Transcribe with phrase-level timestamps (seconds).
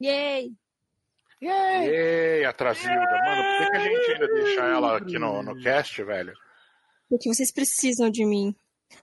[0.00, 0.50] Yay!
[1.42, 1.88] Yay!
[1.88, 2.94] Ei, Atrasilda.
[2.94, 6.32] Mano, por que, que a gente ainda deixa ela aqui no, no cast, velho?
[7.08, 8.54] Porque vocês precisam de mim.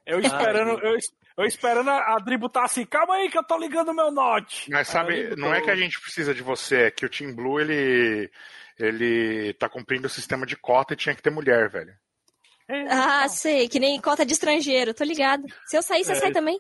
[0.06, 0.98] Eu esperando, eu,
[1.38, 4.70] eu esperando a a Dri botar assim, calma aí que eu tô ligando meu note.
[4.70, 7.60] Mas sabe, não é que a gente precisa de você, é que o Team Blue,
[7.60, 8.30] ele,
[8.78, 11.94] ele tá cumprindo o sistema de cota e tinha que ter mulher, velho.
[12.90, 15.44] Ah, sei, que nem cota de estrangeiro, tô ligado.
[15.68, 16.16] Se eu sair, você É.
[16.16, 16.60] sai também.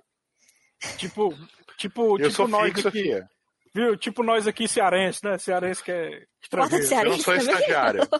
[0.97, 1.33] Tipo,
[1.77, 3.29] tipo, Eu tipo sou nós fixo, aqui, Sofia.
[3.77, 3.95] Viu?
[3.95, 5.37] Tipo nós aqui cearense, né?
[5.37, 7.05] Cearense que é estrangeiro.
[7.05, 8.01] Eu não sou estagiário.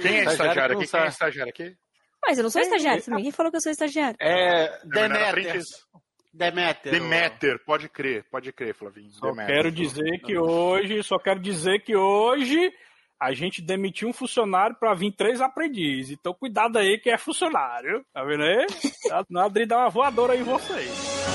[0.00, 0.90] Quem é Estagiário estagiário não aqui?
[0.90, 1.76] Quem é estagiário aqui?
[2.24, 3.22] Mas eu não sou estagiário também.
[3.24, 4.16] Quem falou que eu sou estagiário?
[4.18, 4.80] É.
[4.86, 5.62] Não, não era Demeter.
[6.32, 6.92] Demeter.
[6.92, 9.10] Demeter, pode crer, pode crer, Flavinho.
[9.10, 9.54] Só Demeter.
[9.54, 12.72] quero dizer que hoje, só quero dizer que hoje
[13.20, 16.16] a gente demitiu um funcionário pra vir três aprendizes.
[16.18, 18.66] Então cuidado aí que é funcionário, tá vendo aí?
[19.10, 21.31] A Adri dá uma voadora aí em vocês.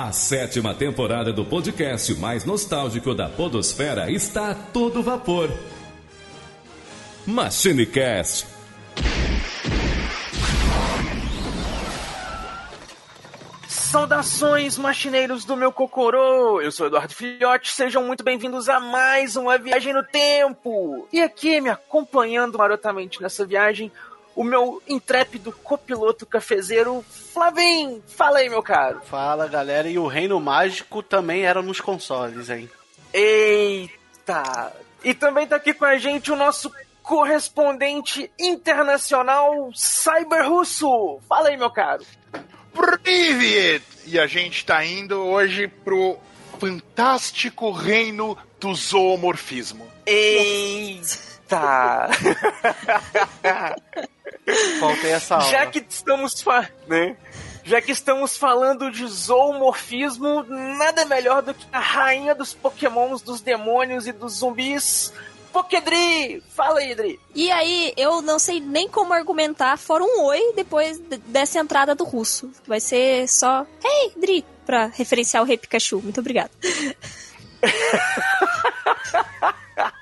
[0.00, 5.50] A sétima temporada do podcast mais nostálgico da Podosfera está a todo vapor.
[7.26, 8.46] MachineCast.
[13.66, 16.60] Saudações, machineiros do meu Cocorô!
[16.60, 21.08] Eu sou Eduardo Filhote, sejam muito bem-vindos a mais uma viagem no tempo!
[21.12, 23.90] E aqui, me acompanhando marotamente nessa viagem,
[24.38, 28.00] o meu intrépido copiloto cafezeiro, Flavim!
[28.06, 29.00] Fala aí, meu caro!
[29.04, 29.88] Fala, galera.
[29.88, 32.70] E o Reino Mágico também era nos consoles, hein?
[33.12, 34.72] Eita!
[35.02, 36.72] E também tá aqui com a gente o nosso
[37.02, 41.18] correspondente internacional, Cyber Russo!
[41.28, 42.04] Fala aí, meu caro!
[43.02, 43.82] Privet!
[44.06, 46.16] E a gente tá indo hoje pro
[46.60, 49.88] fantástico reino do zoomorfismo.
[50.06, 51.27] Eita!
[54.80, 55.50] Faltei essa aula.
[55.50, 56.44] Já que estamos
[56.86, 57.16] né?
[57.64, 63.42] Já que estamos falando de zoomorfismo, nada melhor do que a rainha dos pokémons, dos
[63.42, 65.12] demônios e dos zumbis,
[65.52, 66.42] Pokédri!
[66.54, 67.20] Fala aí, Dri!
[67.34, 72.04] E aí, eu não sei nem como argumentar fora um oi depois dessa entrada do
[72.04, 72.50] russo.
[72.66, 76.00] Vai ser só, hey, Dri, pra referenciar o Rei Pikachu.
[76.00, 76.50] Muito obrigado.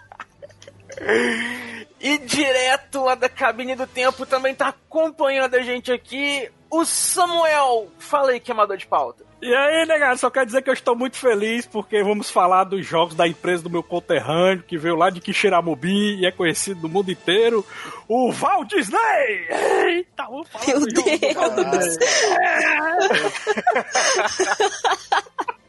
[2.01, 7.89] E direto lá da cabine do tempo também tá acompanhando a gente aqui o Samuel.
[7.99, 9.25] Fala aí, queimador de pauta.
[9.41, 12.87] E aí, negado, só quero dizer que eu estou muito feliz porque vamos falar dos
[12.87, 16.89] jogos da empresa do meu conterrâneo, que veio lá de Quixeramobim e é conhecido no
[16.89, 17.65] mundo inteiro,
[18.09, 19.47] o Walt Disney!
[19.51, 21.05] Eita, vamos falar Meu Deus.
[21.05, 21.21] Disney.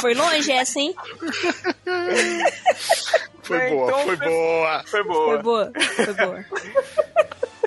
[0.00, 0.94] Foi longe essa, hein?
[3.42, 4.78] Foi É, boa, então, foi pessoal- boa.
[4.78, 5.38] Foi Foi boa.
[5.42, 5.72] boa,
[6.04, 6.44] foi boa.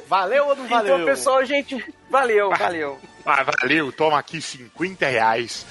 [0.08, 0.96] Valeu ou não valeu?
[0.96, 3.00] Então, pessoal, gente, valeu, valeu.
[3.26, 5.66] Ah, valeu, toma aqui 50 reais.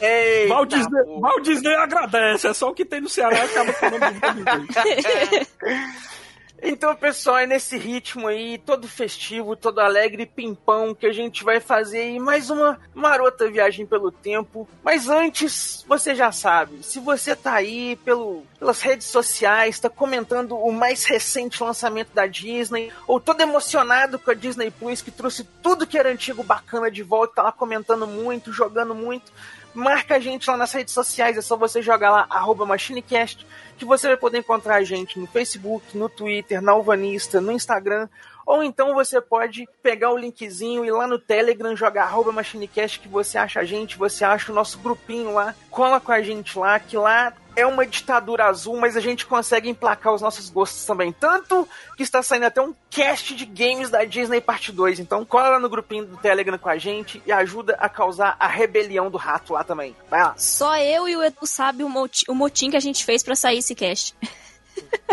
[0.00, 1.02] Eita, Walt Disney.
[1.20, 3.86] Walt Disney agradece, é só o que tem no Ceará acaba com
[6.60, 11.60] Então, pessoal, é nesse ritmo aí, todo festivo, todo alegre, pimpão, que a gente vai
[11.60, 14.68] fazer aí mais uma marota viagem pelo tempo.
[14.82, 20.56] Mas antes, você já sabe, se você tá aí pelo, pelas redes sociais, tá comentando
[20.56, 25.44] o mais recente lançamento da Disney, ou todo emocionado com a Disney Plus, que trouxe
[25.62, 29.30] tudo que era antigo bacana de volta, tá lá comentando muito, jogando muito,
[29.78, 33.46] marca a gente lá nas redes sociais, é só você jogar lá, arroba MachineCast,
[33.78, 38.08] que você vai poder encontrar a gente no Facebook, no Twitter, na Alvanista, no Instagram,
[38.50, 42.98] ou então você pode pegar o linkzinho e ir lá no Telegram, jogar arroba MachineCast,
[43.00, 46.58] que você acha a gente, você acha o nosso grupinho lá, cola com a gente
[46.58, 50.82] lá, que lá é uma ditadura azul, mas a gente consegue emplacar os nossos gostos
[50.86, 51.12] também.
[51.12, 54.98] Tanto que está saindo até um cast de games da Disney Parte 2.
[55.00, 58.46] Então cola lá no grupinho do Telegram com a gente e ajuda a causar a
[58.46, 59.94] rebelião do rato lá também.
[60.08, 60.34] Vai lá.
[60.38, 63.34] Só eu e o Edu sabe o moti- o motim que a gente fez pra
[63.36, 64.14] sair esse cast.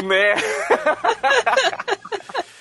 [0.03, 0.35] Né?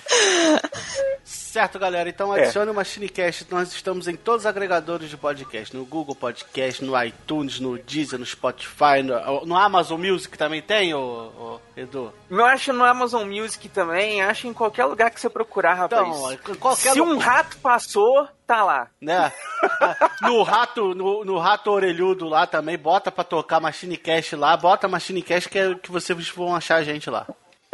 [1.24, 2.08] Certo, galera.
[2.08, 2.42] Então É.
[2.42, 3.46] adicione o MachineCast.
[3.50, 5.74] Nós estamos em todos os agregadores de podcast.
[5.74, 10.92] No Google Podcast, no iTunes, no Deezer, no Spotify, no, no Amazon Music também tem,
[10.94, 12.12] ô, ô, Edu?
[12.28, 16.08] Não acha no Amazon Music também, acha em qualquer lugar que você procurar, rapaz.
[16.32, 18.88] Então, qualquer Se um rato passou, tá lá.
[19.00, 19.32] Né?
[20.22, 25.48] no rato, no, no rato orelhudo lá também, bota pra tocar MachineCast lá, bota MachineCast
[25.48, 27.26] que, é, que vocês vão achar a gente lá.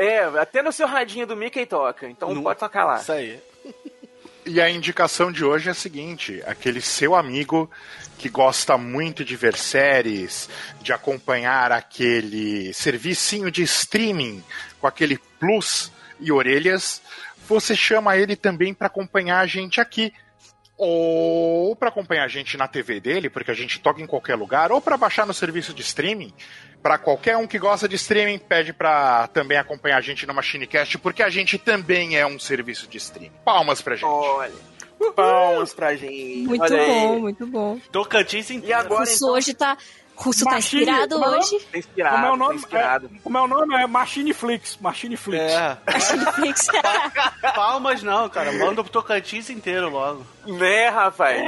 [0.03, 2.97] É, até no seu radinho do Mickey toca, então No- pode tocar lá.
[2.97, 3.39] Isso aí.
[4.47, 7.71] E a indicação de hoje é a seguinte: aquele seu amigo
[8.19, 10.49] que gosta muito de ver séries,
[10.81, 14.43] de acompanhar aquele servicinho de streaming
[14.81, 17.03] com aquele plus e orelhas,
[17.47, 20.13] você chama ele também para acompanhar a gente aqui.
[20.83, 24.73] ou para acompanhar a gente na TV dele, porque a gente toca em qualquer lugar,
[24.73, 26.33] ou para baixar no serviço de streaming.
[26.83, 30.97] Para qualquer um que gosta de streaming, pede para também acompanhar a gente no MachineCast,
[30.99, 33.33] porque a gente também é um serviço de streaming.
[33.45, 34.07] Palmas pra gente.
[34.07, 34.53] Olha.
[35.15, 36.47] Palmas pra gente.
[36.47, 36.89] Muito Olha aí.
[36.89, 37.79] bom, muito bom.
[37.93, 38.79] Tocantins E inteiro.
[38.81, 39.77] agora Russo então, hoje tá.
[40.17, 41.43] Russo tá Machine, inspirado como é o nome?
[41.45, 41.59] hoje.
[41.73, 42.55] tá inspirado, é o tá nome?
[42.57, 43.11] inspirado.
[43.15, 43.75] É, como é o nome?
[43.75, 44.77] É Machine Flix.
[44.79, 45.43] Machine Flix.
[45.45, 45.79] É.
[45.87, 46.67] Netflix.
[47.55, 48.53] Palmas não, cara.
[48.53, 50.27] Manda pro Tocantins inteiro logo.
[50.47, 51.41] Né, rapaz?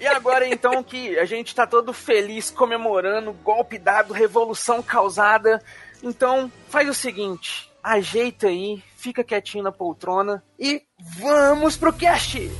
[0.00, 5.62] E agora então que a gente tá todo feliz comemorando golpe dado, revolução causada.
[6.02, 10.82] Então, faz o seguinte, ajeita aí, fica quietinho na poltrona e
[11.18, 12.50] vamos pro cast.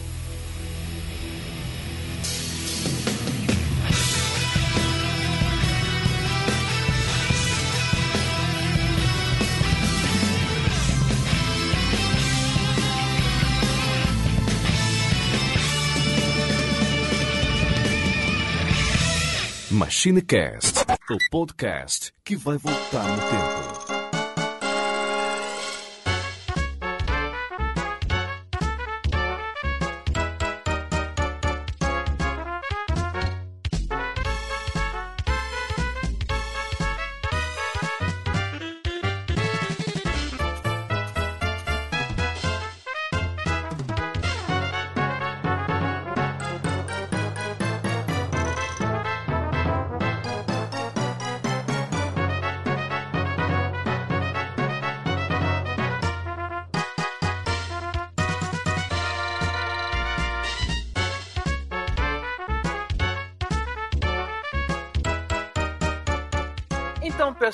[19.91, 24.00] MachineCast, o podcast que vai voltar no tempo.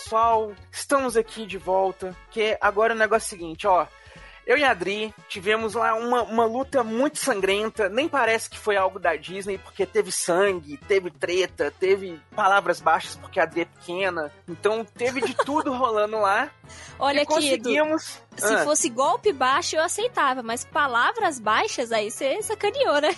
[0.07, 2.15] Pessoal, estamos aqui de volta.
[2.31, 3.87] Que agora o negócio é o seguinte, ó.
[4.47, 7.89] Eu e a Adri tivemos lá uma, uma luta muito sangrenta.
[7.89, 13.17] Nem parece que foi algo da Disney, porque teve sangue, teve treta, teve palavras baixas,
[13.17, 14.31] porque a Adri é pequena.
[14.49, 16.49] Então teve de tudo rolando lá.
[16.99, 17.63] Olha e aqui, Edu.
[17.65, 18.21] conseguimos.
[18.37, 23.09] Se Ah, fosse golpe baixo, eu aceitava, mas palavras baixas aí você sacaneou, né?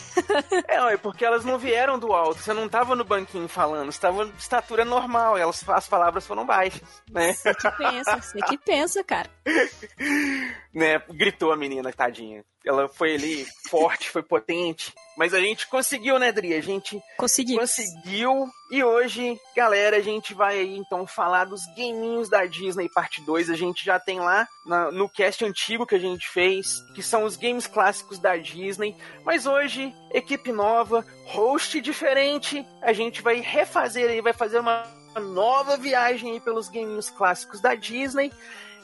[0.68, 2.40] É, porque elas não vieram do alto.
[2.40, 5.36] Você não tava no banquinho falando, você tava de estatura normal.
[5.36, 7.32] Elas, as palavras foram baixas, né?
[7.32, 9.28] Você que pensa, você que pensa, cara.
[10.72, 11.02] né?
[11.10, 12.44] Gritou a menina, tadinha.
[12.68, 14.92] Ela foi ali forte, foi potente.
[15.16, 16.52] Mas a gente conseguiu, né, Dri?
[16.52, 17.56] A gente Consegui.
[17.56, 18.46] conseguiu.
[18.70, 23.48] E hoje, galera, a gente vai aí então falar dos gaminhos da Disney parte 2.
[23.48, 27.24] A gente já tem lá na- no cast antigo que a gente fez, que são
[27.24, 28.94] os games clássicos da Disney.
[29.24, 32.66] Mas hoje, equipe nova, host diferente.
[32.82, 34.84] A gente vai refazer aí, vai fazer uma
[35.18, 38.30] nova viagem aí pelos gaminhos clássicos da Disney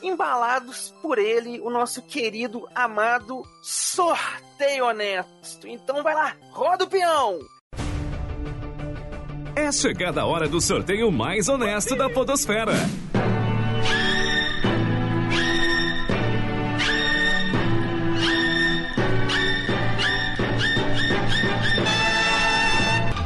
[0.06, 5.66] embalados por ele, o nosso querido, amado Sorteio Honesto.
[5.66, 7.38] Então vai lá, roda o peão!
[9.56, 12.72] É chegada a hora do sorteio mais honesto da Podosfera.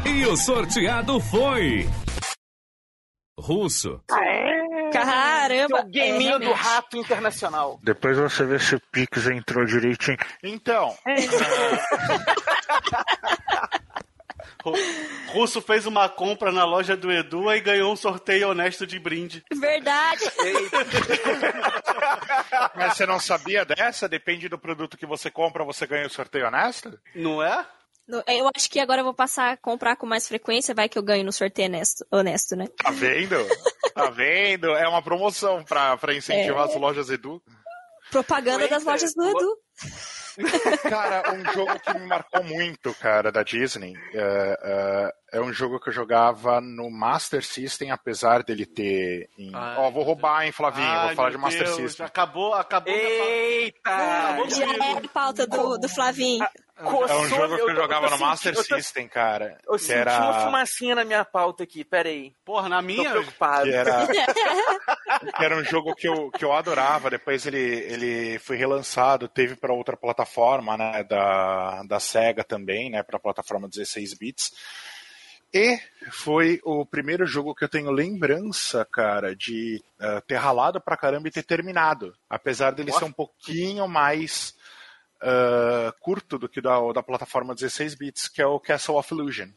[0.05, 1.89] E o sorteado foi.
[3.41, 3.99] Russo.
[4.93, 5.79] Caramba!
[5.79, 7.79] Seu gaminho é, do rato internacional.
[7.83, 10.19] Depois você vê se o Pix entrou direitinho.
[10.43, 10.97] Então,
[14.65, 14.75] Ru-
[15.29, 19.45] Russo fez uma compra na loja do Edu e ganhou um sorteio honesto de brinde.
[19.55, 20.25] Verdade.
[22.75, 24.09] mas você não sabia dessa?
[24.09, 26.99] Depende do produto que você compra, você ganha o sorteio honesto?
[27.15, 27.65] Não é?
[28.09, 30.99] No- Eu acho que agora eu vou passar a comprar com mais frequência, vai que
[30.99, 32.67] eu ganho no sorteio honesto, honesto né?
[32.83, 33.37] Tá vendo?
[33.95, 34.69] Tá vendo?
[34.75, 37.43] É uma promoção pra, pra incentivar as lojas Edu.
[38.11, 39.57] Propaganda das lojas do Edu.
[40.89, 45.81] Cara, um jogo que me marcou muito, cara, da Disney, é, é, é um jogo
[45.81, 49.29] que eu jogava no Master System, apesar dele ter.
[49.37, 49.51] Em...
[49.53, 50.87] Ai, Ó, vou roubar, hein, Flavinho?
[50.87, 52.07] Ai, vou falar de Master Deus, System.
[52.07, 52.93] Acabou, acabou.
[52.93, 53.91] Eita!
[53.91, 56.47] Acabou Já é a pauta do, do Flavinho.
[56.81, 59.59] É um jogo que eu jogava no Master sentindo, System, cara.
[59.65, 60.19] Eu, tô, eu senti era...
[60.19, 62.33] uma fumacinha na minha pauta aqui, peraí.
[62.45, 63.11] Porra, na Tô minha.
[63.11, 63.65] preocupado.
[63.65, 64.07] Que era,
[65.37, 67.11] que era um jogo que eu, que eu adorava.
[67.11, 71.03] Depois ele, ele foi relançado, teve para outra plataforma, né?
[71.03, 73.03] Da, da Sega também, né?
[73.03, 74.53] Para plataforma 16 bits.
[75.53, 75.81] E
[76.11, 81.27] foi o primeiro jogo que eu tenho lembrança, cara, de eh, ter ralado pra caramba
[81.27, 82.15] e ter terminado.
[82.29, 84.55] Apesar dele ser um pouquinho mais
[85.23, 89.49] uh, curto do que da, da plataforma 16 bits, que é o Castle of Illusion.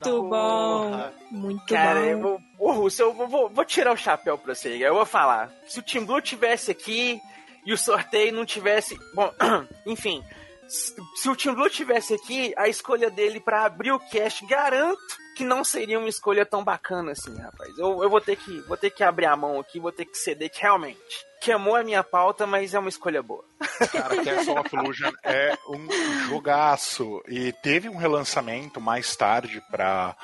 [0.00, 1.19] Muito bom!
[1.30, 2.40] Muito Cara, eu bom.
[2.58, 4.68] vou, ô Russo, eu vou, vou- vou tirar o chapéu pra você.
[4.84, 5.50] Eu vou falar.
[5.66, 7.20] Se o Team Blue tivesse aqui
[7.64, 8.98] e o sorteio não tivesse.
[9.14, 9.32] Bom,
[9.86, 10.24] enfim.
[10.68, 15.00] Se o Team Blue tivesse aqui, a escolha dele pra abrir o cast, garanto
[15.36, 17.76] que não seria uma escolha tão bacana assim, rapaz.
[17.78, 20.16] Eu, eu vou ter que vou ter que abrir a mão aqui, vou ter que
[20.16, 20.98] ceder que realmente
[21.40, 23.42] queimou a minha pauta, mas é uma escolha boa.
[23.90, 25.88] Cara, Castle of Illusion é um
[26.28, 27.22] jogaço.
[27.26, 30.14] E teve um relançamento mais tarde pra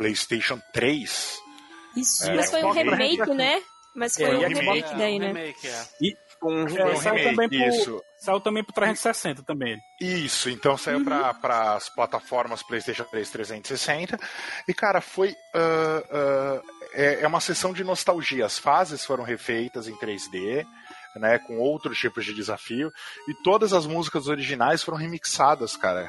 [0.00, 1.38] PlayStation 3.
[1.94, 3.60] Isso, É, mas foi um remake, né?
[3.94, 5.26] Mas foi É, um e remake remake, daí, né?
[5.26, 5.84] Remake, é.
[6.42, 8.02] Um É, um saiu, remake, também pro, isso.
[8.18, 9.76] saiu também pro 360 também.
[10.00, 14.18] Isso, então saiu pra para as plataformas PlayStation 3 360.
[14.66, 15.34] E, cara, foi.
[15.54, 16.60] ah, ah,
[16.94, 18.46] é, é uma sessão de nostalgia.
[18.46, 20.64] As fases foram refeitas em 3D.
[21.16, 22.88] Né, com outros tipos de desafio
[23.26, 26.08] e todas as músicas originais foram remixadas, cara,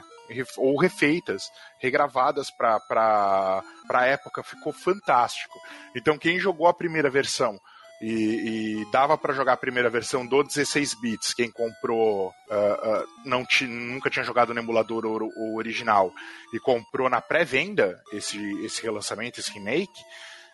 [0.57, 1.43] ou refeitas,
[1.79, 5.57] regravadas pra, pra, pra época, ficou fantástico.
[5.95, 7.59] Então quem jogou a primeira versão
[8.01, 11.33] e, e dava pra jogar a primeira versão do 16 bits.
[11.33, 16.11] Quem comprou ah, ah, não ti- nunca tinha jogado no emulador o, o original
[16.53, 20.01] e comprou na pré-venda esse, esse relançamento, esse remake,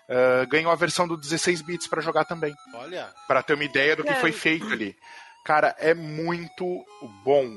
[0.10, 2.54] ah, ganhou a versão do 16 bits pra jogar também.
[2.74, 3.10] Olha.
[3.28, 4.16] Pra ter uma ideia do que É.
[4.16, 4.94] foi feito ali.
[5.46, 6.66] Cara, é muito
[7.24, 7.50] bom.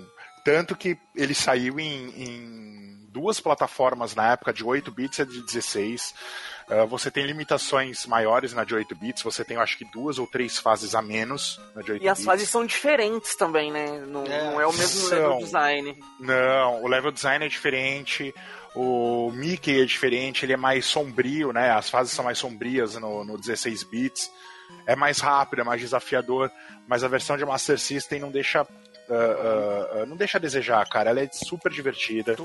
[0.45, 5.43] Tanto que ele saiu em, em duas plataformas na época, de 8 bits e de
[5.43, 6.15] 16.
[6.69, 10.19] Ah, você tem limitações maiores na de 8 bits, você tem, eu acho que duas
[10.19, 12.25] ou três fases a menos na de 8 E as bits.
[12.27, 14.01] fases são diferentes também, né?
[14.07, 15.19] Não É, não é o mesmo são.
[15.19, 15.99] level design.
[16.21, 18.33] Não, o level design é diferente.
[18.77, 21.73] O Mickey é diferente, ele é mais sombrio, né?
[21.73, 24.31] As fases são mais sombrias no, no 16 bits.
[24.87, 26.49] É mais rápido, é mais desafiador,
[26.87, 28.65] mas a versão de Master System não deixa.
[29.15, 31.11] Ah, ah, não deixa a desejar, cara.
[31.11, 32.37] Ela é super divertida.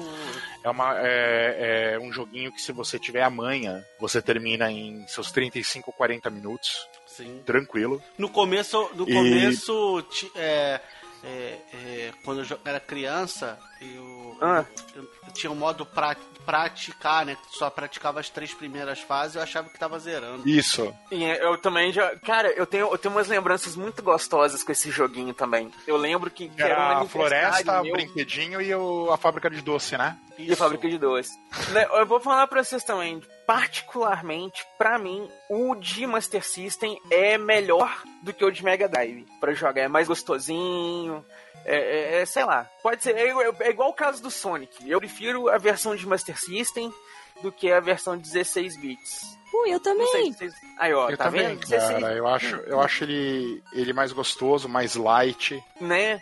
[0.63, 5.05] É, uma, é, é um joguinho que, se você tiver a manha, você termina em
[5.07, 7.41] seus 35, 40 minutos, Sim.
[7.45, 8.01] tranquilo.
[8.17, 10.05] No começo, no E- começo
[10.35, 10.79] é,
[11.23, 13.57] é, é, quando eu era criança,
[13.95, 14.65] eu, Ah.
[14.95, 16.15] eu- eu tinha um modo pra,
[16.45, 17.35] praticar, né?
[17.35, 20.47] Que só praticava as três primeiras fases eu achava que tava zerando.
[20.47, 20.93] Isso.
[21.11, 22.15] E eu também já.
[22.19, 25.71] Cara, eu tenho, eu tenho umas lembranças muito gostosas com esse joguinho também.
[25.87, 29.49] Eu lembro que, que era Era a floresta, o meu brinquedinho e o- a fábrica
[29.49, 30.17] de doce, né?
[30.37, 31.31] e a fábrica de doce.
[31.71, 33.21] Né, Eu vou falar pra vocês também.
[33.47, 39.25] Particularmente, pra mim, o de Master System é melhor do que o de Mega Drive
[39.39, 39.81] pra jogar.
[39.81, 41.23] É mais gostosinho.
[41.65, 42.69] É, é- é, sei lá.
[42.83, 43.15] Pode ser.
[43.15, 44.89] É, igual- é igual o caso do Sonic.
[44.89, 46.93] Eu prefiro a versão de Master System
[47.41, 49.35] do que a versão 16 bits.
[49.53, 50.31] Ui, eu sei também.
[50.33, 50.53] se vocês.
[50.77, 51.59] Aí, ó, Eu tá também, vendo?
[51.61, 52.13] 16 cara.
[52.15, 55.61] Eu acho, eu acho ele, ele mais gostoso, mais light.
[55.81, 56.21] né?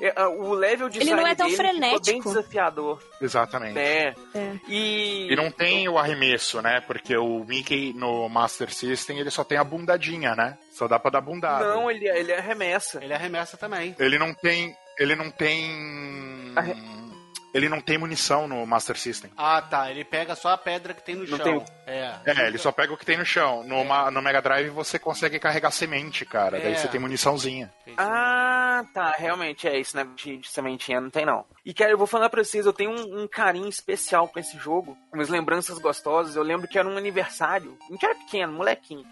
[0.00, 2.24] É, O level de Ele não é tão bem frenético.
[2.24, 3.74] desafiador, Exatamente.
[3.74, 4.14] né?
[4.34, 4.56] É.
[4.66, 6.80] E, E não tem o arremesso, né?
[6.80, 10.58] Porque o Mickey no Master System ele só tem a bundadinha, né?
[10.72, 11.74] Só dá pra dar bundada.
[11.74, 13.04] não, ele, ele arremessa.
[13.04, 13.94] Ele arremessa também.
[13.98, 14.74] Ele não tem.
[14.98, 16.54] Ele não tem.
[17.54, 19.30] Ele não tem munição no Master System.
[19.36, 19.90] Ah, tá.
[19.90, 21.44] Ele pega só a pedra que tem no Não chão.
[21.44, 22.14] tem- É.
[22.24, 23.62] É, ele só pega o que tem no chão.
[23.62, 26.58] No, ma- no Mega Drive você consegue carregar semente, cara.
[26.58, 26.74] Daí É.
[26.76, 27.70] você tem muniçãozinha.
[27.98, 30.06] Ah, tá, realmente é isso, né?
[30.16, 31.44] De, de sementinha não tem não.
[31.62, 34.56] E cara, eu vou falar pra vocês, eu tenho um, um carinho especial com esse
[34.56, 36.34] jogo, umas lembranças gostosas.
[36.36, 39.04] Eu lembro que era um aniversário, a gente era pequeno, molequinho.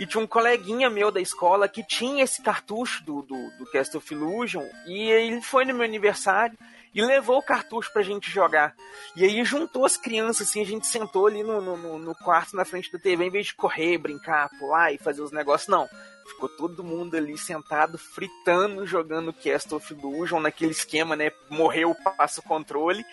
[0.00, 3.94] E tinha um coleguinha meu da escola que tinha esse cartucho do, do, do Cast
[3.96, 4.64] of Illusion.
[4.86, 6.56] E ele foi no meu aniversário
[6.94, 8.74] e levou o cartucho pra gente jogar.
[9.14, 12.64] E aí juntou as crianças, assim, a gente sentou ali no, no, no- quarto na
[12.64, 15.86] frente da TV, em vez de correr, brincar, pular e fazer os negócios, não.
[16.26, 21.30] Ficou todo mundo ali sentado, fritando, jogando Cast of Illusion naquele esquema, né?
[21.50, 23.04] Morreu, passa o controle.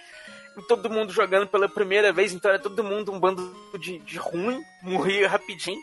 [0.58, 4.17] E todo mundo jogando pela primeira vez, então era todo mundo um bando de, de
[4.17, 5.79] ruim, morria rapidinho.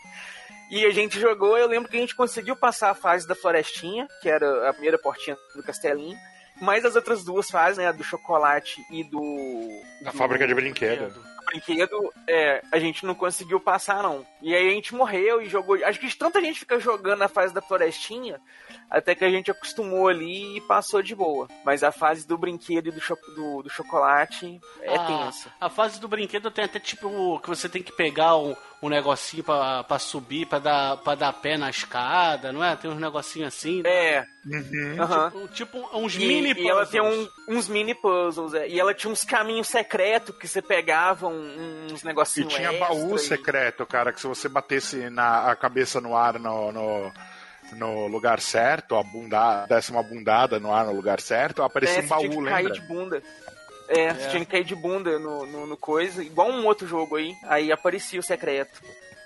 [0.71, 4.09] E a gente jogou, eu lembro que a gente conseguiu passar a fase da florestinha,
[4.23, 6.16] que era a primeira portinha do castelinho.
[6.61, 7.88] Mas as outras duas fases, né?
[7.88, 9.21] A do chocolate e do.
[10.06, 11.12] A do- fábrica de brinquedo.
[11.12, 14.25] do brinquedo, é, a gente não conseguiu passar, não.
[14.40, 15.76] E aí a gente morreu e jogou.
[15.85, 18.40] Acho que de tanta gente fica jogando a fase da florestinha,
[18.88, 21.49] até que a gente acostumou ali e passou de boa.
[21.64, 25.50] Mas a fase do brinquedo e do, cho do, do chocolate é Ah, tensa.
[25.61, 28.54] A fase do brinquedo tem até tipo que você tem que pegar um,
[28.87, 32.76] um negocinho pra, pra subir, pra dar, pra dar pé na escada, não é?
[32.76, 33.83] Tem uns negocinhos assim.
[33.83, 33.88] né?
[33.91, 34.97] É, Uhum.
[35.31, 35.49] Tipo,
[35.81, 37.29] tipo uns E, mini e ela tem puzzles.
[37.49, 38.69] um- uns mini puzzles, é.
[38.69, 42.87] E ela tinha uns caminhos secretos que você pegava um- uns E negocinhos tinha extra
[42.88, 47.12] baú e- secreto, cara, que se você batesse na, a cabeça no ar no, no,
[47.73, 52.05] no lugar certo, a bunda, desse uma bundada no ar no lugar certo, aparecia É,
[52.05, 52.50] um baú, tinha lembra?
[52.53, 53.23] cair de bunda.
[53.88, 57.17] É, você tinha que cair de bunda no, no, no coisa, igual um outro jogo
[57.17, 57.35] aí.
[57.45, 58.81] Aí aparecia o secreto.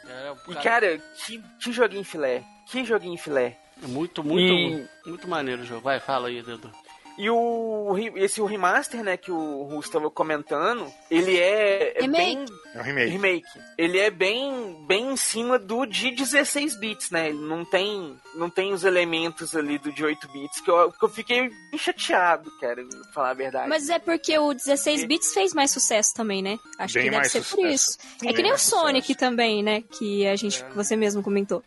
[0.09, 2.43] É, o E cara- cara, que, que joguinho filé.
[2.67, 3.57] Que joguinho filé.
[3.83, 5.83] Muito, muito, E- muito maneiro o jogo.
[5.83, 6.71] Vai, fala aí, Dedo.
[7.19, 12.37] E o esse o remaster, né, que o Russo estava comentando, ele é, é Remake.
[12.37, 12.45] bem
[12.75, 13.11] É um remake.
[13.11, 13.49] remake.
[13.77, 17.31] Ele é bem bem em cima do de 16 bits, né?
[17.31, 21.05] Ele não tem não tem os elementos ali do de 8 bits que eu, que
[21.05, 23.69] eu fiquei bem chateado, cara, pra falar a verdade.
[23.69, 26.57] Mas é porque o 16 bits fez mais sucesso também, né?
[26.79, 27.69] Acho Bem que deve ser por sucesso.
[27.75, 27.99] isso.
[28.21, 29.19] Sim, é que nem o Sonic sucesso.
[29.19, 29.83] também, né?
[29.99, 31.65] Que a gente, que você mesmo comentou.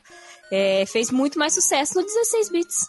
[0.49, 2.87] É, fez muito mais sucesso no 16 bits.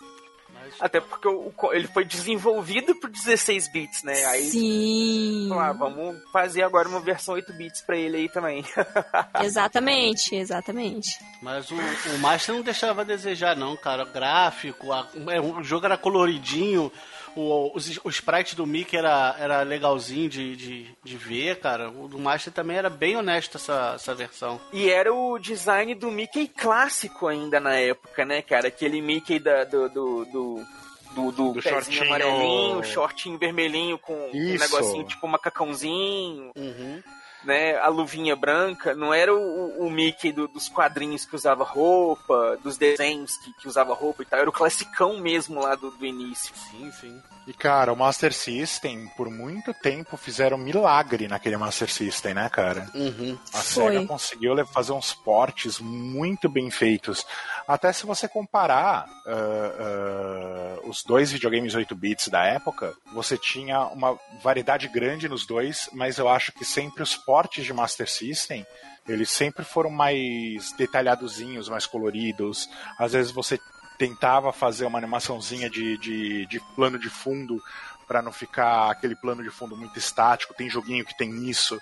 [0.83, 4.25] Até porque o- ele foi desenvolvido por 16 bits, né?
[4.27, 5.47] Aí Sim.
[5.49, 8.65] Vamos lá, vamos fazer agora uma versão 8 bits pra ele aí também.
[9.41, 11.19] Exatamente, exatamente.
[11.41, 14.03] Mas o, o Master não deixava a desejar, não, cara.
[14.03, 16.91] O gráfico, a- é, o jogo era coloridinho,
[17.37, 21.91] o, os- o sprite do Mickey era, era legalzinho de, de, de ver, cara.
[21.91, 24.61] O do Master também era bem honesto essa, essa versão.
[24.73, 28.69] E era o design do Mickey clássico ainda na época, né, cara?
[28.69, 30.67] Aquele Mickey da, do, do, do,
[31.15, 32.05] do, do Do shortinho.
[32.05, 34.59] amarelinho, shortinho vermelhinho com um Isso.
[34.65, 37.03] negocinho tipo macacãozinho, Uhum.
[37.45, 37.77] Né?
[37.79, 38.95] A luvinha branca.
[38.95, 43.69] Não era o, o Mickey do- dos quadrinhos que usava roupa, dos desenhos que, que
[43.69, 44.41] usava roupa e tal.
[44.41, 46.55] Era o classicão mesmo lá do, do início.
[46.55, 47.23] Sim, sim.
[47.45, 52.89] E cara, o Master System, por muito tempo, fizeram milagre naquele Master System, né, cara?
[52.95, 53.37] Uhum.
[53.53, 53.93] A Foi.
[53.95, 57.27] SEGA conseguiu fazer uns portes muito bem feitos.
[57.67, 63.81] Até se você comparar ah, ah, os dois videogames 8 bits da época, você tinha
[63.87, 67.32] uma variedade grande nos dois, mas eu acho que sempre os portes
[67.65, 68.67] de Master System
[69.09, 72.71] eles sempre foram mais detalhadozinhos, mais coloridos.
[72.99, 73.59] Às vezes você
[73.99, 77.61] tentava fazer uma animaçãozinha de, de, de plano de fundo
[78.07, 80.55] para não ficar aquele plano de fundo muito estático.
[80.55, 81.81] Tem joguinho que tem isso.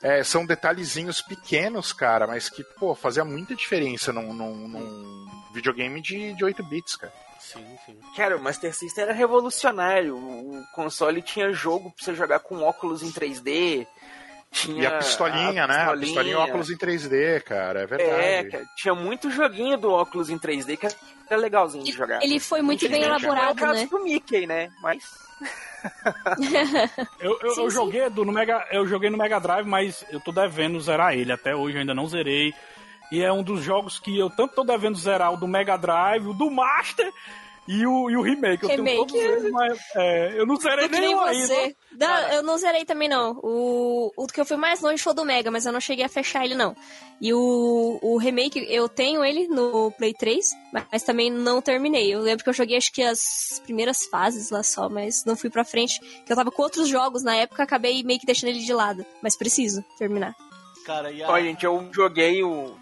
[0.00, 6.00] É, são detalhezinhos pequenos, cara, mas que, pô, fazia muita diferença num, num- num videogame
[6.00, 7.12] de, de 8 bits, cara.
[7.40, 7.98] Sim, sim.
[8.16, 10.16] Cara, o Master System era revolucionário.
[10.16, 13.86] O console tinha jogo pra você jogar com óculos em 3D.
[14.50, 15.82] Tinha E a pistolinha, né?
[15.82, 18.50] A pistolinha e óculos em 3D, cara, é É, verdade.
[18.50, 20.86] cara, tinha muito joguinho do óculos em 3D que
[21.28, 22.22] era legalzinho de jogar.
[22.22, 23.86] Ele foi muito bem Infelizmente, não é o elaborado, caso né?
[23.90, 24.70] do Mickey, né?
[24.80, 25.04] Mas.
[27.20, 30.20] Eu, eu, Sim, eu joguei do, no Mega, eu joguei no Mega Drive, mas eu
[30.20, 32.52] tô devendo zerar ele até hoje, eu ainda não zerei.
[33.12, 36.26] E é um dos jogos que eu tanto tô devendo zerar, o do Mega Drive,
[36.26, 37.10] o do Master
[37.68, 38.64] e o, e o remake.
[38.64, 38.86] Eu Remake.
[38.86, 41.46] tenho todos eles, mas é, eu não zerei nenhum ainda.
[41.46, 41.76] você.
[41.92, 43.38] Não, eu não zerei também, não.
[43.42, 46.02] O, o que eu fui mais longe foi o do Mega, mas eu não cheguei
[46.02, 46.74] a fechar ele, não.
[47.20, 50.46] E o, o remake, eu tenho ele no Play 3,
[50.90, 52.08] mas também não terminei.
[52.14, 55.50] Eu lembro que eu joguei acho que as primeiras fases lá só, mas não fui
[55.50, 56.00] pra frente.
[56.24, 59.04] Que eu tava com outros jogos na época, acabei meio que deixando ele de lado.
[59.22, 60.34] Mas preciso terminar.
[60.86, 61.28] Cara, e a...
[61.28, 62.74] Olha, gente, eu joguei o.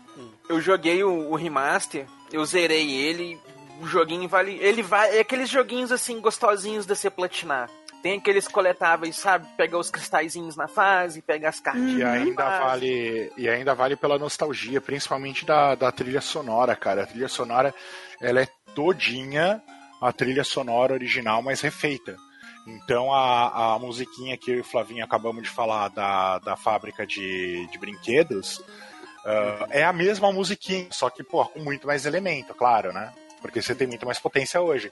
[0.49, 3.37] Eu joguei o, o remaster, eu zerei ele.
[3.81, 4.59] O joguinho vale.
[4.61, 5.17] Ele vai.
[5.17, 7.71] É aqueles joguinhos assim, gostosinhos de você platinar.
[8.03, 9.47] Tem aqueles coletáveis, sabe?
[9.57, 11.99] Pegar os cristalzinhos na fase, pegar as cartinhas.
[11.99, 17.03] E ainda vale e ainda vale pela nostalgia, principalmente da, da trilha sonora, cara.
[17.03, 17.75] A trilha sonora
[18.21, 19.63] ela é todinha
[20.01, 22.17] a trilha sonora original, mas refeita.
[22.67, 27.07] Então a, a musiquinha que eu e o Flavinho acabamos de falar da, da fábrica
[27.07, 28.63] de, de brinquedos
[29.27, 33.13] ah, é a mesma musiquinha, só que pô, com muito mais elemento, claro, né?
[33.41, 34.91] Porque você tem muito mais potência hoje.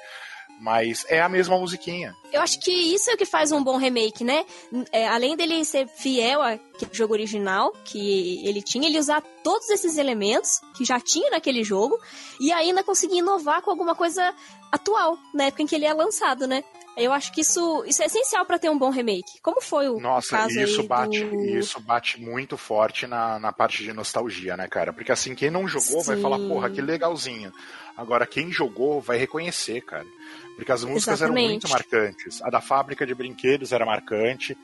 [0.60, 2.14] Mas é a mesma musiquinha.
[2.32, 4.44] Eu acho que isso é o que faz um bom remake, né?
[4.92, 6.58] É, além dele ser fiel ao
[6.92, 11.98] jogo original que ele tinha, ele usar todos esses elementos que já tinha naquele jogo
[12.38, 14.32] e ainda conseguir inovar com alguma coisa
[14.70, 16.62] atual, na época em que ele é lançado, né?
[16.96, 19.40] Eu acho que isso, isso é essencial pra ter um bom remake.
[19.42, 21.44] Como foi o Nossa, caso e isso aí bate, do...
[21.44, 24.92] isso bate muito forte na, na parte de nostalgia, né, cara?
[24.92, 26.22] Porque assim, quem não jogou vai Sim.
[26.22, 27.52] falar, porra, que legalzinho.
[27.96, 30.06] Agora, quem jogou vai reconhecer, cara.
[30.56, 31.50] Porque as músicas eram Exatamente.
[31.50, 32.42] muito marcantes.
[32.42, 34.56] A da fábrica de brinquedos era marcante.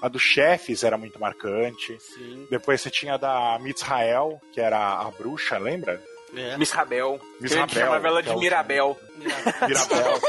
[0.00, 1.96] A dos chefes era muito marcante.
[2.00, 2.46] Sim.
[2.50, 6.02] Depois você tinha a da Mizrael, que era a bruxa, lembra?
[6.34, 6.56] É.
[6.56, 7.20] Miss Rabel.
[7.40, 8.98] Miss gente Rabel, chamava ela é de o- Mirabel.
[9.16, 10.20] Mirabel.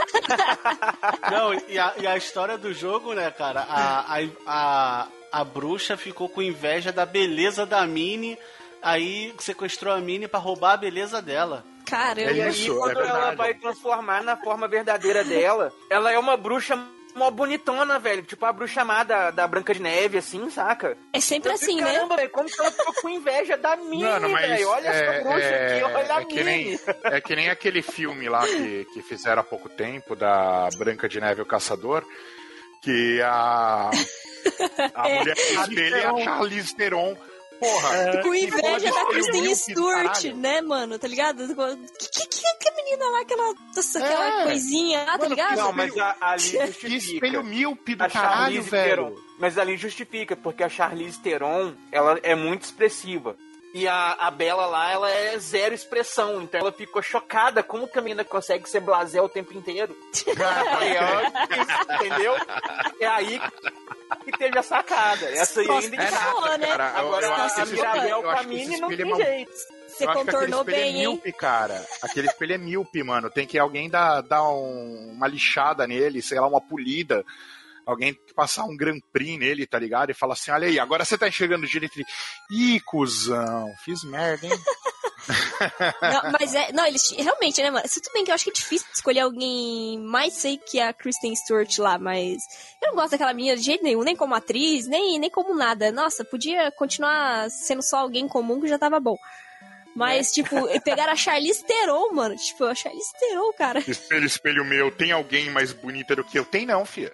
[1.32, 3.62] Não, e a, e a história do jogo, né, cara?
[3.62, 8.38] A, a, a, a bruxa ficou com inveja da beleza da Minnie,
[8.82, 11.64] aí sequestrou a Minnie pra roubar a beleza dela.
[11.86, 12.32] Caramba.
[12.32, 13.36] E aí, Isso, é quando ela verdade.
[13.38, 16.78] vai transformar na forma verdadeira dela, ela é uma bruxa
[17.18, 18.24] mó bonitona, velho.
[18.24, 20.98] Tipo a bruxa amada da Branca de Neve, assim, saca?
[21.12, 21.94] É sempre Eu assim, fico, né?
[21.94, 24.70] Caramba, velho, como que ela ficou com inveja da Minnie, Mano, mas velho?
[24.70, 27.82] Olha é, essa bruxa é- aqui, olha a é que nem, é que nem aquele
[27.82, 32.04] filme lá que, que fizeram há pouco tempo, da Branca de Neve e o Caçador,
[32.82, 33.90] que a,
[34.94, 37.18] A mulher que espelha é a Charlize Theron.
[37.60, 38.22] Porra.
[38.24, 40.98] Com inveja da Kristen Stewart, né, mano?
[41.00, 41.48] Tá ligado?
[41.48, 44.44] Que, que, que, que menina lá, aquela, nossa, aquela É.
[44.46, 45.58] coisinha lá, tá ligado?
[45.58, 46.96] Não, mas a, ali Que justifica.
[47.16, 49.24] espelho míope do a caralho, velho.
[49.40, 53.36] Mas ali justifica, porque a Charlize Theron, ela é muito expressiva.
[53.74, 56.42] E a, a Bela lá, ela é zero expressão.
[56.42, 57.62] Então ela ficou chocada.
[57.62, 59.96] Como que a menina consegue ser blasé o tempo inteiro?
[61.96, 62.34] Entendeu?
[63.00, 63.40] É aí
[64.24, 65.26] que teve a sacada.
[65.30, 66.68] Essa aí ainda é nada, né?
[66.68, 66.92] cara.
[66.92, 69.06] Eu- Agora eu acho que a esse Mirabel eu que Camini esse não tem é
[69.06, 69.52] uma- jeito.
[69.88, 71.08] Você Eu acho que contornou aquele espelho bem, é hein?
[71.10, 71.86] míope, cara.
[72.04, 73.30] Aquele espelho é míope, mano.
[73.30, 77.26] Tem que alguém dar, dar um- uma lixada nele, sei lá, uma polida.
[77.88, 80.10] Alguém passar um Grand Prix nele, tá ligado?
[80.10, 81.98] E falar assim: olha aí, agora você tá enxergando direito.
[81.98, 82.06] Ele,
[82.52, 84.52] Ih, cuzão, fiz merda, hein?
[86.02, 86.74] Não, mas é.
[86.74, 87.88] Não, eles realmente, né, mano?
[87.88, 91.34] Tudo bem que eu acho que é difícil escolher alguém mais sei que a Kristen
[91.34, 92.38] Stewart lá, mas
[92.82, 95.90] eu não gosto daquela menina de jeito nenhum, nem como atriz, nem, nem como nada.
[95.90, 99.16] Nossa, podia continuar sendo só alguém comum que já tava bom.
[99.96, 102.36] Mas, tipo, pegar a Charlize Theron, mano.
[102.36, 103.80] Tipo, a Charlize Theron, cara.
[103.80, 106.44] Espelho, espelho meu, tem alguém mais bonita do que eu?
[106.44, 107.14] Tem não, filha.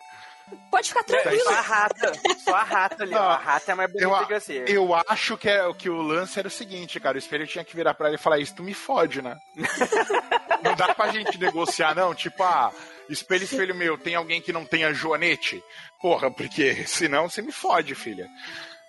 [0.69, 1.43] Pode ficar É, tranquilo.
[1.43, 2.11] Só a rata.
[2.43, 3.11] Só a rata ali.
[3.13, 4.65] Não, a rata é mais bonita eu- que você.
[4.67, 7.15] Eu acho que, é, que o lance era o seguinte, cara.
[7.15, 9.35] O espelho tinha que virar pra ele e falar: Isso tu me fode, né?
[10.63, 12.13] não dá pra gente negociar, não.
[12.13, 12.71] Tipo, ah,
[13.09, 15.63] espelho, espelho meu, tem alguém que não tenha joanete?
[16.01, 18.27] Porra, porque senão você me fode, filha.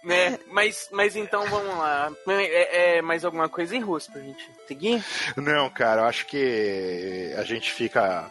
[0.02, 0.38] Né?
[0.48, 2.12] Mas, mas então vamos lá.
[2.28, 5.02] É, é mais alguma coisa em russo pra gente seguir?
[5.34, 8.30] Não, cara, eu acho que a gente fica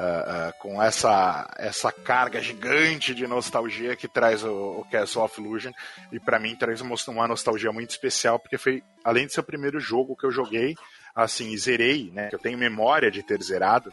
[0.00, 5.72] ah, com essa, essa carga gigante de nostalgia que traz o, o Castle of Illusion.
[6.12, 9.44] E pra mim traz uma, uma nostalgia muito especial, porque foi, além de ser o
[9.44, 10.76] primeiro jogo que eu joguei,
[11.14, 12.28] assim, e zerei, né?
[12.28, 13.92] Que eu tenho memória de ter zerado.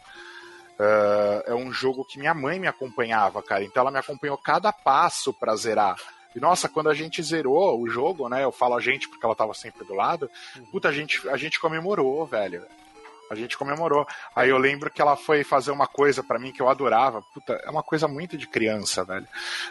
[0.78, 3.64] ah, é um jogo que minha mãe me acompanhava, cara.
[3.64, 5.96] Então ela me acompanhou cada passo pra zerar.
[6.36, 8.44] E nossa, quando a gente zerou o jogo, né?
[8.44, 10.30] Eu falo a gente porque ela tava sempre do lado.
[10.70, 12.62] Puta, a gente, a gente comemorou, velho.
[13.30, 14.06] A gente comemorou.
[14.34, 17.22] Aí eu lembro que ela foi fazer uma coisa pra mim que eu adorava.
[17.34, 19.26] Puta, é uma coisa muito de criança, velho.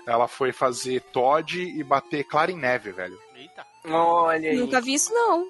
[0.05, 3.17] Ela foi fazer Todd e bater Clara em Neve, velho.
[3.35, 3.65] Eita.
[3.87, 4.57] Olha aí.
[4.57, 5.47] Nunca vi isso, não.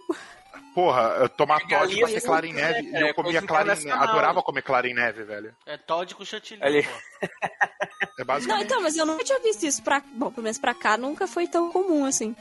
[0.74, 2.82] Porra, eu tomar Todd e bater isso, Clara em Neve.
[2.90, 3.92] E É eu comia coisa Clara em Neve.
[3.92, 5.56] Adorava comer Clara em Neve, velho.
[5.66, 6.84] É Todd com chantilly, Ali.
[6.84, 6.90] pô.
[7.22, 7.30] É
[8.20, 8.66] Não, basicamente.
[8.66, 10.02] então, mas eu nunca tinha visto isso pra.
[10.14, 12.36] Bom, pelo menos pra cá nunca foi tão comum assim.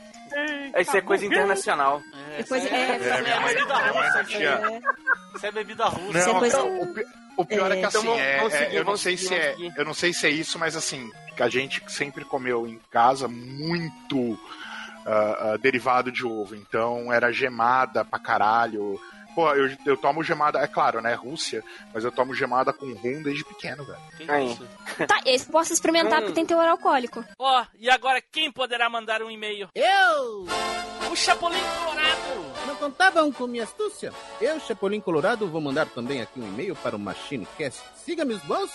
[0.79, 2.01] Isso é coisa internacional.
[2.33, 2.99] É, Depois- isso é, é, é não
[3.47, 4.81] velho.
[5.35, 6.17] Isso é bebida russa.
[6.19, 7.05] Isso é Não, coisa- o, pi-
[7.37, 7.79] o pior é, É.
[7.79, 10.27] que assim, Então é- é- seguir, eu não sei se é, eu não sei se
[10.27, 14.37] é isso, mas assim, a gente sempre comeu em casa muito
[15.05, 18.99] ah, ah, derivado de ovo, então era gemada pra caralho.
[19.35, 21.61] Pô, eu, eu tomo gemada, é claro, né, Rússia,
[21.93, 23.99] mas eu tomo gemada com rum desde pequeno, velho.
[24.15, 24.51] Que Aí.
[24.53, 24.65] isso?
[25.05, 26.21] Tá, esse posso experimentar Hum.
[26.21, 27.23] porque tem teor alcoólico.
[27.37, 29.67] Ó, e agora quem poderá mandar um e-mail?
[29.75, 30.45] Eu!
[31.11, 32.65] O Chapolin Colorado!
[32.65, 34.13] Não contavam com minha astúcia?
[34.39, 37.81] Eu, Chapolin Colorado, vou mandar também aqui um e-mail para o MachineCast.
[38.05, 38.71] Siga meus bons.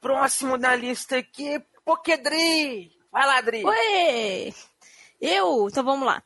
[0.00, 2.92] Próximo da lista aqui, Pokédri.
[3.10, 3.64] Vai lá, Dri.
[3.64, 4.52] Ué!
[5.20, 6.22] Eu, então vamos lá.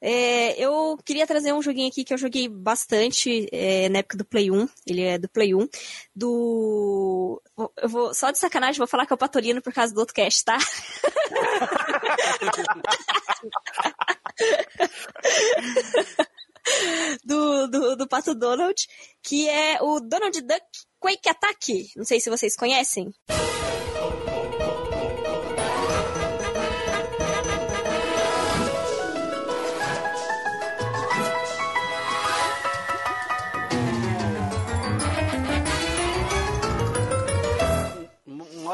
[0.00, 4.24] É, eu queria trazer um joguinho aqui que eu joguei bastante é, na época do
[4.24, 4.68] Play 1.
[4.86, 5.68] Ele é do Play 1.
[6.14, 7.42] Do.
[7.76, 10.14] Eu vou, só de sacanagem, vou falar que é o Patolino por causa do outro
[10.14, 10.56] cast, tá?
[17.24, 18.74] do, do, do Pato Donald,
[19.22, 20.62] que é o Donald Duck
[21.00, 21.90] Quake Attack.
[21.96, 23.04] Não sei se vocês conhecem.
[23.28, 23.77] M-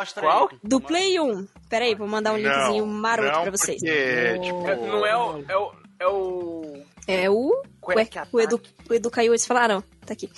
[0.04, 0.48] Mostra Qual?
[0.52, 0.58] aí.
[0.62, 1.48] Do Play 1.
[1.68, 3.80] Pera aí, vou mandar um linkzinho maroto não, pra vocês.
[3.80, 5.44] Porque, tipo, É, Não é o.
[5.48, 5.72] É o.
[5.98, 6.82] É o.
[7.06, 7.62] É o.
[7.80, 9.82] Quack o Edu, o Edu caiu, eles falaram.
[10.06, 10.30] Tá aqui.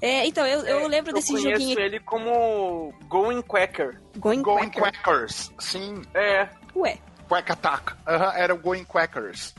[0.00, 4.00] É, então, eu, eu lembro desse eu joguinho conheço ele como Going Quacker.
[4.18, 5.02] Going Going Quacker.
[5.02, 5.52] Quackers.
[5.58, 6.48] Sim, É.
[6.76, 7.92] Ué, Quack Attack.
[8.34, 9.54] Era o Going Quackers.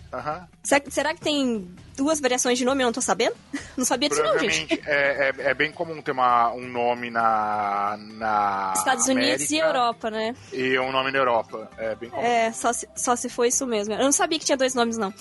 [0.63, 3.35] Será, será que tem duas variações de nome eu não tô sabendo?
[3.77, 4.73] Não sabia disso não, gente.
[4.85, 9.79] É, é, é bem comum ter uma, um nome na, na Estados Unidos e América
[9.79, 10.35] Europa, né?
[10.51, 11.69] e um nome na Europa.
[11.77, 12.21] É bem comum.
[12.21, 13.93] É, só se, só se foi isso mesmo.
[13.93, 15.13] Eu não sabia que tinha dois nomes, não.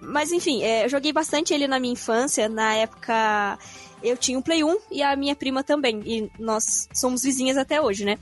[0.00, 2.48] Mas enfim, é, eu joguei bastante ele na minha infância.
[2.48, 3.58] Na época,
[4.02, 6.00] eu tinha um Play 1 e a minha prima também.
[6.06, 8.18] E nós somos vizinhas até hoje, né?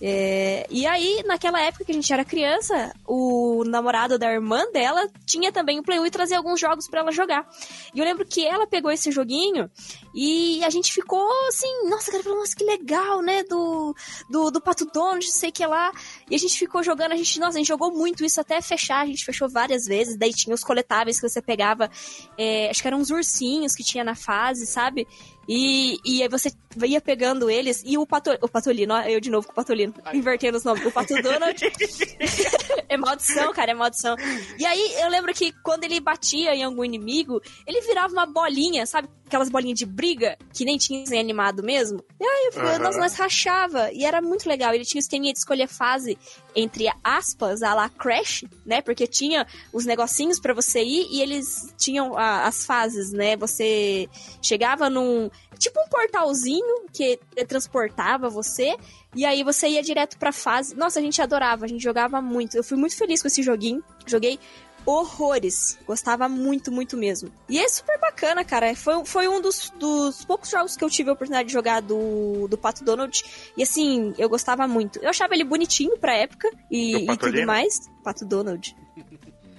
[0.00, 5.08] É, e aí, naquela época que a gente era criança, o namorado da irmã dela
[5.24, 7.48] tinha também o Play 1 e trazia alguns jogos para ela jogar.
[7.94, 9.70] E eu lembro que ela pegou esse joguinho
[10.14, 13.42] e a gente ficou assim, nossa, cara, nossa, que legal, né?
[13.44, 13.94] Do,
[14.28, 15.92] do, do Pato Donald, sei que lá.
[16.30, 19.00] E a gente ficou jogando, a gente, nossa, a gente jogou muito isso até fechar,
[19.00, 20.16] a gente fechou várias vezes.
[20.16, 21.90] Daí tinha os coletáveis que você pegava,
[22.36, 25.06] é, acho que eram uns ursinhos que tinha na fase, sabe?
[25.48, 26.50] E, e aí você
[26.84, 30.56] ia pegando eles e o, Pato, o Patolino, eu de novo com o Patolino, invertendo
[30.56, 30.84] os nomes.
[30.84, 31.60] O Pato Donald.
[32.88, 34.16] é maldição, cara, é maldição.
[34.58, 38.86] E aí eu lembro que quando ele batia em algum inimigo, ele virava uma bolinha,
[38.86, 39.08] sabe?
[39.26, 42.04] Aquelas bolinhas de briga que nem tinha em animado mesmo.
[42.20, 42.78] E aí eu, Aham.
[42.78, 43.90] nós, nós rachava.
[43.92, 44.74] E era muito legal.
[44.74, 46.18] Ele tinha o esqueminha de escolher fase
[46.54, 48.80] entre aspas, a lá Crash, né?
[48.80, 53.36] Porque tinha os negocinhos pra você ir e eles tinham a- as fases, né?
[53.36, 54.08] Você
[54.42, 55.30] chegava num.
[55.58, 58.76] Tipo um portalzinho que transportava você.
[59.16, 60.74] E aí você ia direto pra fase.
[60.74, 62.56] Nossa, a gente adorava, a gente jogava muito.
[62.56, 63.82] Eu fui muito feliz com esse joguinho.
[64.06, 64.38] Joguei
[64.86, 65.78] horrores.
[65.86, 67.30] Gostava muito, muito mesmo.
[67.48, 68.74] E é super bacana, cara.
[68.74, 72.46] Foi, foi um dos, dos poucos jogos que eu tive a oportunidade de jogar do,
[72.48, 73.22] do Pato Donald.
[73.56, 74.98] E assim, eu gostava muito.
[75.00, 77.90] Eu achava ele bonitinho pra época e, e tudo mais.
[78.02, 78.76] Pato Donald.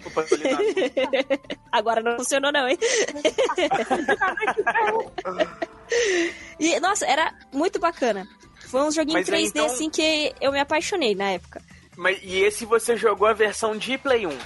[1.71, 2.77] Agora não funcionou, não, hein?
[6.59, 8.27] e, nossa, era muito bacana.
[8.67, 11.61] Foi um joguinho Mas aí, 3D, então- assim, que eu me apaixonei na época.
[11.97, 14.37] Mas, e esse você jogou a versão de Play 1?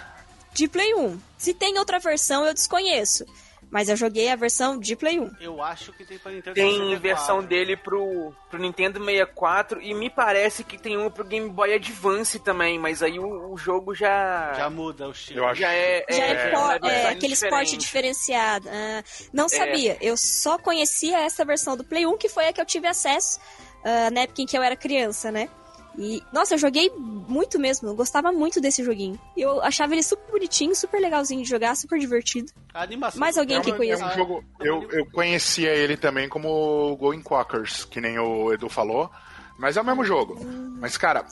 [0.59, 1.17] De Play 1.
[1.37, 3.25] Se tem outra versão, eu desconheço.
[3.71, 5.35] Mas eu joguei a versão de Play 1.
[5.39, 6.99] Eu acho que tem pra Nintendo Tem 64.
[7.01, 11.73] versão dele pro, pro Nintendo 64 e me parece que tem uma pro Game Boy
[11.75, 14.53] Advance também, mas aí o, o jogo já.
[14.53, 15.39] Já muda o estilo.
[15.41, 16.03] Eu acho já é.
[16.09, 18.67] Já é, é, é, design aquele esporte diferenciado.
[18.69, 19.49] Ah, não É.
[19.49, 19.97] sabia.
[20.01, 23.39] Eu só conhecia essa versão do Play 1, que foi a que eu tive acesso
[23.85, 25.47] ah, na época em que eu era criança, né?
[25.97, 27.89] E, nossa, eu joguei muito mesmo.
[27.89, 29.19] Eu gostava muito desse joguinho.
[29.35, 32.51] Eu achava ele super bonitinho, super legalzinho de jogar, super divertido.
[32.73, 34.01] A animação Mais alguém É um, conhece?
[34.01, 34.43] é um jogo.
[34.59, 39.09] Eu, eu conhecia ele também como Going Quackers, que nem o Edu falou.
[39.57, 40.39] Mas é o mesmo jogo.
[40.79, 41.25] Mas, cara,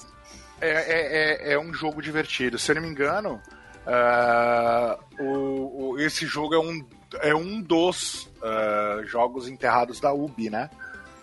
[0.59, 2.59] é, é, é, é um jogo divertido.
[2.59, 3.41] Se eu não me engano,
[3.85, 6.85] ah, o, o- esse jogo é um,
[7.21, 10.69] é um dos ah, jogos enterrados da Ubi, né?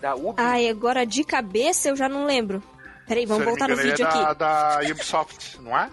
[0.01, 0.41] Da Ubi?
[0.41, 2.63] Ai, agora de cabeça eu já não lembro.
[3.07, 4.19] Peraí, vamos não voltar no engano, vídeo é aqui.
[4.19, 5.91] da, da Ubisoft, não é?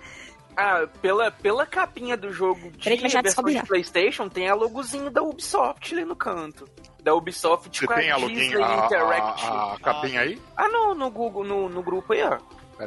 [0.55, 3.61] Ah, pela, pela capinha do jogo de Peraí que já versão de.
[3.63, 6.67] Playstation, tem a logozinho da Ubisoft ali no canto.
[7.01, 9.47] Da Ubisoft Você com tem a Disney a, Interactive.
[9.47, 10.41] a, a capinha aí?
[10.55, 12.37] Ah, no, no Google, no, no grupo aí, ó.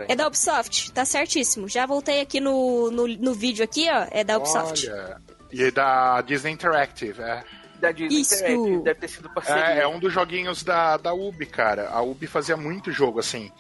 [0.08, 1.68] É da Ubisoft, tá certíssimo.
[1.68, 4.06] Já voltei aqui no, no, no vídeo aqui, ó.
[4.10, 4.88] É da Ubisoft.
[4.88, 5.20] Olha.
[5.52, 7.44] E é da Disney Interactive, é.
[7.84, 8.34] Da Disney Isso.
[8.34, 9.62] Interactive, deve ter sido parceria.
[9.64, 11.88] É, é um dos joguinhos da, da Ubi, cara.
[11.90, 13.50] A Ubi fazia muito jogo, assim.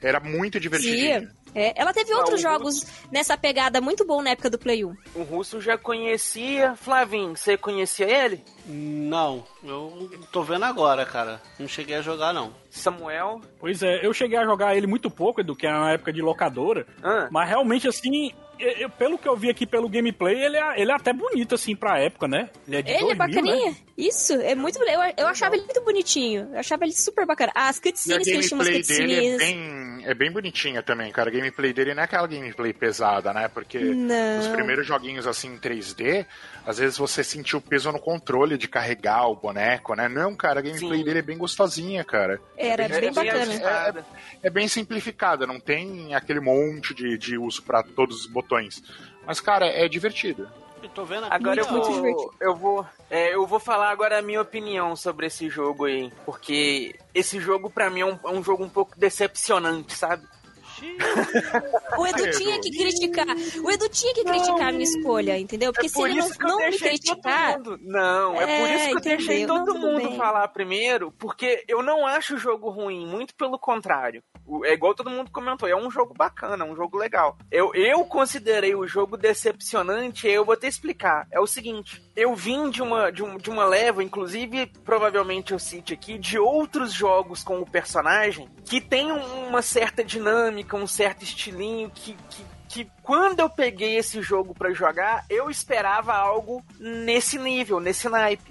[0.00, 1.30] Era muito divertido.
[1.54, 4.96] É, ela teve Ah, outros jogos nessa pegada muito bom na época do Play 1.
[5.14, 6.74] O Russo já conhecia.
[6.74, 8.42] Flavinho, você conhecia ele?
[8.66, 11.40] Não, eu tô vendo agora, cara.
[11.58, 12.52] Não cheguei a jogar, não.
[12.70, 13.40] Samuel?
[13.60, 16.20] Pois é, eu cheguei a jogar ele muito pouco, Edu, que era na época de
[16.20, 16.86] locadora.
[17.02, 20.80] Ah, Mas realmente, assim, eu- eu- pelo que eu vi aqui pelo gameplay, ele é,
[20.80, 22.50] ele é até bonito, assim, pra época, né?
[22.66, 23.70] Ele é de Ele é 2000, bacaninha.
[23.70, 23.76] né?
[23.96, 24.76] Isso, é muito.
[24.82, 26.48] Eu, eu achava ele muito bonitinho.
[26.52, 27.52] Eu achava ele super bacana.
[27.54, 29.38] As E a cutscenes que umas gameplay dele é cutscenes.
[29.38, 31.30] bem, é bem bonitinha também, cara.
[31.30, 33.46] A gameplay dele não é aquela gameplay pesada, né?
[33.46, 34.40] Porque Não.
[34.40, 36.26] os primeiros joguinhos assim em 3D,
[36.66, 40.08] às vezes você sentiu o peso no controle de carregar o boneco, né?
[40.08, 41.04] Não, cara, a gameplay Sim.
[41.04, 42.40] dele é bem gostosinha, cara.
[42.56, 43.42] Era bem- bem é bacana.
[43.42, 44.06] ajustada.
[44.42, 48.43] É bem simplificada, não tem aquele monte de, de uso pra todos os botões.
[49.26, 50.48] Mas, cara, é divertido.
[50.82, 51.34] Eu tô vendo aqui.
[51.34, 55.48] Agora eu vou, eu vou, é, eu vou falar agora a minha opinião sobre esse
[55.48, 59.94] jogo aí, porque esse jogo pra mim é um, é um jogo um pouco decepcionante,
[59.94, 60.26] sabe?
[61.98, 63.26] O Edu tinha que criticar.
[63.62, 65.72] O Edu tinha que criticar a minha escolha, entendeu?
[65.72, 67.60] Porque é se por ele não, não me deixei criticar.
[67.80, 69.56] Não, é, por É, isso que eu deixei entendeu?
[69.56, 73.58] Não, todo tudo mundo falar primeiro, porque eu não acho o jogo ruim, muito pelo
[73.58, 74.22] contrário.
[74.64, 77.36] É igual todo mundo comentou, é um jogo bacana, é um jogo legal.
[77.50, 81.26] Eu, eu considerei o jogo decepcionante, eu vou te explicar.
[81.30, 85.58] É o seguinte, eu vim de uma, de, um- de uma leva, inclusive, provavelmente eu
[85.58, 90.86] cite aqui, de outros jogos com o personagem que tem um- uma certa dinâmica, um
[90.86, 96.60] certo estilinho que, que que quando eu peguei esse jogo pra jogar, eu esperava algo
[96.80, 98.50] nesse nível, nesse naipe.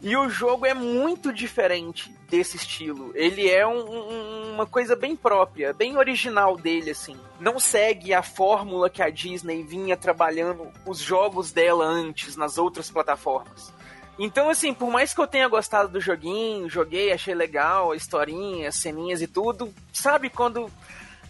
[0.00, 3.10] E o jogo é muito diferente desse estilo.
[3.14, 7.16] Ele é um- um- uma coisa bem própria, bem original dele, assim.
[7.40, 12.90] Não segue a fórmula que a Disney vinha trabalhando os jogos dela antes nas outras
[12.90, 13.72] plataformas.
[14.20, 18.68] Então, assim, por mais que eu tenha gostado do joguinho, joguei, achei legal, a historinha,
[18.68, 20.70] as ceninhas e tudo, sabe quando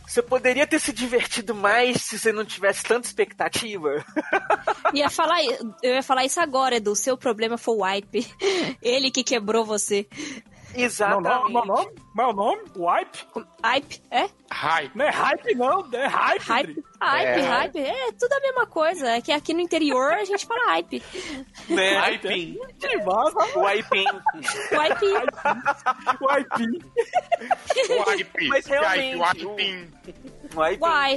[0.08, 4.02] Você poderia ter se divertido mais se você não tivesse tanta expectativa.
[4.94, 5.44] Ia falar,
[5.82, 6.96] eu ia falar isso agora, Edu.
[6.96, 8.26] Seu problema foi o wipe.
[8.80, 10.08] Ele que quebrou você.
[10.78, 11.28] Meu Exatamente.
[11.28, 11.90] nome, meu nome?
[12.14, 12.62] Meu nome?
[12.76, 13.18] Wipe?
[13.64, 14.28] Hype, é?
[14.50, 14.96] Hype.
[14.96, 15.88] Não é hype, não.
[15.92, 16.42] É hype.
[16.44, 17.40] Hype, hype, É.
[17.40, 17.78] hype.
[17.80, 19.08] É tudo a mesma coisa.
[19.08, 21.02] É que aqui no interior a gente fala hype.
[21.68, 21.96] Né?
[21.98, 22.56] Aipim.
[22.78, 24.04] Demais, O Aipim.
[24.70, 25.06] Hype.
[26.20, 26.84] Wipe.
[28.06, 28.48] Wipe.
[28.48, 29.90] Mas realmente, Wipe.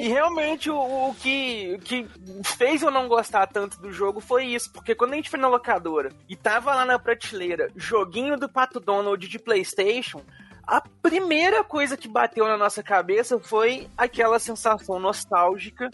[0.03, 2.07] E realmente o, o que, o que
[2.43, 4.71] fez eu não gostar tanto do jogo foi isso.
[4.71, 8.79] Porque quando a gente foi na locadora e tava lá na prateleira joguinho do Pato
[8.79, 10.21] Donald de Playstation,
[10.65, 15.89] a primeira coisa que bateu na nossa cabeça foi aquela sensação nostálgica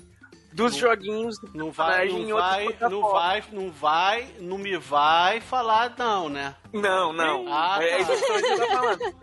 [0.53, 5.93] dos joguinhos do Não vai, não vai, não vai, não vai, não me vai falar
[5.97, 6.55] não, né?
[6.73, 7.45] Não, não.
[7.53, 8.13] Ah, é tá.
[8.13, 9.15] isso que eu tô falando.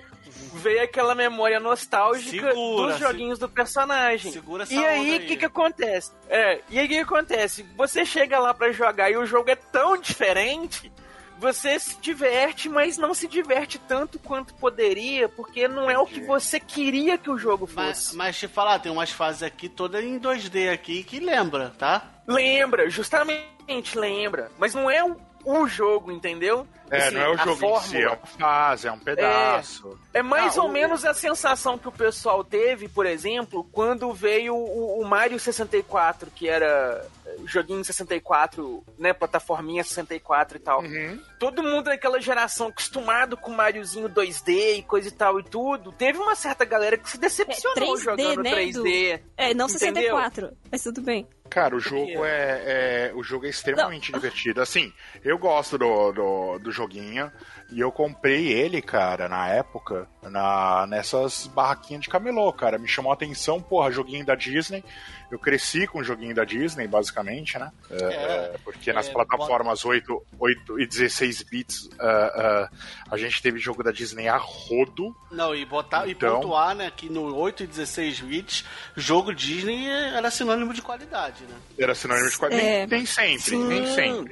[0.54, 4.32] Veio aquela memória nostálgica Segura, dos joguinhos do personagem.
[4.32, 6.12] segura essa e aí, o que que acontece?
[6.28, 7.62] É, e aí o que que acontece?
[7.76, 10.90] Você chega lá pra jogar e o jogo é tão diferente,
[11.38, 16.20] você se diverte, mas não se diverte tanto quanto poderia, porque não é o que
[16.20, 18.16] você queria que o jogo Mas, fosse.
[18.16, 22.10] mas te falar, tem umas fases aqui todas em 2D aqui que lembra, tá?
[22.26, 24.50] Lembra, justamente lembra.
[24.58, 26.66] Mas não é o, o jogo, entendeu?
[26.90, 28.04] É, Assim, não é o a jogo em si, fórmula.
[28.04, 29.98] é uma fase, é um pedaço.
[30.12, 34.12] É mais Ah, ou o- menos a sensação que o pessoal teve, por exemplo, quando
[34.12, 40.82] veio o, o Mario 64, que era eh, joguinho 64, né, plataforminha 64 e tal.
[40.82, 41.18] Uhum.
[41.38, 46.18] Todo mundo naquela geração acostumado com Mariozinho 2D e coisa e tal e tudo, teve
[46.18, 49.20] uma certa galera que se decepcionou 3D, jogando né, 3D.
[49.38, 50.16] É, não Entendeu?
[50.18, 50.52] 64.
[50.70, 51.26] Mas tudo bem.
[51.50, 54.60] Cara, o jogo é, é- o jogo é extremamente divertido.
[54.60, 57.30] Assim, eu gosto do, do, do joguinho
[57.74, 62.78] e eu comprei ele, cara, na época, na, nessas barraquinhas de camelô, cara.
[62.78, 64.84] Me chamou a atenção, porra, joguinho da Disney.
[65.28, 67.72] Eu cresci com o joguinho da Disney, basicamente, né?
[67.90, 72.70] É, é, porque nas é, plataformas 8, 8 e 16 bits ah, ah,
[73.10, 75.12] a gente teve jogo da Disney a rodo.
[75.32, 79.88] Não, e botar Então- e pontuar, né, que no 8 e 16 bits, jogo Disney
[79.88, 81.56] era sinônimo de qualidade, né?
[81.76, 82.62] Era sinônimo de quadrinho.
[82.62, 82.86] É.
[82.86, 84.24] Nem sempre, nem Sim.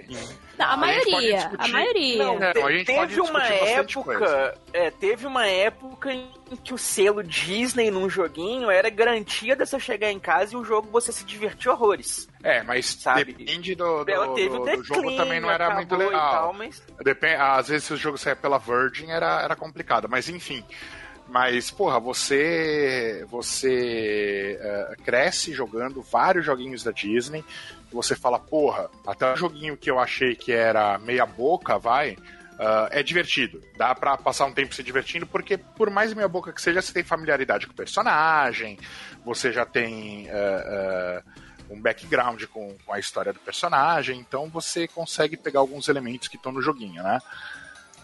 [0.62, 1.50] Não, a, A maioria.
[1.58, 2.24] A maioria.
[2.24, 6.30] Não, te- a gente pode teve uma época, é, teve uma época em
[6.62, 10.64] que o selo Disney num joguinho era garantia de você chegar em casa e o
[10.64, 12.28] jogo você se divertir horrores.
[12.42, 13.24] É, mas Sabe?
[13.32, 16.30] depende do, do, Ela teve o do- do declínio, jogo também não era muito legal.
[16.32, 20.28] tal, mas Depende, às vezes se o jogo saia pela Virgin era, era complicado, mas
[20.28, 20.64] enfim.
[21.28, 27.42] Mas, porra, você você é, cresce jogando vários joguinhos da Disney.
[27.92, 32.16] Você fala, porra, até o joguinho que eu achei que era meia boca, vai.
[32.58, 36.52] ah, é divertido, dá pra passar um tempo se divertindo, porque por mais meia boca
[36.52, 38.78] que seja, você tem familiaridade com o personagem,
[39.24, 44.86] você já tem ah, ah, um background com, com a história do personagem, então você
[44.86, 47.18] consegue pegar alguns elementos que estão no joguinho, né?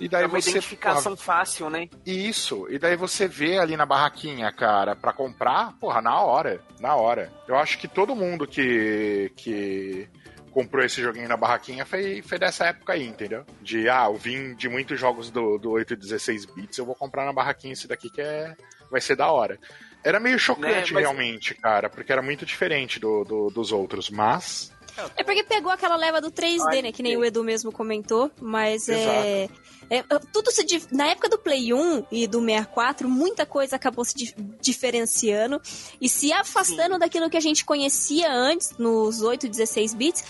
[0.01, 1.89] E daí é uma você identificação fácil, né?
[2.07, 6.95] isso, e daí você vê ali na barraquinha, cara, pra comprar, porra, na hora, na
[6.95, 7.33] hora.
[7.49, 10.09] Eu acho que todo mundo que, que
[10.53, 13.45] comprou esse joguinho na barraquinha foi, foi dessa época aí, entendeu?
[13.61, 16.95] De, ah, eu vim de muitos jogos do, do 8 e 16 bits, eu vou
[16.95, 18.57] comprar na barraquinha esse daqui que é,
[18.91, 19.59] vai ser da hora.
[20.05, 24.09] Era meio chocante, Né, mas- realmente, cara, porque era muito diferente do, do- dos outros,
[24.11, 24.73] mas...
[25.17, 26.93] É porque pegou aquela leva do 3D, Ai, né?
[26.93, 28.31] Que nem o Edu mesmo comentou.
[28.41, 29.49] Mas é,
[29.91, 30.03] é.
[30.33, 30.65] Tudo se.
[30.93, 35.61] Na época do Play 1 e do 64, muita coisa acabou se dif- diferenciando
[36.01, 40.25] e se afastando daquilo que a gente conhecia antes, nos 8 e 16 bits.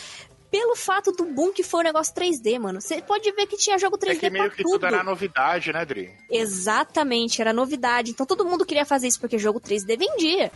[0.51, 2.81] Pelo fato do boom que foi o negócio 3D, mano.
[2.81, 4.73] Você pode ver que tinha jogo 3D É que meio que tudo.
[4.73, 6.11] tudo era novidade, né, Dri?
[6.31, 8.11] Exatamente, era novidade.
[8.13, 10.51] Então todo mundo queria fazer isso porque jogo 3D vendia.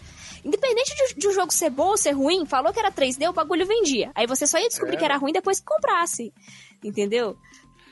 [0.45, 3.33] Independente de, de um jogo ser bom ou ser ruim, falou que era 3D, o
[3.33, 4.11] bagulho vendia.
[4.15, 4.99] Aí você só ia descobrir É.
[4.99, 6.33] que era ruim depois que comprasse.
[6.83, 7.37] Entendeu?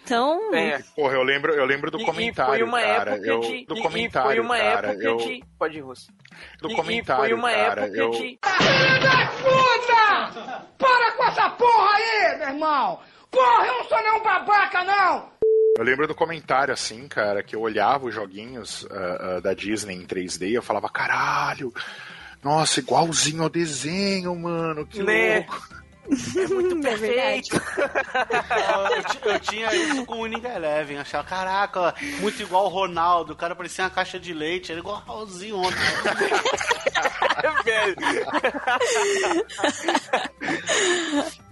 [0.05, 0.55] Então.
[0.55, 0.81] É.
[0.97, 3.11] Porra, eu lembro, eu lembro do E- comentário, e foi uma cara.
[3.13, 4.89] época eu, de, do e- comentário, e foi uma cara.
[4.89, 5.45] época eu, de.
[5.59, 6.13] Pode ir, Russo.
[6.61, 7.83] do E- comentário, e foi uma cara.
[7.83, 8.39] época eu, de.
[9.43, 10.67] Puta!
[10.79, 13.01] Para com essa porra aí, meu irmão!
[13.31, 15.31] Porra, eu não sou nenhum babaca, não!
[15.79, 19.95] Eu lembro do comentário, assim, cara, que eu olhava os joguinhos ah, ah, da Disney
[19.95, 21.73] em 3D e eu falava, caralho,
[22.43, 25.37] nossa, igualzinho ao desenho, mano, que Né?
[25.47, 25.69] louco.
[26.09, 27.51] É muito É verdade.
[28.97, 33.33] eu, ti- eu tinha isso com o Winning Eleven, achava, caraca, muito igual o Ronaldo,
[33.33, 35.79] o cara parecia uma caixa de leite, era igualzinho ontem.
[37.65, 37.97] velho.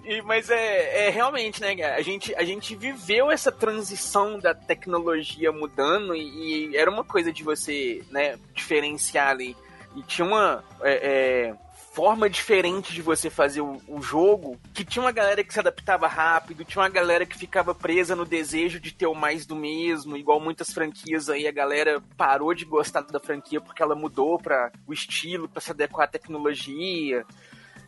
[0.04, 5.52] E, mas é, é realmente, né, a gente, a gente viveu essa transição da tecnologia
[5.52, 9.54] mudando e, e era uma coisa de você, né, diferenciar ali.
[9.94, 11.54] e tinha uma é, é,
[11.98, 16.06] forma diferente de você fazer o, o jogo, que tinha uma galera que se adaptava
[16.06, 20.16] rápido, tinha uma galera que ficava presa no desejo de ter o mais do mesmo,
[20.16, 24.70] igual muitas franquias aí, a galera parou de gostar da franquia porque ela mudou para
[24.86, 27.26] o estilo, para se adequar à tecnologia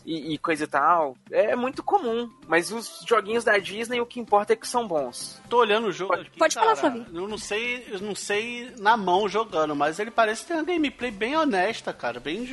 [0.05, 1.17] e, e, coisa e tal.
[1.31, 2.31] É muito comum.
[2.47, 5.41] Mas os joguinhos da Disney, o que importa é que são bons.
[5.49, 7.07] Tô olhando o jogo Pode, aqui, pode cara, falar, Flavinho.
[7.13, 11.11] Eu não sei, eu não sei na mão jogando, mas ele parece ter uma gameplay
[11.11, 12.21] bem honesta, cara.
[12.21, 12.47] Bem,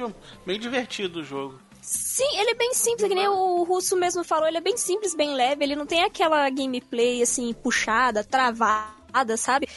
[0.46, 1.60] bem divertido o jogo.
[1.82, 5.16] Sim, ele é bem simples, que nem o Russo mesmo falou, ele é bem simples,
[5.16, 9.70] bem leve, ele não tem aquela gameplay assim, puxada, travada, sabe?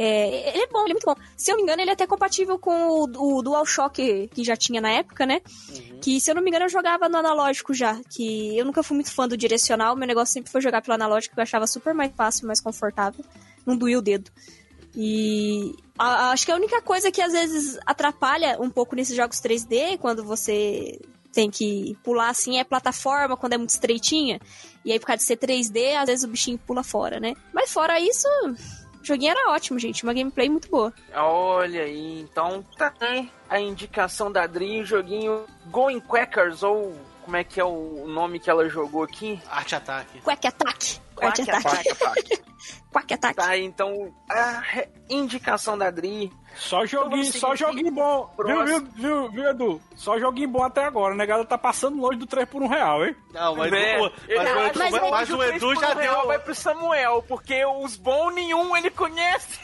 [0.00, 1.16] É, ele é bom, ele é muito bom.
[1.36, 4.56] Se eu não me engano, ele é até compatível com o, o DualShock que já
[4.56, 5.40] tinha na época, né?
[6.00, 8.00] Que, se eu não me engano, eu jogava no analógico já.
[8.08, 11.34] Que eu nunca fui muito fã do direcional, meu negócio sempre foi jogar pelo analógico,
[11.34, 13.24] que eu achava super mais fácil, mais confortável.
[13.66, 14.30] Não doía o dedo.
[14.96, 19.40] E a- acho que a única coisa que às vezes atrapalha um pouco nesses jogos
[19.40, 20.98] 3D, quando você
[21.32, 24.40] tem que pular assim, é plataforma, quando é muito estreitinha.
[24.84, 27.34] E aí, por causa de ser 3D, às vezes o bichinho pula fora, né?
[27.52, 28.26] Mas fora isso,
[29.08, 30.04] joguinho era ótimo, gente.
[30.04, 30.92] Uma gameplay muito boa.
[31.14, 32.92] Olha aí, então tá
[33.48, 36.94] a indicação da Adri, o joguinho Going Quackers, ou
[37.28, 39.38] como é que é o nome que ela jogou aqui?
[39.50, 40.18] Arte ataque.
[40.22, 40.98] Quack Attack.
[41.14, 41.42] Quack.
[41.42, 42.42] Attack.
[42.90, 43.36] Quack Attack.
[43.36, 44.62] Tá, então a
[45.10, 46.32] indicação da Adri.
[46.56, 48.34] Só joguinho, Então, só joguinho bom.
[48.46, 49.82] Viu, viu, viu, viu, Edu?
[49.94, 51.26] Só joguinho bom até agora, né?
[51.26, 53.14] Galera tá passando longe do 3 por 1 real, hein?
[53.34, 53.98] Não, mas, Né?
[53.98, 56.26] o, mas, o Edu, que mas, mas o Edu já deu.
[56.28, 59.60] Vai pro Samuel, porque os bons nenhum ele conhece.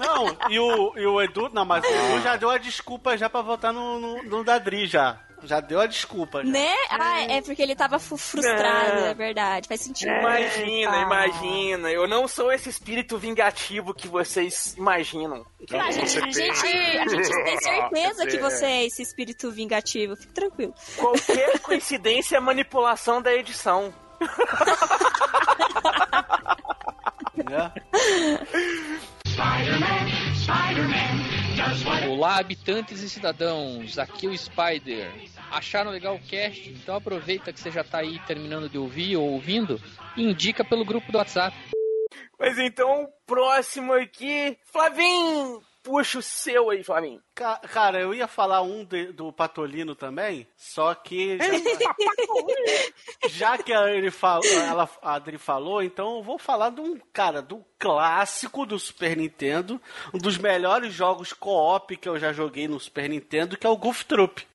[0.00, 1.50] Não, e o, e o Edu.
[1.52, 4.86] Não, mas o Edu já deu a desculpa já pra votar no, no, no Dadri
[4.86, 5.20] já.
[5.44, 6.44] Já deu a desculpa.
[6.44, 6.50] Já.
[6.50, 6.74] Né?
[6.90, 9.10] Ah, é porque ele tava frustrado, É.
[9.10, 9.68] é verdade.
[9.68, 10.10] Faz sentido.
[10.10, 11.02] Imagina, Ah.
[11.02, 11.90] imagina.
[11.90, 15.44] Eu não sou esse espírito vingativo que vocês imaginam.
[15.72, 16.66] Ah, a, gente, a, gente,
[16.98, 20.16] a gente tem certeza que você é esse espírito vingativo.
[20.16, 20.74] Fique tranquilo.
[20.96, 23.92] Qualquer coincidência é manipulação da edição.
[27.36, 27.72] né?
[32.08, 35.10] Olá, habitantes e cidadãos, aqui é o Spider.
[35.50, 36.68] Acharam legal o cast?
[36.70, 39.80] Então aproveita que você já tá aí terminando de ouvir ou ouvindo
[40.16, 41.56] e indica pelo grupo do WhatsApp.
[42.38, 45.60] Mas então, próximo aqui, Flavinho.
[45.82, 47.20] Puxa o seu aí, Flavinho.
[47.34, 51.38] Ca- Cara, eu ia falar um de- do Patolino também, só que.
[51.38, 51.44] Já,
[53.56, 56.98] já que a, ele falou, ela, a Adri falou, então eu vou falar de um,
[57.12, 59.80] cara, do clássico do Super Nintendo,
[60.12, 63.76] um dos melhores jogos co-op que eu já joguei no Super Nintendo, que é o
[63.76, 64.46] Goof Troop.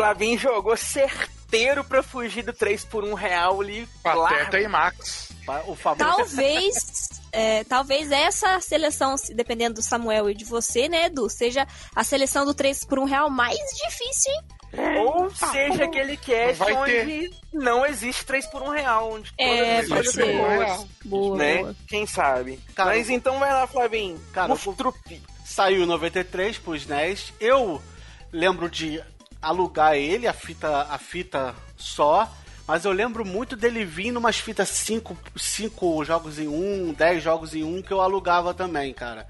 [0.00, 3.86] Flavinho jogou certeiro pra fugir do 3 por 1 real ali.
[4.02, 4.56] Pateta largo.
[4.56, 5.30] e Max.
[5.66, 5.98] O famoso.
[5.98, 11.66] Talvez, é, talvez essa seleção, se- dependendo do Samuel e de você, né, Edu, seja
[11.94, 14.42] a seleção do 3 por 1 real mais difícil, hein?
[15.04, 19.12] Ou seja, aquele cast Vai onde não existe 3 por 1 real.
[19.14, 20.36] Onde É, todas as ser.
[20.38, 21.58] boas, Boa, né?
[21.58, 21.76] boa.
[21.88, 22.60] Quem sabe.
[22.76, 24.20] Cara, Mas então vai lá, Flavinho.
[24.32, 25.20] Cara, eu- trupe.
[25.44, 27.32] Saiu em 93 pros NES.
[27.40, 27.82] Eu
[28.32, 29.02] lembro de
[29.40, 32.28] alugar ele, a fita, a fita só.
[32.66, 37.54] Mas eu lembro muito dele vir numas fitas 5 cinco jogos em um, 10 jogos
[37.54, 39.26] em um que eu alugava também, cara.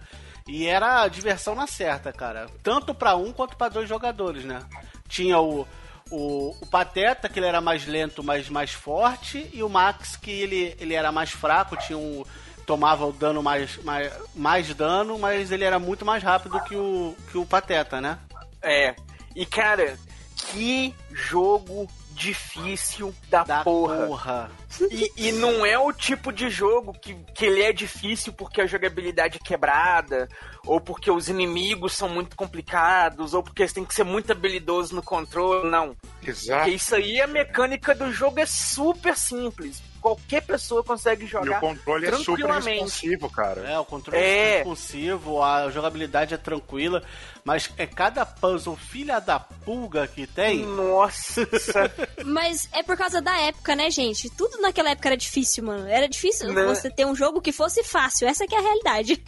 [0.47, 2.49] E era a diversão na certa, cara.
[2.63, 4.61] Tanto pra um quanto pra dois jogadores, né?
[5.09, 5.67] Tinha o,
[6.11, 10.31] o, o Pateta, que ele era mais lento, mas mais forte, e o Max, que
[10.31, 12.25] ele, ele era mais fraco, tinha um,
[12.67, 17.17] tomava o dano mais, mais, mais dano, mas ele era muito mais rápido que o,
[17.31, 18.19] que o Pateta, né?
[18.63, 18.95] É.
[19.35, 19.99] E cara,
[20.37, 21.89] que jogo
[22.21, 24.07] difícil da, Da porra.
[24.07, 24.51] porra.
[24.91, 28.67] E, e não é o tipo de jogo que, que ele é difícil porque a
[28.67, 30.29] jogabilidade é quebrada,
[30.67, 34.95] ou porque os inimigos são muito complicados, ou porque você tem que ser muito habilidoso
[34.95, 35.69] no controle.
[35.71, 35.97] Não.
[36.23, 36.61] Exato.
[36.65, 39.83] Porque isso aí, a mecânica do jogo é super simples.
[40.01, 43.61] Qualquer pessoa consegue E jogar o controle é super responsivo, cara.
[43.69, 44.39] É, o controle É.
[44.53, 47.03] é responsivo, a jogabilidade é tranquila,
[47.45, 50.65] mas é cada puzzle filha da pulga que tem.
[50.65, 51.43] Nossa.
[52.25, 54.29] Mas é por causa da época, né, gente?
[54.31, 55.87] Tudo naquela época era difícil, mano.
[55.87, 56.69] Era difícil Não.
[56.69, 58.29] você ter um jogo que fosse fácil.
[58.29, 59.23] Essa que é a realidade.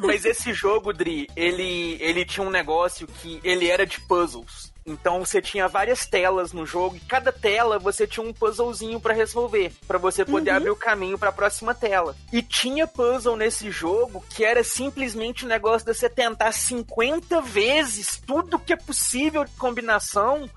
[0.00, 4.71] Mas esse jogo, Dri, ele, ele tinha um negócio que ele era de puzzles.
[4.84, 9.14] Então você tinha várias telas no jogo e cada tela você tinha um puzzlezinho pra
[9.14, 10.56] resolver, pra você poder Uhum.
[10.56, 12.16] abrir o caminho pra próxima tela.
[12.32, 18.20] E tinha puzzle nesse jogo que era simplesmente o negócio de você tentar 50 vezes
[18.26, 20.50] tudo que é possível de combinação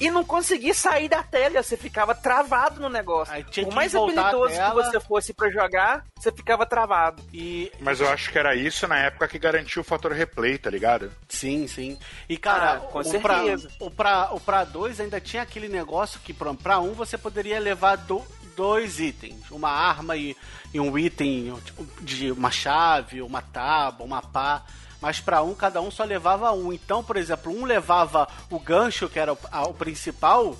[0.00, 3.34] e não conseguir sair da tela, você ficava travado no negócio.
[3.34, 7.20] Aí tinha Por mais habilidoso que você fosse pra jogar, você ficava travado.
[7.34, 10.70] E Mas eu acho que era isso na época que garantiu o fator replay, tá
[10.70, 11.10] ligado?
[11.28, 11.98] Sim, sim.
[12.28, 13.70] E, cara, Ah, com o, pra, certeza.
[13.80, 17.58] o, pra, o pra dois ainda tinha aquele negócio que pra, pra um você poderia
[17.58, 18.24] levar do-
[18.54, 19.50] dois itens.
[19.50, 20.36] Uma arma e,
[20.72, 24.62] e um item tipo, de uma chave, uma tábua, uma pá.
[25.00, 26.72] Mas pra um, cada um só levava um.
[26.72, 30.56] Então, por exemplo, um levava o gancho, que era o, a- o principal,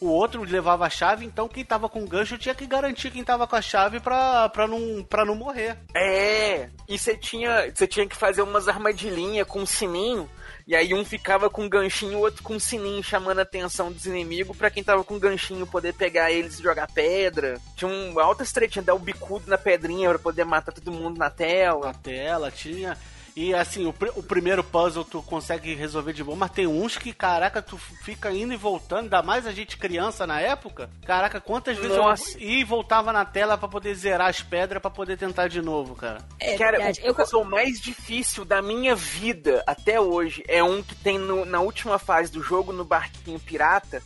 [0.00, 3.22] o outro levava a chave, então quem tava com o gancho tinha que garantir quem
[3.24, 5.76] tava com a chave pra, pra, não, pra não morrer.
[5.94, 10.28] É, e você tinha, você tinha que fazer umas armadilhinhas com um sininho,
[10.66, 13.92] e aí um ficava com um ganchinho, o outro com um sininho chamando a atenção
[13.92, 17.60] dos inimigos pra quem tava com um ganchinho poder pegar eles e jogar pedra.
[17.76, 21.28] Tinha um altas tretinhas, dar o bicudo na pedrinha pra poder matar todo mundo na
[21.30, 21.86] tela.
[21.88, 22.96] na tela, tinha.
[23.36, 26.96] E assim, o, pr- o primeiro puzzle tu consegue resolver de boa, mas tem uns
[26.96, 30.88] que, caraca, tu fica indo e voltando, ainda mais a gente criança na época.
[31.04, 32.38] Caraca, quantas vezes Nossa.
[32.38, 35.60] eu ia e voltava na tela pra poder zerar as pedras pra poder tentar de
[35.60, 36.18] novo, cara.
[36.38, 37.00] É Cara, verdade.
[37.00, 41.44] o Eu, puzzle mais difícil da minha vida até hoje é um que tem no-
[41.44, 44.00] na última fase do jogo, no barquinho pirata,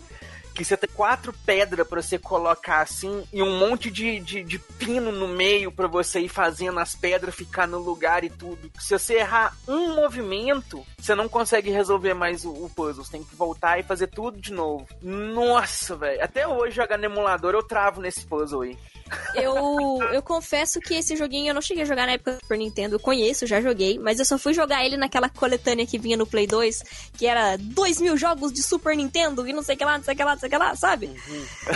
[0.58, 4.58] que você tem quatro pedras pra você colocar assim e um monte de, de, de
[4.58, 8.68] pino no meio pra você ir fazendo as pedras ficar no lugar e tudo.
[8.80, 13.04] Se você errar um movimento, você não consegue resolver mais o, o puzzle.
[13.04, 14.84] Você tem que voltar e fazer tudo de novo.
[15.00, 16.24] Nossa, velho.
[16.24, 18.76] Até hoje, jogando emulador, eu travo nesse puzzle aí.
[19.34, 19.54] eu,
[20.12, 22.96] eu confesso que esse joguinho eu não cheguei a jogar na época do Super Nintendo.
[22.96, 26.26] Eu conheço, já joguei, mas eu só fui jogar ele naquela coletânea que vinha no
[26.26, 26.82] Play 2,
[27.16, 30.04] que era 2 mil jogos de Super Nintendo e não sei o que lá, não
[30.04, 31.14] sei o que lá, não sei o que lá, sabe?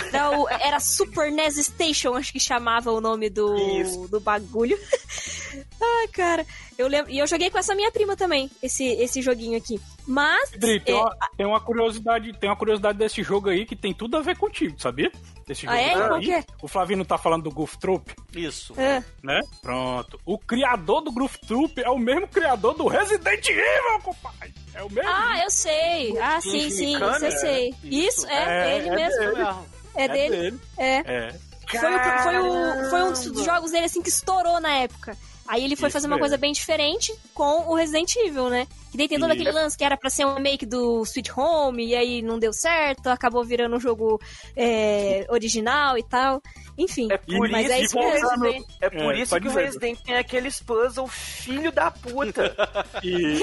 [0.07, 4.07] Então, era Super NES Station, acho que chamava o nome do, Isso.
[4.07, 4.77] do bagulho.
[5.81, 6.45] Ai, cara.
[6.77, 9.79] Eu lembro, e eu joguei com essa minha prima também, esse, esse joguinho aqui.
[10.07, 10.51] Mas.
[10.51, 13.93] Dri, tem, é, uma, tem uma curiosidade, tem uma curiosidade desse jogo aí que tem
[13.93, 15.11] tudo a ver contigo, sabia?
[15.47, 15.93] Esse Ah, jogo é?
[16.07, 16.31] Qual aí.
[16.31, 16.43] é?
[16.61, 18.73] O Flavino tá falando do Goof Troop, Isso.
[18.79, 19.03] é.
[19.21, 19.39] né?
[19.61, 20.19] Pronto.
[20.25, 24.53] O criador do Goof Troop é o mesmo criador do Resident Evil, compadre.
[24.73, 25.09] É o mesmo.
[25.09, 26.17] Ah, eu sei.
[26.19, 27.31] Ah, sim, sim, eu é?
[27.31, 27.73] sei.
[27.83, 29.19] Isso, é, É, ele é mesmo.
[29.19, 29.49] dele.
[29.95, 30.29] É dele.
[30.37, 30.59] dele.
[30.77, 30.95] É.
[31.05, 31.35] É.
[31.69, 35.17] Foi, o, foi, o, foi um dos, dos jogos dele assim que estourou na época.
[35.47, 36.21] Aí ele foi Isso fazer uma mesmo.
[36.21, 38.67] coisa bem diferente com o Resident Evil, né?
[38.93, 41.83] Que daí tem todo aquele lance que era pra ser um remake do Sweet Home,
[41.83, 44.21] e aí não deu certo, acabou virando um jogo
[44.55, 46.39] é, original e tal.
[46.77, 48.43] Enfim, É por mas isso é que isso mesmo.
[48.43, 49.51] Resident, é por É, isso que o.
[49.51, 52.53] Resident tem aqueles puzzle filho da puta.
[53.03, 53.39] E,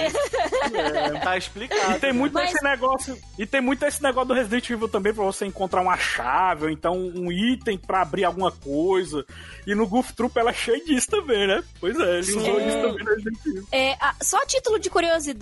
[1.23, 1.97] Tá explicado.
[1.97, 3.19] e tem muito Mas- esse negócio.
[3.39, 6.71] E tem muito esse negócio do Resident Evil também pra você encontrar uma chave, ou
[6.71, 9.25] então um item pra abrir alguma coisa.
[9.67, 11.63] E no Goof Troop ela é cheia disso também, né?
[11.81, 12.69] Pois é, ele usou É.
[12.69, 13.67] isso também no Resident Evil.
[13.73, 15.39] É, a- só a título de curiosidade,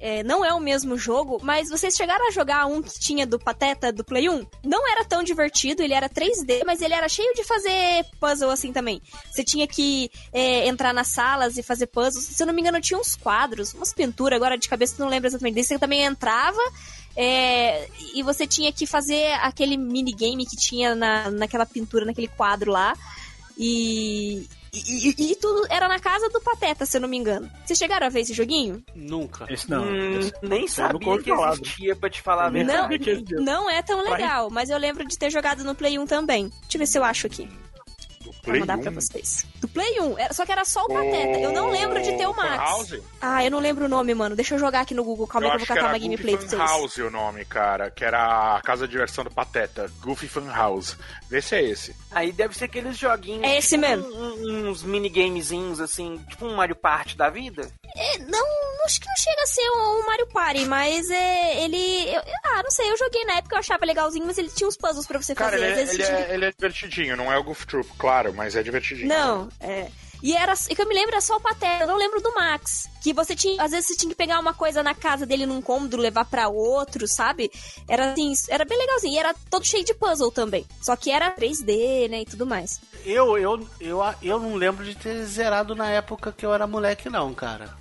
[0.00, 3.38] é, não é o mesmo jogo, mas vocês chegaram a jogar um que tinha do
[3.38, 4.46] Pateta do Play 1?
[4.64, 8.72] Não era tão divertido, ele era 3D, mas ele era cheio de fazer puzzle assim
[8.72, 9.02] também.
[9.30, 12.24] Você tinha que é, entrar nas salas e fazer puzzles.
[12.24, 15.28] Se eu não me engano, tinha uns quadros, umas pinturas, agora de cabeça não lembro
[15.28, 15.54] exatamente.
[15.54, 16.62] Daí você também entrava.
[17.16, 22.70] é, e você tinha que fazer aquele minigame que tinha na, naquela pintura, naquele quadro
[22.70, 22.94] lá.
[23.58, 27.50] E, e, e- e tudo era na casa do Pateta, se eu não me engano.
[27.64, 28.82] Vocês chegaram a ver esse joguinho?
[28.94, 29.44] Nunca.
[29.52, 29.84] Esse não.
[29.84, 32.52] Hum, esse- nem nunca sabia que existia, pra te falar a Não,
[32.88, 33.10] verdade.
[33.10, 33.36] existia.
[33.40, 36.48] não é tão legal, mas eu lembro de ter jogado no Play 1 também.
[36.62, 37.48] Deixa eu ver se eu acho aqui.
[38.42, 38.94] Pra Play mandar pra 1?
[38.94, 39.46] vocês.
[39.60, 41.38] Do Play 1, era- só que era só o Pateta.
[41.38, 42.56] Eu não lembro de ter o Max.
[42.56, 43.00] House?
[43.20, 44.34] Ah, eu não lembro o nome, mano.
[44.34, 45.26] Deixa eu jogar aqui no Google.
[45.28, 46.60] Calma eu aí que eu vou catar uma gameplay pra vocês.
[46.60, 50.96] House o nome, cara, que era a casa de diversão do Pateta, Goofy Fun House.
[51.30, 51.94] Vê se é esse.
[52.10, 53.44] Aí deve ser aqueles joguinhos.
[53.44, 54.06] É esse tipo mesmo.
[54.08, 57.70] um- um- uns minigamezinhos assim, tipo um Mario Party da vida.
[57.94, 58.46] É, não,
[58.86, 61.76] acho que não chega a ser um, um Mario Party, mas é, ele.
[62.14, 64.76] eu- ah, não sei, eu joguei na época, eu achava legalzinho, mas ele tinha uns
[64.76, 65.64] puzzles pra você Cara, fazer.
[65.64, 68.56] ele, é, ele, tinha é, ele é divertidinho, não é o Goof Troop, claro, mas
[68.56, 69.08] é divertidinho.
[69.08, 69.88] Não, é.
[70.22, 70.54] E era.
[70.70, 72.88] E que eu me lembro era só o Pateta, eu não lembro do Max.
[73.02, 73.60] Que você tinha.
[73.60, 76.48] Às vezes você tinha que pegar uma coisa na casa dele num cômodo, levar pra
[76.48, 77.50] outro, sabe?
[77.88, 79.14] Era assim, era bem legalzinho.
[79.14, 80.64] E era todo cheio de puzzle também.
[80.80, 82.20] Só que era 3D, né?
[82.20, 82.80] E tudo mais.
[83.04, 87.10] Eu, eu, eu, eu não lembro de ter zerado na época que eu era moleque,
[87.10, 87.76] não, cara.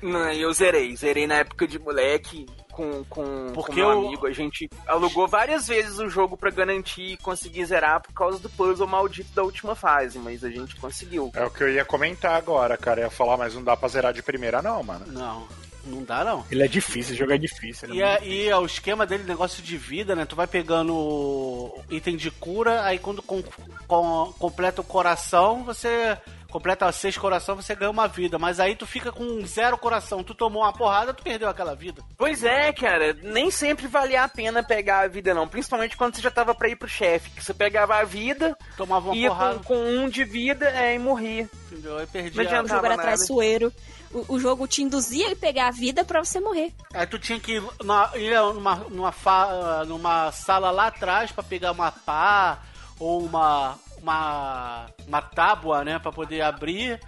[0.00, 0.94] Não, eu zerei.
[0.96, 2.46] Zerei na época de moleque,
[2.80, 4.26] com com, Porque com meu eu- amigo.
[4.26, 8.48] A gente alugou várias vezes o jogo pra garantir e conseguir zerar por causa do
[8.48, 11.30] puzzle maldito da última fase, mas a gente conseguiu.
[11.34, 13.00] É o que eu ia comentar agora, cara.
[13.00, 15.04] Eu ia falar, mas não dá pra zerar de primeira, não, mano.
[15.08, 15.46] Não,
[15.84, 16.44] não dá não.
[16.50, 17.88] Ele é difícil, o jogo é difícil.
[17.88, 20.24] ele E, é é, e é o esquema dele, negócio de vida, né?
[20.24, 23.42] Tu vai pegando item de cura, aí quando com-
[23.86, 26.16] com- completa o coração, você.
[26.50, 28.38] Completa seis coração, você ganha uma vida.
[28.38, 30.22] Mas aí tu fica com zero coração.
[30.24, 32.02] Tu tomou uma porrada, tu perdeu aquela vida.
[32.16, 35.46] Pois é, cara, nem sempre valia a pena pegar a vida, não.
[35.48, 37.30] Principalmente quando você já tava pra ir pro chefe.
[37.30, 39.58] Que você pegava a vida, Tomava uma ia porrada.
[39.60, 41.48] com, com um de vida é, e morria.
[41.70, 41.98] Entendeu?
[41.98, 43.72] Aí perdi Não a- O jogo era traiçoeiro.
[44.12, 46.72] O, o jogo te induzia a pegar a vida pra você morrer.
[46.92, 51.92] Aí tu tinha que ir, numa, numa, fa- numa sala lá atrás pra pegar uma
[51.92, 52.58] pá
[52.98, 57.00] ou uma, uma, uma tábua, né, pra poder abrir.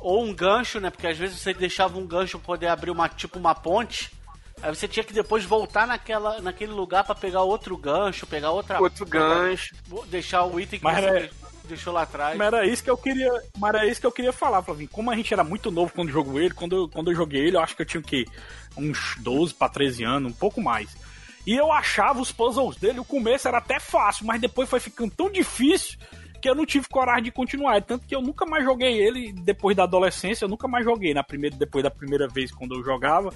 [0.00, 3.08] Ou um gancho, né, porque às vezes você deixava um gancho pra poder abrir uma,
[3.08, 4.10] tipo uma ponte.
[4.62, 8.80] Aí você tinha que depois voltar naquela, naquele lugar pra pegar outro gancho, pegar outra...
[8.80, 9.74] Outro gancho.
[10.08, 11.30] Deixar o item que Mas você era-
[11.64, 12.36] deixou lá atrás.
[12.36, 14.88] Mas era isso que eu queria, mas era isso que eu queria falar, Flavinho.
[14.90, 17.56] Como a gente era muito novo quando jogou ele, quando eu, quando eu joguei ele,
[17.56, 18.26] eu acho que eu tinha o quê?
[18.76, 20.94] Uns 12 pra 13 anos, um pouco mais.
[21.46, 25.10] E eu achava os puzzles dele, o começo era até fácil, mas depois foi ficando
[25.12, 25.98] tão difícil
[26.40, 27.82] que eu não tive coragem de continuar.
[27.82, 31.22] Tanto que eu nunca mais joguei ele depois da adolescência, eu nunca mais joguei na
[31.22, 33.32] primeira, depois da primeira vez quando eu jogava.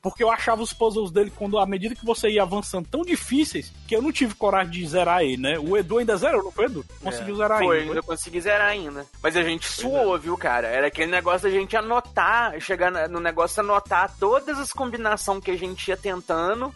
[0.00, 3.72] Porque eu achava os puzzles dele, quando à medida que você ia avançando, tão difíceis
[3.86, 5.58] que eu não tive coragem de zerar ele, né?
[5.58, 6.84] O Edu ainda zerou, não foi, Edu?
[7.02, 7.90] Conseguiu zerar Foi, ainda.
[7.90, 9.04] ainda consegui zerar ainda.
[9.20, 10.68] Mas a gente suou, viu, cara?
[10.68, 15.58] Era aquele negócio da gente anotar, chegar no negócio anotar todas as combinações que a
[15.58, 16.72] gente ia tentando.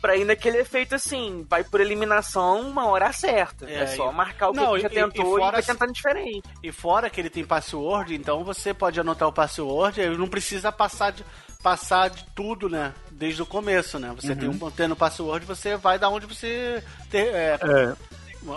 [0.00, 3.68] Pra ir naquele efeito assim, vai por eliminação uma hora certa.
[3.68, 5.40] É, É, só e- marcar o que Não, a gente já e- e tentou e,
[5.40, 6.42] fora vai se- tentando diferente.
[6.62, 10.72] E fora que ele tem password, então você pode anotar o password, aí não precisa
[10.72, 11.24] passar de,
[11.62, 12.94] passar de tudo, né?
[13.10, 14.10] Desde o começo, né?
[14.16, 17.94] Você tem um tendo password, você vai da onde você ter, é, É.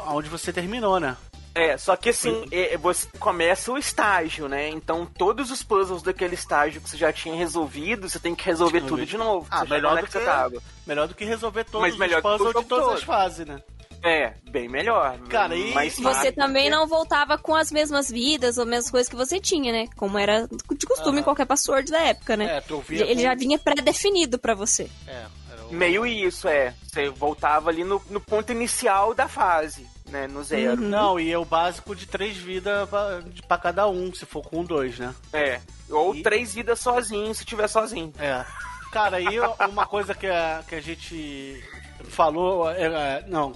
[0.05, 1.17] aonde você terminou, né?
[1.55, 4.69] É, só que assim, é, você começa o estágio, né?
[4.69, 8.81] Então todos os puzzles daquele estágio que você já tinha resolvido, você tem que resolver
[8.81, 9.45] tudo de novo.
[9.51, 10.63] Ah, melhor onde do é você que- tava.
[10.87, 12.95] Melhor do que resolver todos Mas melhor os que puzzles de todas todo.
[12.97, 13.61] as fases, né?
[14.05, 15.17] É, bem melhor.
[15.29, 18.91] Cara, e- mais Você rápido, também porque- não voltava com as mesmas vidas ou mesmas
[18.91, 19.87] coisas que você tinha, né?
[19.95, 22.57] Como era de costume em qualquer password da época, né?
[22.57, 24.89] É, tu via Ele com- já vinha pré-definido pra você.
[25.07, 26.73] É, era o- Meio isso, é.
[26.85, 30.27] Você voltava ali no, no ponto inicial da fase, né?
[30.27, 30.79] No zero.
[30.79, 32.87] Não, e é o básico de três vidas
[33.47, 35.13] pra cada um, se for com dois, né?
[35.33, 35.59] É.
[35.89, 38.13] Ou E- três vidas sozinho, se tiver sozinho.
[38.19, 38.45] É.
[38.91, 39.39] Cara, aí
[39.69, 41.61] uma coisa que a, que a gente
[42.09, 43.53] falou, é, é, não,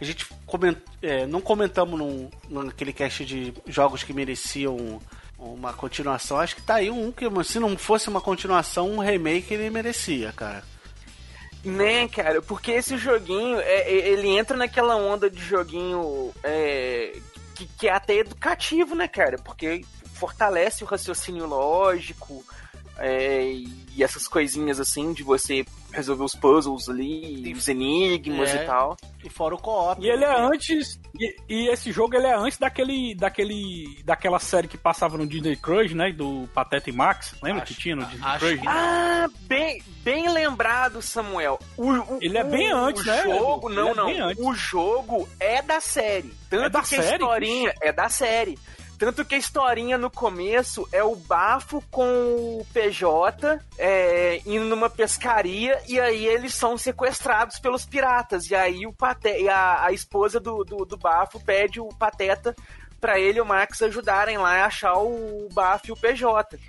[0.00, 4.98] a gente coment, é, não comentamos num, naquele cast de jogos que mereciam
[5.38, 6.38] uma continuação.
[6.40, 10.32] Acho que tá aí um que, se não fosse uma continuação, um remake ele merecia,
[10.32, 10.62] cara.
[11.64, 12.40] Né, cara?
[12.40, 17.18] Porque esse joguinho, é, é, ele entra naquela onda de joguinho é,
[17.54, 19.36] que, que é até educativo, né, cara?
[19.38, 19.84] Porque
[20.14, 22.44] fortalece o raciocínio lógico
[22.96, 28.62] é, e essas coisinhas assim de você resolver os puzzles ali, os enigmas É.
[28.62, 28.96] e tal.
[29.24, 30.02] E fora o co-op.
[30.02, 30.98] E ele é antes.
[31.18, 33.14] E, e esse jogo ele é antes daquele.
[33.14, 34.00] daquele.
[34.04, 36.10] daquela série que passava no Disney Crush, né?
[36.12, 37.34] Do Pateta e Max.
[37.42, 38.60] Lembra Acho- que tinha no Disney acho Crush?
[38.66, 41.58] Ah, bem, bem lembrado, Samuel.
[41.76, 44.46] O, o- Ele é bem o- antes, o né, jogo, não, é não.
[44.48, 46.32] O jogo é da série.
[46.48, 47.02] Tanto É da que série?
[47.02, 48.58] a historinha é da série.
[49.00, 54.90] Tanto que a historinha no começo é o bafo com o PJ é, indo numa
[54.90, 58.50] pescaria e aí eles são sequestrados pelos piratas.
[58.50, 62.54] E aí o Pate a, a esposa do, do, do bafo pede o Pateta
[63.00, 66.60] pra ele e o Max ajudarem lá a achar o bafo e o PJ.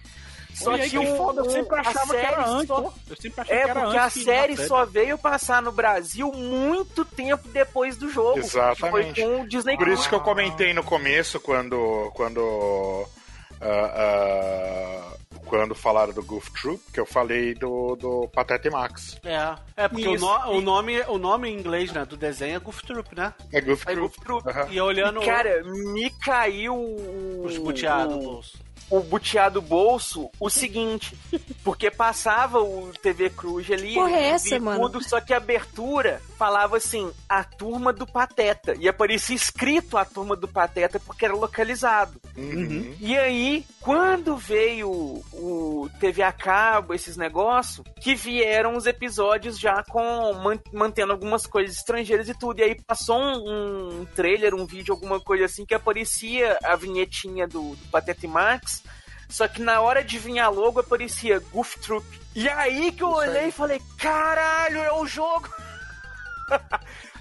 [0.53, 2.67] Só Olha que, que o, foda, eu sempre a achava que era série antes.
[2.67, 2.93] só-.
[3.09, 5.71] Eu sempre achei é, que era porque a antes da série só veio passar no
[5.71, 8.39] Brasil muito tempo depois do jogo.
[8.39, 9.15] Exatamente.
[9.21, 12.11] Foi com o Disney Por isso que eu comentei no começo, quando.
[12.13, 13.07] quando.
[13.61, 15.11] ah, ah,
[15.45, 19.17] quando falaram do Goof Troop, que eu falei do, do Pateta e Max.
[19.21, 22.59] É, é porque o, no- o nome, o nome em inglês né, do desenho é
[22.59, 23.33] Goof Troop, né?
[23.51, 23.99] É Goof Troop.
[23.99, 24.49] Goof Troop.
[24.49, 24.67] Aham.
[24.71, 28.57] E olhando E, cara, me caiu o, os buteados o, bolso.
[28.91, 31.17] O buteado bolso o seguinte,
[31.63, 34.81] porque passava o TV Cruz ali, Porra, é essa, vi mano?
[34.81, 40.03] tudo, só que a abertura falava assim, a turma do Pateta, e aparecia escrito a
[40.03, 42.19] turma do Pateta porque era localizado.
[42.35, 42.95] Uhum.
[42.99, 44.89] E aí, quando veio
[45.31, 51.45] o TV a cabo, esses negócios, que vieram os episódios já com man- mantendo algumas
[51.47, 52.59] coisas estrangeiras e tudo.
[52.59, 57.47] E aí passou um, um trailer, um vídeo, alguma coisa assim, que aparecia a vinhetinha
[57.47, 58.80] do, do Pateta e Max
[59.31, 62.05] Só que na hora de vir a logo aparecia Goof Troop.
[62.35, 65.49] E aí que eu olhei e falei, caralho, é o jogo!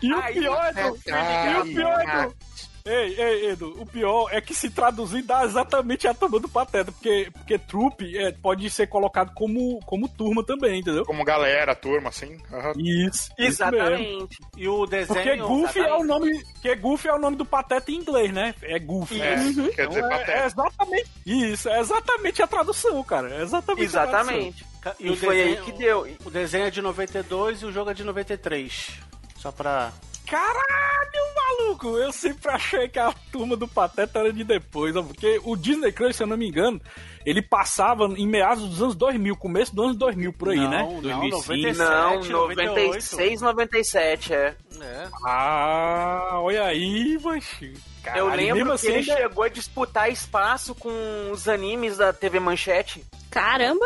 [0.02, 2.36] E o pior, Edu, e o pior, Edu,
[2.84, 6.90] Ei, ei, Edu, o pior é que se traduzir dá exatamente a turma do Pateta,
[6.90, 11.04] porque, porque trupe é, pode ser colocado como, como turma também, entendeu?
[11.04, 12.38] Como galera, turma, assim.
[12.52, 12.72] Aham.
[12.78, 13.76] Isso, isso mesmo.
[13.76, 14.38] Exatamente.
[14.56, 15.14] E o desenho.
[15.14, 18.54] Porque Goofy é o nome, porque Goofy é o nome do Pateta em inglês, né?
[18.62, 19.20] É Goofy.
[19.20, 20.46] É, quer dizer, Então é, é pateta.
[20.46, 23.28] exatamente isso, é exatamente a tradução, cara.
[23.34, 23.96] É exatamente.
[23.96, 24.20] a tradução.
[24.36, 24.66] Exatamente.
[24.98, 26.08] E, E o foi aí desenho- que deu.
[26.24, 28.90] O desenho é de 92 e o jogo é de 93.
[29.36, 29.92] Só pra.
[30.30, 31.98] Caralho, maluco!
[31.98, 35.90] Eu sempre achei que a turma do Pateta era de depois, ó, porque o Disney
[35.90, 36.80] Crush, se eu não me engano,
[37.26, 40.82] ele passava em meados dos anos 2000, começo dos anos 2000 por aí, Não, né?
[40.82, 41.38] não, 2005.
[41.68, 42.68] 97, Não, 98.
[42.70, 44.56] 96, 97, é.
[44.80, 45.08] É.
[45.26, 47.72] Ah, olha aí, macho.
[48.02, 51.96] Caralho, Eu lembro mesmo que assim, ele ainda- chegou a disputar espaço com os animes
[51.96, 53.04] da TV Manchete.
[53.30, 53.84] Caramba!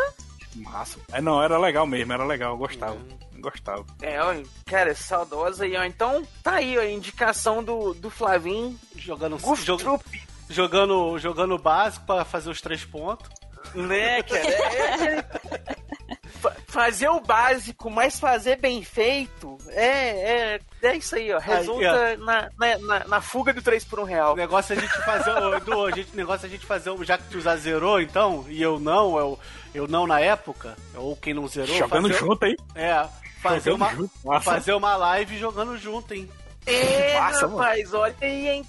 [0.55, 0.99] Massa.
[1.11, 2.93] É, não, era legal mesmo, era legal, eu gostava.
[2.95, 3.85] eu Gostava.
[4.01, 4.33] É, ó,
[4.65, 5.83] cara, saudosa aí, ó.
[5.83, 8.77] Então, tá aí ó, a indicação do, do Flavinho.
[8.95, 10.03] Jogando, Goof jog- Troop,
[10.49, 13.29] jogando, jogando o básico pra fazer os três pontos.
[13.73, 14.47] né, cara?
[14.47, 15.25] É, é-
[16.41, 21.39] fa- fazer o básico, mas fazer bem feito, é, é, é isso aí, ó.
[21.39, 24.35] Resulta na, na, na, na fuga do 3 por 1 O real.
[24.35, 25.31] negócio é a gente fazer.
[25.31, 26.89] ô, Edu, a gente, o negócio é a gente fazer.
[26.91, 29.39] um- Já que tu já zerou, então, e eu não, eu,
[29.73, 31.75] eu não na época, ou quem não zerou.
[31.75, 32.55] Jogando fazer, junto, hein?
[32.75, 33.05] É,
[33.49, 36.29] fazer uma, junto, fazer uma live jogando junto, hein?
[36.67, 38.65] É, Massa, rapaz, olha aí, hein?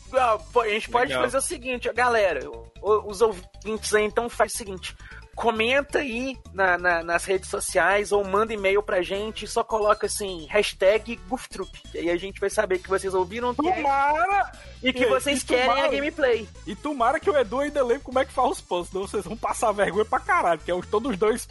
[0.53, 1.25] Pô, A gente pode Legal.
[1.25, 2.41] fazer o seguinte, ó, galera,
[2.83, 4.95] os ouvintes aí, então faz o seguinte.
[5.37, 10.47] Comenta aí na- na- nas redes sociais ou manda e-mail pra gente, só coloca assim,
[10.51, 11.71] hashtag GoofTroop.
[11.95, 14.51] E aí a gente vai saber que vocês ouviram tudo Tomara!
[14.83, 16.49] e que e- vocês e querem a tomara- gameplay.
[16.67, 19.25] E tomara que o Edu ainda lembre como é que faz os pontos, senão vocês
[19.25, 21.47] vão passar vergonha pra caralho, porque é os- todos os dois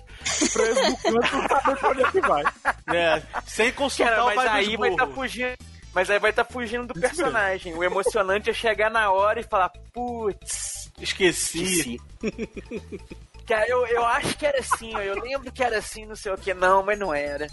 [0.51, 2.43] presos no canto não pra onde é que vai.
[2.91, 5.15] É, sem consultar Cara, o mas aí vai estar burros.
[5.31, 5.57] fugindo.
[5.93, 7.73] Mas aí vai estar fugindo do personagem.
[7.75, 11.63] O emocionante é chegar na hora e falar, putz, Esqueci.
[11.63, 12.01] esqueci.
[13.45, 14.99] Cara, eu, eu acho que era assim, ó.
[14.99, 16.53] Eu lembro que era assim, não sei o que.
[16.53, 17.47] Não, mas não era.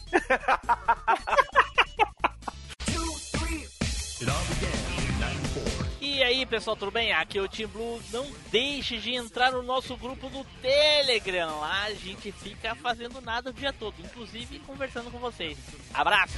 [6.01, 7.13] E aí, pessoal, tudo bem?
[7.13, 8.01] Aqui é o Team Blue.
[8.11, 11.61] Não deixe de entrar no nosso grupo do Telegram.
[11.61, 15.59] Lá a gente fica fazendo nada o dia todo, inclusive conversando com vocês.
[15.93, 16.35] Abraço!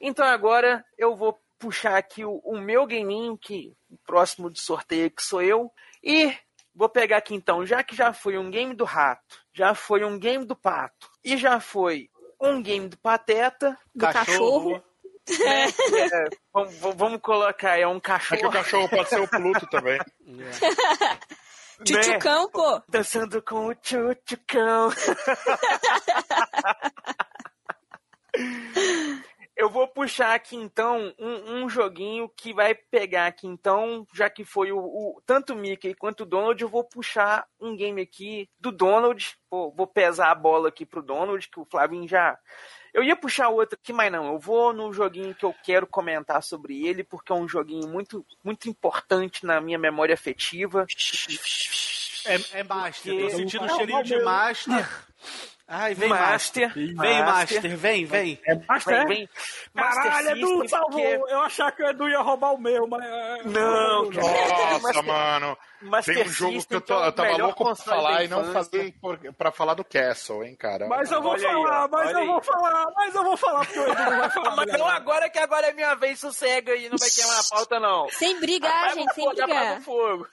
[0.00, 5.10] Então agora eu vou puxar aqui o, o meu gaming, que o próximo de sorteio
[5.10, 5.72] que sou eu.
[6.02, 6.36] E
[6.76, 10.18] vou pegar aqui então, já que já foi um game do rato, já foi um
[10.18, 12.08] game do pato e já foi
[12.40, 13.76] um game do pateta.
[13.94, 14.72] Do cachorro.
[14.72, 14.82] né?
[15.28, 16.24] É,
[16.54, 18.40] vamos, vamos colocar, é um É cachorro.
[18.42, 19.98] que o cachorro pode ser o Pluto também.
[21.84, 22.80] Tchutchucão, pô.
[22.88, 24.90] Dançando com o tchutchucão.
[29.56, 34.44] Eu vou puxar aqui então um, um joguinho que vai pegar aqui então, já que
[34.44, 38.50] foi o, o- tanto o Mickey quanto o Donald, eu vou puxar um game aqui
[38.60, 39.34] do Donald.
[39.50, 42.38] Vou, vou pesar a bola aqui pro Donald, que o Flavinho já.
[42.92, 44.26] Eu ia puxar outro aqui, mas não.
[44.32, 48.26] Eu vou no joguinho que eu quero comentar sobre ele, porque é um joguinho muito,
[48.44, 50.86] muito importante na minha memória afetiva.
[52.26, 54.86] É, é Master, tô Porque- sentindo um Não, cheirinho de Master.
[55.68, 56.68] Ai, vem Master.
[56.68, 56.72] Master.
[56.74, 56.94] Vem
[57.24, 58.40] Master, vem, vem.
[58.46, 58.98] É Master?
[58.98, 59.28] Vem, vem.
[59.74, 60.90] Caralho, Master Edu, System, salvou!
[61.18, 63.04] porque- Eu achava que o Edu ia roubar o meu, mas.
[63.46, 64.22] Não, cara.
[64.22, 65.58] Nossa, Master- mano.
[65.82, 67.74] Master Tem um jogo que System, eu, tô- que é o eu tava louco pra
[67.74, 70.86] falar e não fazer por, pra falar do Castle, hein, cara.
[70.86, 72.44] Mas eu vou Olha aí, falar, ó, mas eu vou aí.
[72.44, 74.56] falar, mas eu vou falar porque o Edu não vai falar.
[74.56, 77.80] Mas não agora que agora é minha vez, sossega aí, não vai queimar a pauta,
[77.80, 78.08] não.
[78.10, 79.78] Sem brigar, Apaga gente, sem fogo, brigar.
[79.78, 80.28] o fogo.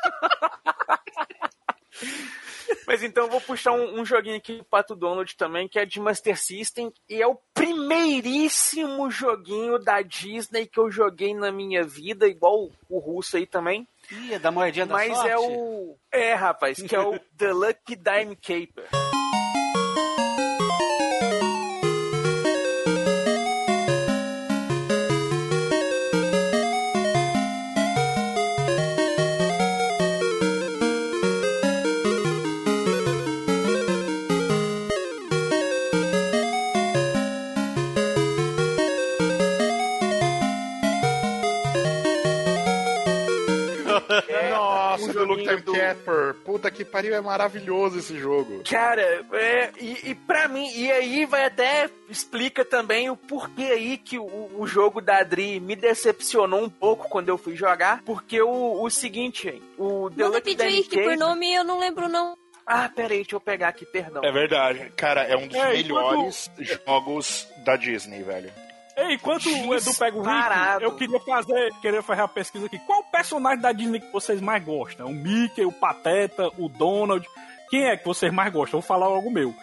[2.86, 5.84] Mas então eu vou puxar um, um joguinho aqui do Pato Donald também, que é
[5.84, 11.84] de Master System, e é o primeiríssimo joguinho da Disney que eu joguei na minha
[11.84, 13.86] vida, igual o, o russo aí também.
[14.10, 15.30] Ih, é da moedinha da Mas sorte?
[15.30, 15.96] é o.
[16.10, 18.99] É, rapaz, que é o The Lucky Dime Caper.
[46.44, 48.62] Puta que pariu, é maravilhoso esse jogo.
[48.68, 53.96] Cara, é, e, e pra mim, e aí vai até explica também o porquê aí
[53.96, 58.40] que o, o jogo da Adri me decepcionou um pouco quando eu fui jogar, porque
[58.40, 62.08] o, o seguinte, hein, o The Manda pedir aí, que por nome eu não lembro,
[62.08, 62.36] não.
[62.66, 64.22] Ah, peraí, deixa eu pegar aqui, perdão.
[64.24, 64.92] É verdade.
[64.96, 66.50] Cara, é um dos É, melhores
[66.86, 68.52] jogos da Disney, velho.
[69.00, 70.22] Ei, enquanto o Edu pega o.
[70.22, 72.78] Rick, eu queria fazer, queria fazer a pesquisa aqui.
[72.80, 75.06] Qual personagem da Disney que vocês mais gostam?
[75.06, 77.26] O Mickey, o Pateta, o Donald?
[77.70, 78.78] Quem é que vocês mais gostam?
[78.78, 79.54] Eu vou falar logo o meu.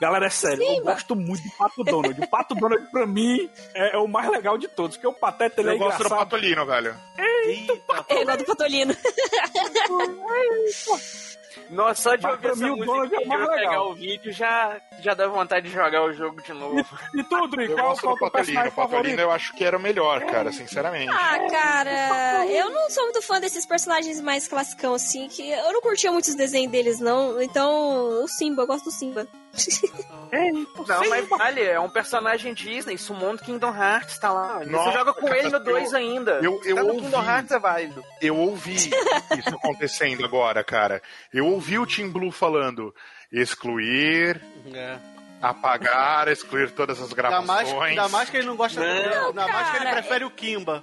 [0.00, 2.20] Galera, é sério, eu gosto muito do Pato Donald.
[2.20, 5.60] O Pato Donald, pra mim, é, é o mais legal de todos, porque o Pateta,
[5.60, 6.18] ele Eu é gosto do engraçado.
[6.18, 6.96] Patolino, velho.
[7.16, 7.72] Eita,
[8.08, 8.96] Eu gosto do Patolino.
[11.72, 13.90] Nossa, só de Mas ouvir essa mim música é e mais pegar legal.
[13.90, 16.84] o vídeo já, já dá vontade de jogar o jogo de novo.
[17.14, 18.68] E tu, Dri, Eu qual, gosto qual do é o Patolino.
[18.68, 21.10] O Patolino eu acho que era o melhor, cara, sinceramente.
[21.10, 25.80] Ah, cara, eu não sou muito fã desses personagens mais classicão, assim, que eu não
[25.80, 27.40] curtia muito os desenhos deles, não.
[27.40, 29.26] Então, o Simba, eu gosto do Simba.
[30.88, 34.58] Não, mas vale, é um personagem Disney, Summon do Kingdom Hearts, tá lá.
[34.60, 36.30] Você Nossa, joga com cara, ele no 2 eu- ainda.
[36.42, 37.00] eu- eu tá no ouvi.
[37.02, 38.02] Kingdom Hearts é válido.
[38.20, 38.74] Eu ouvi
[39.38, 41.02] isso acontecendo agora, cara.
[41.32, 42.94] Eu ouvi o Team Blue falando
[43.30, 44.40] excluir,
[44.72, 44.96] É.
[45.40, 47.90] apagar, excluir todas as Ainda mais, gravações.
[47.90, 50.82] ainda mais que ele não gosta Não, Ainda mais que ele prefere o Kimba.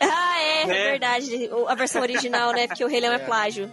[0.00, 0.33] Ah,
[0.72, 0.90] é, é, Né?
[0.92, 1.48] verdade.
[1.52, 2.66] O- A versão original, né?
[2.66, 3.72] Porque o Rei Leão é, plágio.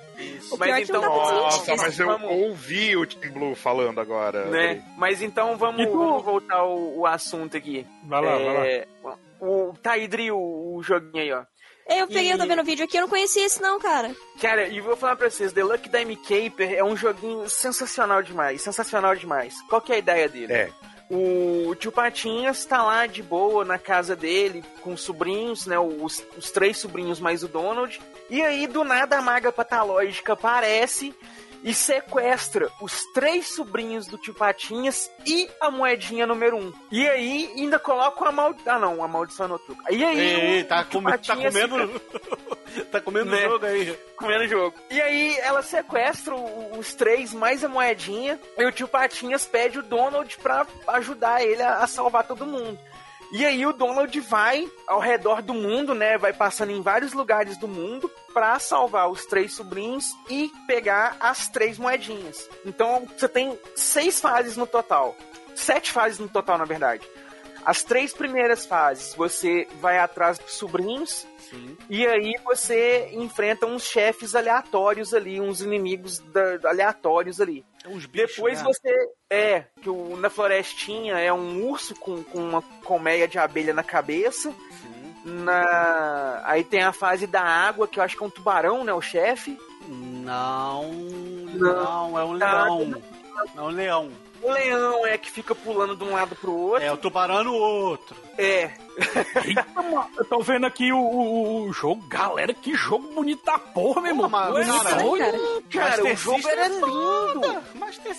[0.52, 3.06] O Mas pior é que não então, dá pra Nossa, mas eu Vamos- ouvi o
[3.06, 4.46] Team Blue falando agora.
[4.46, 4.84] Né?
[4.98, 7.86] Mas então vamos, E tu- vamos voltar ao, o assunto aqui.
[8.04, 8.66] Vai lá, vai lá.
[8.68, 8.88] É,
[9.40, 10.38] O Taidri, o,
[10.76, 11.44] o joguinho aí, ó.
[11.90, 14.12] Eu peguei, eu tô vendo o vídeo aqui, eu não conhecia esse não, cara.
[14.40, 18.62] Cara, e vou falar pra vocês, The Lucky Dime Caper é um joguinho sensacional demais,
[18.62, 19.60] sensacional demais.
[19.68, 20.54] Qual que é a ideia dele?
[20.54, 20.70] É.
[21.14, 25.78] O tio Patinhas tá lá de boa na casa dele, com os sobrinhos, né?
[25.78, 28.00] Os, os três sobrinhos mais o Donald.
[28.30, 31.14] E aí, do nada, a maga patológica aparece
[31.64, 36.74] e sequestra os três sobrinhos do tio Patinhas e a moedinha número um.
[36.92, 38.74] E aí, ainda coloca uma maldição.
[38.76, 39.82] Ah, não, a maldição no truco.
[39.90, 42.02] E aí, Ei, o tá, tio come- tá comendo.
[42.92, 43.42] tá comendo Né?
[43.44, 44.00] jogo aí.
[44.18, 44.76] comendo jogo.
[44.90, 49.80] E aí ela sequestra o- os três, mais a moedinha, e o tio Patinhas pede
[49.80, 52.80] o Donald pra ajudar ele a, a salvar todo mundo.
[53.34, 56.18] E aí o Donald vai ao redor do mundo, né?
[56.18, 61.48] Vai passando em vários lugares do mundo pra salvar os três sobrinhos e pegar as
[61.48, 62.50] três moedinhas.
[62.66, 65.16] Então você tem seis fases no total.
[65.56, 67.06] Sete fases no total, na verdade.
[67.64, 71.28] As três primeiras fases você vai atrás dos sobrinhos,
[71.90, 77.64] e aí você enfrenta uns chefes aleatórios ali, uns inimigos da- aleatórios ali.
[77.86, 78.64] Uns bichos, Depois né?
[78.66, 79.10] você.
[79.30, 83.84] É, que o, na florestinha é um urso com, com uma colmeia de abelha na
[83.84, 84.54] cabeça.
[85.24, 86.42] Na...
[86.46, 88.94] Aí tem a fase da água, que eu acho que é um tubarão, né?
[88.94, 89.58] O chefe.
[89.88, 90.92] Não,
[91.54, 92.64] não, é um Tá.
[92.64, 93.02] leão.
[93.56, 94.12] É um leão.
[94.42, 96.84] O leão é que fica pulando de um lado pro outro.
[96.84, 98.16] É o tubarão no outro.
[98.44, 98.72] É.
[99.46, 102.04] Eita, mano, eu tô vendo aqui o, o- o jogo.
[102.08, 104.30] Galera, que jogo bonito da porra, meu irmão.
[104.30, 104.84] mas, é cara,
[105.18, 105.62] cara.
[105.72, 107.64] Cara, o jogo System era é lindo.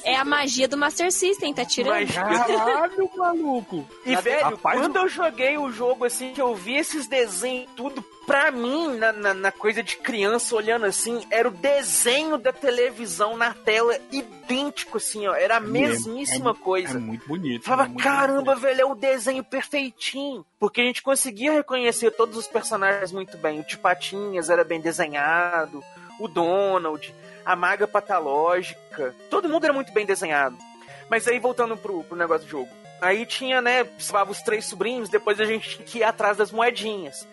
[0.05, 1.93] É a magia do Master System, tá tirando.
[1.95, 3.87] Mas- Caralho, maluco.
[4.05, 8.03] E, velho, rapaz, quando eu joguei o jogo assim, que eu vi esses desenhos tudo,
[8.27, 13.37] pra mim, na, na, na coisa de criança olhando assim, era o desenho da televisão
[13.37, 15.35] na tela idêntico, assim, ó.
[15.35, 16.97] Era a mesmíssima é, coisa.
[16.99, 17.65] É muito bonito.
[17.65, 18.61] Falava, é muito caramba, bonito.
[18.61, 20.12] velho, é o desenho perfeitinho.
[20.59, 23.61] Porque a gente conseguia reconhecer todos os personagens muito bem.
[23.61, 25.83] O Tipatinhas era bem desenhado,
[26.19, 29.15] o Donald, a Maga Patológica.
[29.31, 30.57] Todo mundo era muito bem desenhado.
[31.09, 32.71] Mas aí, voltando pro, pro negócio do jogo.
[33.01, 33.87] Aí tinha, né,
[34.29, 37.27] os três sobrinhos, depois a gente tinha que ir atrás das moedinhas.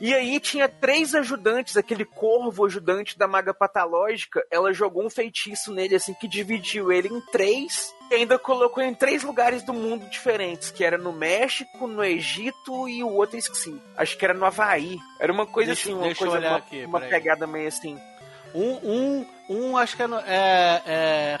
[0.00, 5.72] E aí tinha três ajudantes, aquele corvo ajudante da maga patológica, ela jogou um feitiço
[5.72, 10.06] nele, assim, que dividiu ele em três, e ainda colocou em três lugares do mundo
[10.10, 13.80] diferentes, que era no México, no Egito e o outro esqueci.
[13.96, 14.98] Acho que era no Havaí.
[15.18, 17.98] Era uma coisa Deixa- assim, uma coisa, uma, aqui, uma pegada meio assim.
[18.54, 21.38] Um, um, um acho que é, no- é, é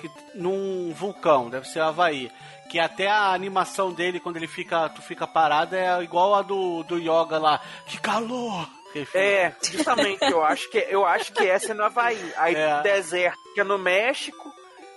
[0.00, 2.30] que, num vulcão, deve ser Havaí.
[2.68, 6.82] Que até a animação dele, quando ele fica, tu fica parado, é igual a do,
[6.82, 7.60] do Yoga lá.
[7.86, 8.68] Que calor!
[9.12, 12.32] É, justamente, eu acho que eu acho que essa é no Havaí.
[12.36, 12.78] Aí É.
[12.78, 14.52] o deserto, que é no México,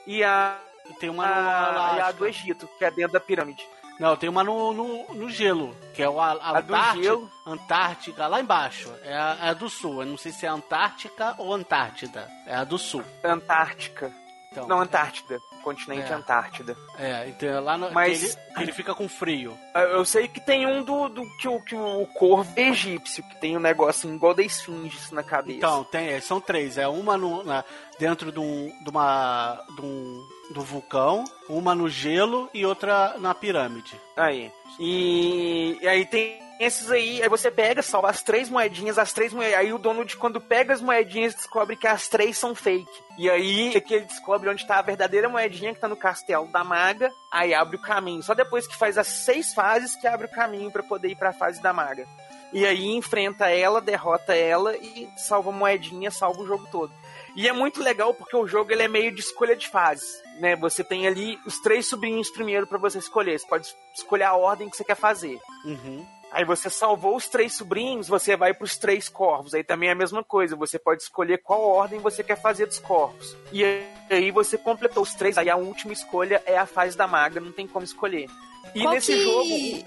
[0.05, 0.55] e a,
[0.99, 1.34] Tem uma no
[1.80, 3.68] a, e a do Egito, que é dentro da pirâmide.
[3.99, 7.32] Não, tem uma no, no, no gelo, que é o a, a A Antártica, gelo?
[7.43, 8.93] Antártica, lá embaixo.
[9.03, 10.01] É a, é a do sul.
[10.01, 12.30] Eu não sei se é Antártica ou Antártida.
[12.45, 13.03] É a do sul.
[13.24, 14.13] Antártica.
[14.51, 15.39] Então, Não, Antártida.
[15.64, 16.16] Continente É.
[16.16, 16.76] Antártida.
[16.97, 19.58] É, então lá no, Mas- ele, ele fica com frio.
[19.76, 23.36] Eu sei que tem um do, do que, o, que o corvo é egípcio, que
[23.39, 25.58] tem um negócio igual da esfinge na cabeça.
[25.58, 26.78] Então, tem, é, são três.
[26.78, 27.64] É uma no, na-
[27.99, 33.36] dentro de um, de uma, de um, do vulcão, uma no gelo e outra na
[33.36, 33.99] pirâmide.
[34.16, 34.51] Aí.
[34.80, 39.32] E, e aí tem esses aí, aí você pega, salva as três moedinhas, as três
[39.32, 39.60] moedinhas.
[39.60, 42.89] Aí o dono de quando pega as moedinhas descobre que as três são fake.
[43.18, 46.47] E aí é que ele descobre onde tá a verdadeira moedinha que tá no castelo
[46.47, 48.24] da maga, aí abre o caminho.
[48.24, 51.34] Só depois que faz as seis fases que abre o caminho pra poder ir pra
[51.34, 52.08] fase da maga.
[52.53, 56.93] E aí enfrenta ela, derrota ela e salva a moedinha, salva o jogo todo.
[57.36, 60.55] E é muito legal porque o jogo ele é meio de escolha de fases, né?
[60.55, 63.38] Você tem ali os três sobrinhos primeiro pra você escolher.
[63.38, 65.38] Você pode escolher a ordem que você quer fazer.
[65.64, 66.03] Uhum.
[66.32, 69.53] Aí você salvou os três sobrinhos, você vai pros três corvos.
[69.53, 72.80] Aí também é a mesma coisa, você pode escolher qual ordem você quer fazer dos
[72.80, 73.36] corvos.
[73.51, 73.63] E
[74.09, 77.51] aí você completou os três, aí a última escolha é a fase da maga, não
[77.51, 78.28] tem como escolher.
[78.75, 79.86] E Qual nesse que- jogo,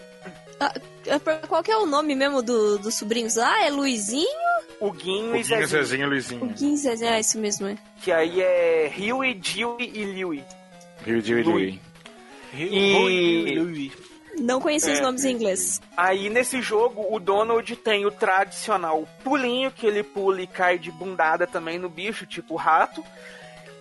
[0.63, 0.75] Ah,
[1.11, 3.63] ah, Qual que é o nome mesmo do, dos sobrinhos lá?
[3.65, 4.27] É Luizinho?
[4.81, 6.47] o Guinho O e Zezinho, Zezinho e O Luizinho.
[6.49, 7.77] Guinho Zezé, é isso mesmo, é.
[8.03, 10.45] que aí é Huey, Dewey e Louie.
[11.05, 11.79] Rio de Louis.
[12.55, 13.93] E- Louis.
[14.39, 15.03] Não conheci os É.
[15.03, 15.81] nomes em inglês.
[15.97, 20.91] Aí nesse jogo o Donald tem o tradicional pulinho, que ele pula e cai de
[20.91, 23.05] bundada também no bicho, tipo rato.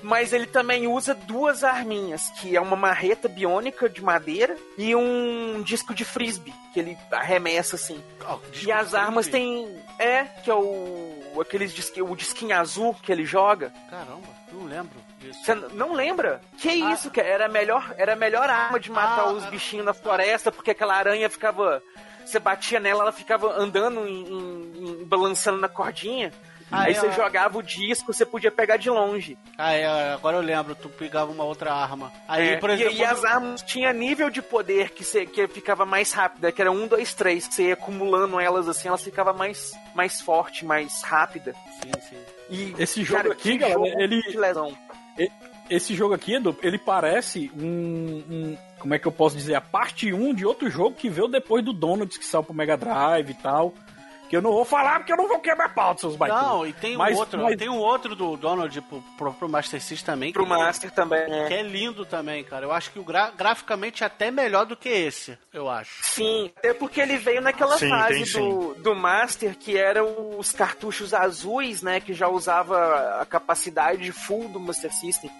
[0.01, 5.61] Mas ele também usa duas arminhas, que é uma marreta biônica de madeira e um
[5.61, 8.01] disco de frisbee, que ele arremessa assim.
[8.25, 9.67] Ó, E as armas têm.
[9.97, 11.41] É, que é o.
[11.41, 13.73] aqueles disque, o disquinho azul que ele joga.
[13.89, 14.97] Caramba, não lembro
[15.31, 16.41] Você não lembra?
[16.57, 16.93] Que Ah.
[16.93, 19.49] isso, que era a melhor, era a melhor arma de matar Ah, os ah.
[19.49, 21.81] bichinhos na floresta, porque aquela aranha ficava.
[22.25, 26.31] Você batia nela, ela ficava andando, em, em- em- balançando na cordinha.
[26.71, 27.11] Ah, aí é, você ó.
[27.11, 29.35] jogava o disco, você podia pegar de longe.
[29.57, 32.11] Ah, é, agora eu lembro, tu pegava uma outra arma.
[32.27, 35.47] Aí, É, por exemplo, e, e as armas tinha nível de poder que, você, que
[35.47, 39.03] ficava mais rápida, que era um, dois, três, que você ia acumulando elas assim, elas
[39.03, 41.55] ficava mais, mais forte, mais rápida.
[41.81, 42.17] Sim, sim.
[42.51, 44.77] E, Esse jogo cara, aqui, galera, jogo ele- de lesão.
[45.69, 49.53] Esse jogo aqui, Edu, ele parece um, um- Como é que eu posso dizer?
[49.55, 52.75] A parte 1 de outro jogo que veio depois do Donuts, que saiu pro Mega
[52.77, 53.73] Drive e tal.
[54.29, 56.45] Que eu não vou falar porque eu não vou quebrar pauta, seus baitolas.
[56.47, 59.49] Não, e tem um Mas- outro, mas- tem um outro do Donald pro, pro, pro
[59.49, 60.31] Master System também.
[60.31, 61.47] Pro que- Master também, né?
[61.47, 62.63] Que é lindo também, cara.
[62.65, 66.03] Eu acho que o gra graficamente é até melhor do que esse, eu acho.
[66.03, 70.51] Sim, até porque ele veio naquela Sim, fase tem do, do Master que eram os
[70.51, 71.99] cartuchos azuis, né?
[71.99, 75.31] Que já usava a capacidade full do Master System.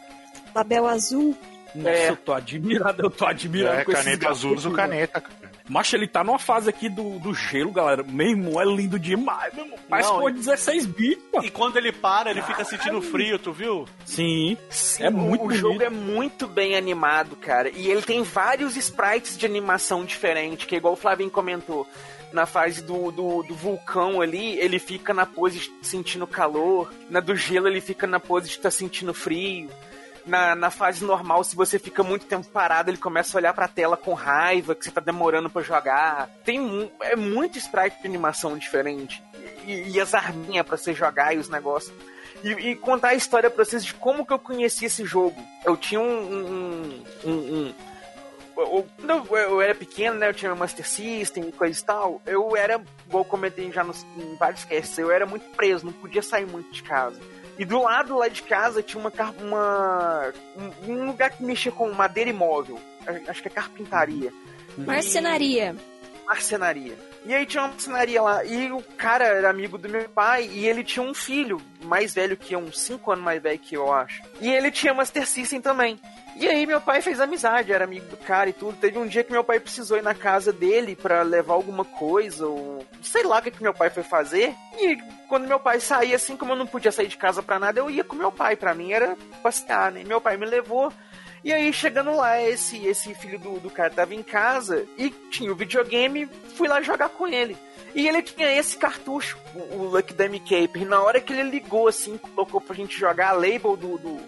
[0.56, 1.38] Label azul.
[1.76, 2.10] Nossa, É.
[2.10, 5.36] eu tô admirado, eu tô admirado É, com caneta azul, usa o caneta, cara.
[5.70, 8.04] Macho, ele tá numa fase aqui do, do gelo, galera.
[8.04, 9.78] Meu irmão, é lindo demais, meu irmão.
[9.88, 11.44] Parece Não, que foi e- 16 bits, pô.
[11.44, 13.86] E quando ele para, ele fica sentindo frio, tu viu?
[14.04, 15.60] Sim, Sim, é o- muito o, bonito.
[15.62, 17.70] jogo é muito bem animado, cara.
[17.70, 21.88] E ele tem vários sprites de animação diferente, que é igual o Flavinho comentou.
[22.34, 26.92] Na fase do, do, do vulcão ali, ele fica na pose de sentindo calor.
[27.10, 29.68] Na do gelo, ele fica na pose de estar sentindo frio.
[30.26, 33.68] Na, na fase normal, se você fica muito tempo parado, ele começa a olhar pra
[33.68, 36.30] tela com raiva, que você tá demorando pra jogar.
[36.46, 39.24] Tem é muito sprite de animação diferente.
[39.66, 41.94] E, e as arminhas pra você jogar e os negócios.
[42.44, 45.36] E, e contar a história pra vocês de como que eu conheci esse jogo.
[45.66, 46.06] Eu tinha um.
[46.06, 47.74] um, um, um-
[48.56, 50.28] quando eu, eu era pequeno, né?
[50.28, 52.22] Eu tinha Master System e coisa e tal.
[52.26, 56.22] Eu era, eu comentei já nos, em vários casts, eu era muito preso, não podia
[56.22, 57.18] sair muito de casa.
[57.60, 59.12] E do lado lá de casa tinha uma,
[59.44, 62.80] uma um, um lugar que mexia com madeira imóvel.
[63.28, 64.32] Acho que é carpintaria.
[64.78, 65.76] Marcenaria.
[66.26, 66.98] Marcenaria.
[67.26, 68.46] E aí tinha uma marcenaria lá.
[68.46, 72.38] E o cara era amigo do meu pai e ele tinha um filho mais velho
[72.38, 74.22] que eu, uns 5 anos mais velho que eu, acho.
[74.40, 76.00] E ele tinha Master System também.
[76.40, 78.78] E aí meu pai fez amizade, era amigo do cara e tudo.
[78.78, 82.48] Teve um dia que meu pai precisou ir na casa dele pra levar alguma coisa,
[82.48, 84.56] ou sei lá o que, que meu pai foi fazer.
[84.78, 87.82] E quando meu pai saía, assim como eu não podia sair de casa pra nada,
[87.82, 88.56] eu ia com meu pai.
[88.56, 90.06] Pra mim era passear, né?
[90.06, 90.94] Meu pai me levou.
[91.44, 95.52] E aí, chegando lá, esse, esse filho do, do cara tava em casa e tinha
[95.52, 96.26] o videogame,
[96.56, 97.58] fui lá jogar com ele.
[97.94, 100.84] E ele tinha esse cartucho, o, o Lucky Dummy Caper.
[100.84, 104.20] E na hora que ele ligou, assim, colocou pra gente jogar, a label do, do,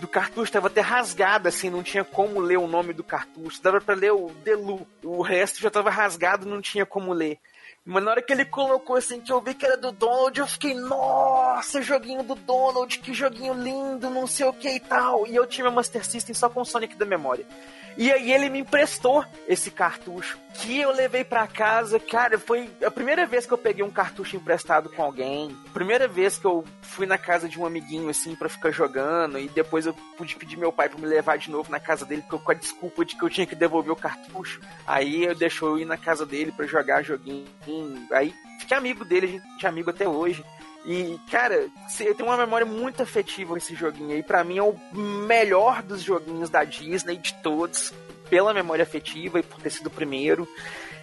[0.00, 3.62] do cartucho tava até rasgada, assim, não tinha como ler o nome do cartucho.
[3.62, 4.86] Dava pra ler o Delu.
[5.02, 7.38] O resto já tava rasgado, não tinha como ler.
[7.86, 10.46] Mas na hora que ele colocou assim, que eu vi que era do Donald, eu
[10.48, 15.24] fiquei, nossa, joguinho do Donald, que joguinho lindo, não sei o que e tal.
[15.24, 17.46] E eu tinha meu Master System só com o Sonic da memória.
[17.96, 22.90] E aí ele me emprestou esse cartucho que eu levei para casa, cara, foi a
[22.90, 27.06] primeira vez que eu peguei um cartucho emprestado com alguém, primeira vez que eu fui
[27.06, 30.72] na casa de um amiguinho assim para ficar jogando e depois eu pude pedir meu
[30.72, 33.30] pai para me levar de novo na casa dele com a desculpa de que eu
[33.30, 34.60] tinha que devolver o cartucho.
[34.86, 37.46] Aí eu deixou eu ir na casa dele para jogar joguinho.
[38.12, 40.44] Aí fiquei amigo dele, a gente é amigo até hoje.
[40.86, 41.68] E, cara,
[41.98, 44.22] eu tenho uma memória muito afetiva com esse joguinho aí.
[44.22, 47.92] Pra mim é o melhor dos joguinhos da Disney de todos,
[48.30, 50.48] pela memória afetiva e por ter sido o primeiro.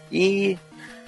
[0.09, 0.57] E,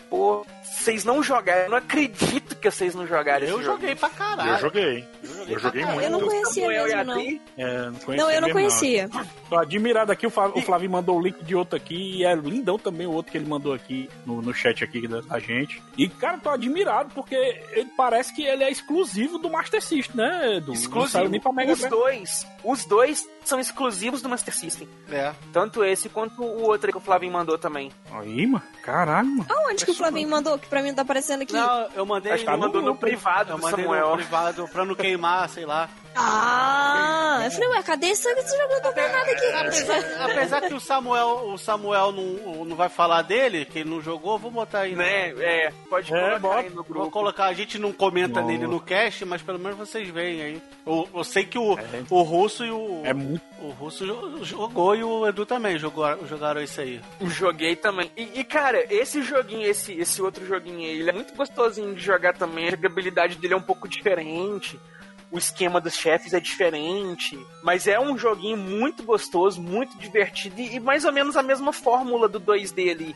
[0.10, 0.46] pô,
[0.80, 1.64] vocês não jogaram.
[1.64, 4.52] Eu não acredito que vocês não jogaram Eu joguei pra caralho.
[4.52, 5.08] Eu joguei.
[5.48, 6.02] Eu joguei, muito.
[6.02, 7.20] Eu não conhecia Samuel mesmo, não.
[7.58, 9.10] É, não, conhecia Não, eu não mesmo, conhecia.
[9.50, 12.34] Tô admirado aqui, o Flávio, o Flávio mandou o link de outro aqui, e é
[12.36, 15.82] lindão também o outro que ele mandou aqui no, no chat aqui da, da gente.
[15.98, 20.58] E, cara, tô admirado, porque ele parece que ele é exclusivo do Master System, né,
[20.58, 20.76] Edu?
[21.08, 21.92] Saiu nem pra Mega Os Drive.
[21.92, 24.88] dois, os dois são exclusivos do Master System.
[25.12, 25.32] É.
[25.54, 27.92] Tanto esse quanto o outro que o Flavinho mandou também.
[28.12, 29.46] Aí, mano, caralho, mano.
[29.50, 30.55] Aonde que o Flavinho mandou?
[30.58, 31.54] Que pra mim não tá aparecendo aqui.
[31.54, 32.32] Não, eu mandei.
[32.32, 34.10] Acho que ele no- mandou no privado Eu mandei Samuel.
[34.10, 35.90] no privado pra não queimar, sei lá.
[36.18, 38.46] Ah, eu falei, ué, cadê esse, vendo
[39.12, 39.46] nada aqui.
[39.54, 44.02] Apesar, apesar que o Samuel, o Samuel não, não vai falar dele, que ele não
[44.02, 44.96] jogou, vou botar aí.
[44.96, 45.30] Né?
[45.40, 46.60] É, pode É, colocar bota.
[46.60, 47.12] aí no Vou grupo.
[47.12, 48.48] colocar, a gente não comenta Nossa.
[48.52, 50.62] nele no cast, mas pelo menos vocês veem aí.
[50.86, 51.78] Eu, eu sei que o,
[52.10, 53.02] o Russo e o.
[53.04, 53.44] É muito.
[53.60, 57.02] O Russo jo- jogou e o Edu também jogou, jogaram isso aí.
[57.22, 58.12] Joguei também.
[58.16, 62.02] E, e, cara, esse joguinho, esse, esse outro joguinho aí, ele é muito gostosinho de
[62.04, 62.68] jogar também.
[62.68, 64.80] A jogabilidade dele é um pouco diferente.
[65.32, 67.38] O esquema dos chefes é diferente.
[67.64, 70.60] Mas é um joguinho muito gostoso, muito divertido.
[70.62, 73.16] E, e mais ou menos a mesma fórmula do 2D ali.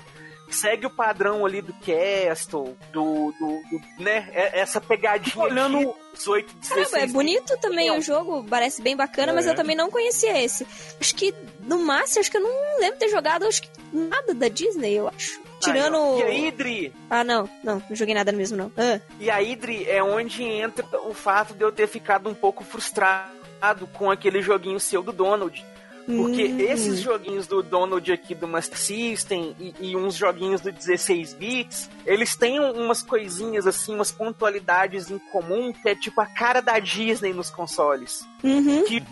[0.49, 3.32] Segue o padrão ali do Castle, do.
[3.39, 4.28] do, do- né?
[4.34, 6.89] É- Essa pegadinha Olhando- de 18, 16.
[6.89, 9.51] Caramba, é bonito também o jogo, parece bem bacana, mas É.
[9.51, 10.66] eu também não conhecia esse.
[10.99, 11.32] Acho que
[11.62, 14.95] no Master, acho que eu não lembro de ter jogado acho que nada da Disney,
[14.97, 15.39] eu acho.
[15.60, 16.20] Tirando.
[16.20, 16.93] E aí, Dri?
[17.10, 18.72] Ah, não, não, não joguei nada mesmo, não.
[18.78, 22.64] Ah, E aí, Dri, é onde entra o fato de eu ter ficado um pouco
[22.64, 25.66] frustrado com aquele joguinho seu do Donald.
[26.05, 26.60] Porque Hum.
[26.60, 31.88] esses joguinhos do Donald aqui do Master System e, e uns joguinhos do 16 bits,
[32.03, 36.62] eles têm um- umas coisinhas assim, umas pontualidades em comum, que é tipo a cara
[36.62, 38.26] da Disney nos consoles.
[38.43, 38.84] Uhum.
[38.86, 39.03] Que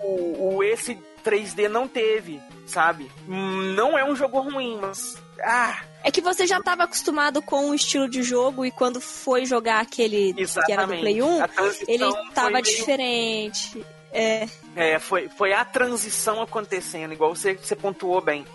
[0.00, 3.10] o, o esse 3D não teve, sabe?
[3.26, 5.20] Não é um jogo ruim, mas.
[5.42, 9.46] Ah, É que você já estava acostumado com o estilo de jogo e quando foi
[9.46, 10.42] jogar aquele que
[10.72, 11.00] era do exatamente.
[11.00, 13.86] Play 1, A transição ele foi tava meio- diferente.
[14.12, 14.46] É,
[14.76, 18.46] É, foi, foi a transição acontecendo, igual você, você pontuou bem.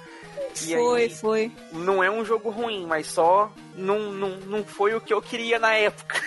[0.64, 1.52] E foi, aí, foi.
[1.74, 5.58] não é um jogo ruim, mas só não, não, não foi o que eu queria
[5.60, 6.22] na época.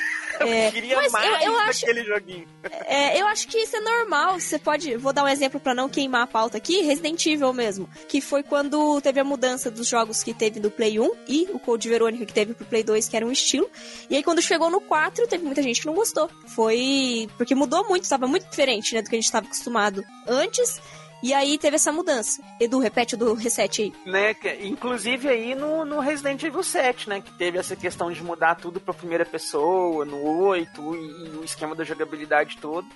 [0.46, 2.48] É, eu queria mas eu- mais eu acho- daquele joguinho.
[2.86, 4.38] É, eu acho que isso é normal.
[4.38, 4.96] Você pode.
[4.96, 7.88] Vou dar um exemplo pra não queimar a pauta aqui: Resident Evil mesmo.
[8.08, 11.58] Que foi quando teve a mudança dos jogos que teve do Play 1 e o
[11.58, 13.68] Code Verônica que teve pro Play 2, que era um estilo.
[14.10, 16.30] E aí quando chegou no 4, teve muita gente que não gostou.
[16.48, 17.28] Foi.
[17.36, 20.80] Porque mudou muito, estava muito diferente né, do que a gente estava acostumado antes.
[21.22, 22.42] E aí teve essa mudança.
[22.58, 23.94] Edu, repete o do reset aí.
[24.04, 24.34] Né?
[24.62, 27.20] Inclusive aí no, no Resident Evil 7, né?
[27.20, 31.44] Que teve essa questão de mudar tudo pra primeira pessoa, no 8, e, e o
[31.44, 32.86] esquema da jogabilidade todo.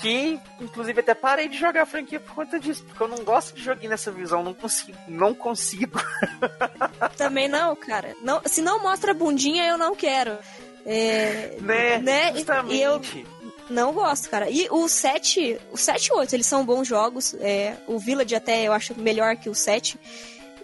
[0.00, 3.54] Que, inclusive, até parei de jogar a franquia por conta disso, porque eu não gosto
[3.54, 6.00] de joguinho nessa visão, não consigo, não consigo.
[7.18, 8.14] Também não, cara.
[8.22, 10.38] Não, se não mostra bundinha, eu não quero.
[10.86, 11.98] É, Né?
[11.98, 12.32] né?
[12.34, 12.74] Justamente.
[12.76, 13.00] E eu
[13.70, 14.50] não gosto, cara.
[14.50, 17.34] E o 7, o 7 e o 8, eles são bons jogos.
[17.40, 19.98] É, o Village até eu acho melhor que o 7.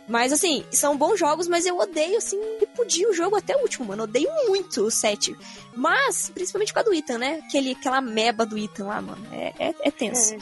[0.08, 3.86] Mas assim, são bons jogos, mas eu odeio, assim, repudio o jogo até o último,
[3.86, 4.04] mano.
[4.04, 5.36] Odeio muito o 7.
[5.74, 7.42] Mas, principalmente com a do Ethan, né?
[7.46, 9.26] Aquele, aquela meba do Ethan lá, mano.
[9.32, 10.36] É, é, é tenso.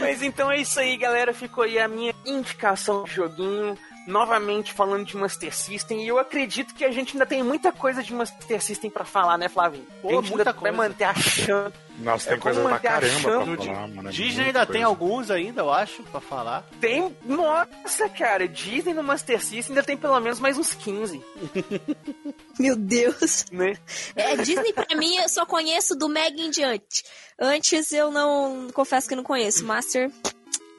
[0.00, 1.32] Mas então é isso aí, galera.
[1.32, 3.78] Ficou aí a minha indicação de joguinho.
[4.06, 6.02] Novamente falando de Master System.
[6.04, 9.38] E eu acredito que a gente ainda tem muita coisa de Master System pra falar,
[9.38, 9.86] né, Flavinho?
[10.02, 10.76] Pô, a gente muita ainda vai coisa.
[10.76, 11.76] manter a chance.
[11.98, 14.08] Nossa, tem É coisa como pra manter a caramba chama pra de- falar, mano.
[14.08, 14.72] é Disney ainda coisa.
[14.72, 16.68] tem alguns ainda, eu acho, pra falar.
[16.80, 17.16] Tem.
[17.24, 21.22] Nossa, cara, Disney no Master System ainda tem pelo menos mais uns 15,
[22.58, 23.46] Meu Deus.
[23.50, 23.74] né?
[24.16, 27.04] É, Disney pra mim eu só conheço do Meg em diante.
[27.40, 28.68] Antes eu não.
[28.72, 29.64] Confesso que eu não conheço.
[29.64, 30.10] Master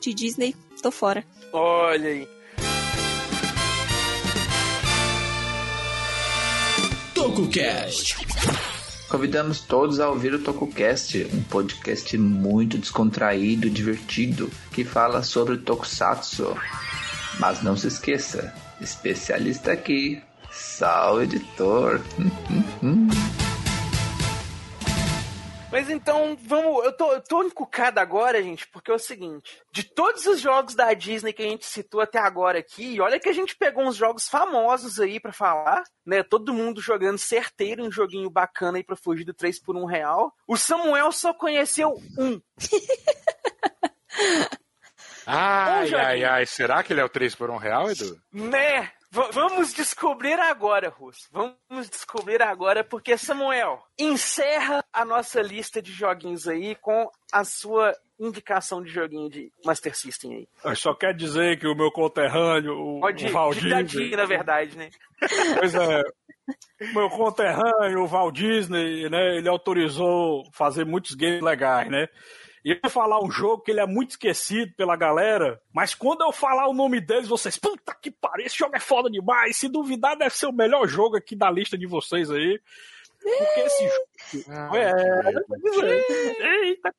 [0.01, 1.23] de Disney, tô fora.
[1.51, 2.34] Olha aí.
[7.25, 8.17] TokuCast.
[9.09, 16.55] Convidamos todos a ouvir o TokuCast, um podcast muito descontraído, divertido, que fala sobre Tokusatsu.
[17.39, 20.21] Mas não se esqueça, especialista aqui
[20.51, 21.99] Salve, editor.
[25.75, 26.85] Mas então, vamos.
[26.85, 30.73] Eu tô, eu tô encucado agora, gente, porque é o seguinte: de todos os jogos
[30.73, 33.97] da Disney que a gente citou até agora aqui, olha que a gente pegou uns
[33.97, 36.23] jogos famosos aí pra falar, né?
[36.23, 40.33] Todo mundo jogando certeiro, um joguinho bacana aí pra fugir do 3 por 1 real.
[40.47, 42.39] O Samuel só conheceu um.
[45.27, 46.07] Ai, joguinho.
[46.07, 46.45] ai, ai.
[46.45, 48.17] Será que ele é o 3 por 1 real, Edu?
[48.31, 48.91] Né?
[49.31, 51.29] Vamos descobrir agora, Russo.
[51.31, 57.95] Vamos descobrir agora, porque Samuel, encerra a nossa lista de joguinhos aí com a sua
[58.19, 60.47] indicação de joguinho de Master System aí.
[60.63, 63.69] Eu só quero dizer que o meu conterrâneo, o, Pode o Valdir.
[63.69, 64.89] dadinho, na verdade, né?
[65.59, 66.03] Pois é.
[66.81, 69.37] O meu conterrâneo, o Walt Disney, né?
[69.37, 72.07] Ele autorizou fazer muitos games legais, né?
[72.65, 76.23] E eu vou falar um jogo que ele é muito esquecido pela galera, mas quando
[76.23, 79.55] eu falar o nome deles, vocês, puta que pariu, esse jogo é foda demais.
[79.55, 82.59] Se duvidar, deve ser o melhor jogo aqui da lista de vocês aí.
[83.21, 84.75] Porque esse jogo.
[84.75, 84.91] É,
[85.47, 86.65] pois é.
[86.65, 86.91] Eita,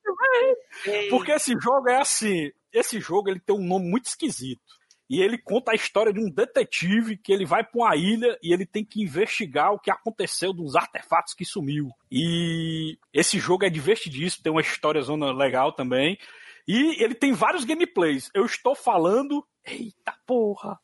[0.85, 1.09] que.
[1.11, 2.53] Porque esse jogo é assim.
[2.73, 4.76] Esse jogo ele tem um nome muito esquisito.
[5.09, 8.53] E ele conta a história de um detetive que ele vai para uma ilha e
[8.53, 11.91] ele tem que investigar o que aconteceu dos artefatos que sumiu.
[12.11, 16.19] E esse jogo é divertidíssimo, tem uma história zona legal também.
[16.67, 18.29] E ele tem vários gameplays.
[18.35, 20.79] Eu estou falando, eita porra,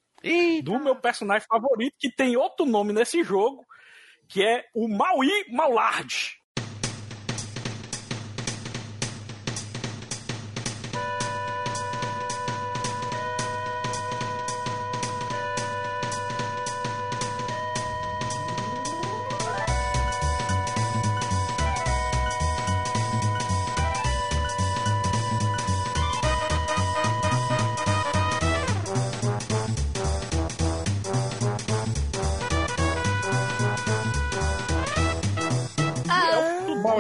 [0.63, 3.67] do meu personagem favorito que tem outro nome nesse jogo,
[4.29, 6.41] que é o Maui Maulard.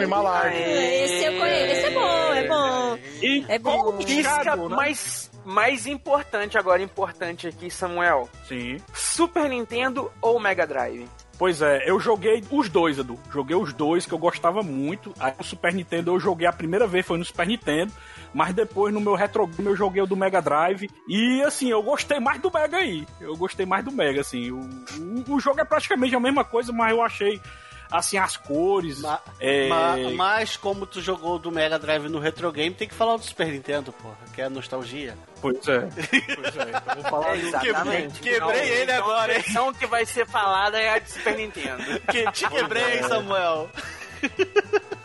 [0.06, 0.56] Do bom e malardo.
[0.56, 1.72] Esse eu conheço.
[1.72, 2.98] Esse é bom, é bom.
[3.22, 3.98] E É bom.
[4.00, 4.68] Isca né?
[4.68, 8.28] mais, mais importante agora, importante aqui, Samuel.
[8.46, 8.76] Sim.
[8.92, 11.08] Super Nintendo ou Mega Drive?
[11.38, 13.18] Pois é, eu joguei os dois, Edu.
[13.32, 15.12] Joguei os dois que eu gostava muito.
[15.18, 17.92] Aí no Super Nintendo eu joguei a primeira vez, foi no Super Nintendo.
[18.32, 20.88] Mas depois no meu Retro Game eu joguei o do Mega Drive.
[21.08, 23.04] E assim, eu gostei mais do Mega aí.
[23.20, 24.52] Eu gostei mais do Mega, assim.
[24.52, 27.40] O, o, o jogo é praticamente a mesma coisa, mas eu achei,
[27.92, 29.00] assim, as cores.
[29.00, 32.94] Ma- é, ma- mas como tu jogou do Mega Drive no Retro Game, tem que
[32.94, 35.16] falar do Super Nintendo, porra, que é a nostalgia.
[35.40, 35.80] Pois é.
[35.80, 36.70] Pois é.
[36.76, 38.20] Então vou falar do- Exatamente.
[38.20, 39.42] Quebrei ele Então, agora, A hein?
[39.42, 41.82] versão que vai ser falada é a de Super Nintendo.
[42.10, 43.68] Que te quebrei, hein, Samuel.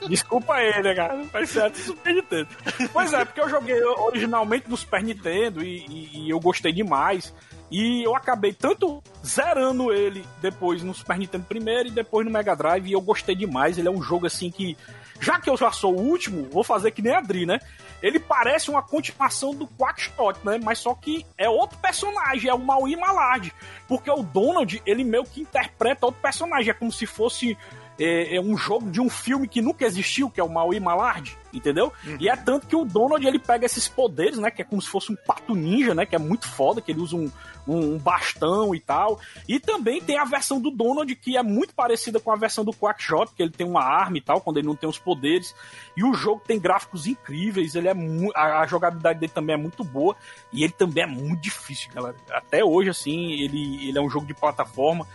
[0.08, 1.24] Desculpa ele, cara.
[1.32, 2.48] Faz certo do Super Nintendo.
[2.94, 7.34] Pois é, porque eu joguei originalmente no Super Nintendo e, e- e eu gostei demais.
[7.70, 12.56] E eu acabei tanto zerando ele depois no Super Nintendo primeiro e depois no Mega
[12.56, 12.88] Drive.
[12.88, 13.78] E eu gostei demais.
[13.78, 14.78] Ele é um jogo assim que.
[15.20, 17.60] Já que eu já sou o último, vou fazer que nem a Adri, né?
[18.04, 20.60] Ele parece uma continuação do Quackshot, né?
[20.64, 23.52] Mas só que é outro personagem, é o Maui Malard.
[23.88, 26.70] Porque o Donald, ele meio que interpreta outro personagem.
[26.70, 27.58] É como se fosse
[28.00, 31.38] é, é um jogo de um filme que nunca existiu, que é o Maui Malard,
[31.54, 31.92] entendeu?
[32.20, 34.52] E é tanto que o Donald ele pega esses poderes, né?
[34.52, 36.06] Que é como se fosse um pato ninja, né?
[36.06, 37.32] Que é muito foda, que ele usa um,
[37.68, 39.20] um, um bastão e tal.
[39.48, 42.74] E também tem a versão do Donald, que é muito parecida com a versão do
[42.74, 45.56] Quackshot, que ele tem uma arma e tal, quando ele não tem os poderes.
[45.96, 47.96] E o jogo tem gráficos incríveis, ele é
[48.36, 50.16] a, a jogabilidade dele também é muito boa.
[50.54, 52.16] E ele também é muito difícil, galera.
[52.30, 55.08] Até hoje, assim, ele, ele é um jogo de plataforma.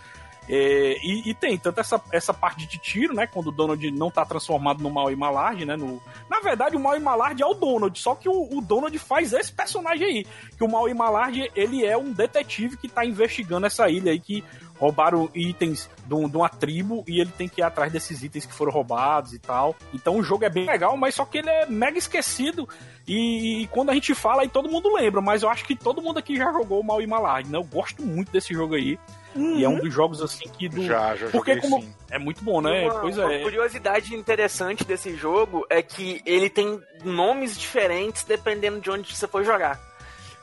[0.49, 3.25] É, e, e tem tanto essa, essa parte de tiro, né?
[3.25, 5.75] Quando o Donald não tá transformado no Maui Malard, né?
[5.75, 9.31] No, na verdade, o Maui Malard é o Donald, só que o, o Donald faz
[9.31, 10.27] esse personagem aí.
[10.57, 14.43] Que o Maui Malard, ele é um detetive que tá investigando essa ilha aí que
[14.77, 18.53] roubaram itens de, de uma tribo e ele tem que ir atrás desses itens que
[18.53, 19.75] foram roubados e tal.
[19.93, 22.67] Então o jogo é bem legal, mas só que ele é mega esquecido.
[23.07, 26.01] E, e quando a gente fala aí todo mundo lembra, mas eu acho que todo
[26.01, 27.57] mundo aqui já jogou o Maui Malard, né?
[27.57, 28.99] Eu gosto muito desse jogo aí.
[29.35, 30.83] E é um dos jogos assim que do.
[30.83, 31.93] Já, já Porque como sim.
[32.11, 32.83] é muito bom, né?
[32.85, 33.41] Uma, pois uma é.
[33.41, 39.43] curiosidade interessante desse jogo é que ele tem nomes diferentes dependendo de onde você for
[39.43, 39.79] jogar.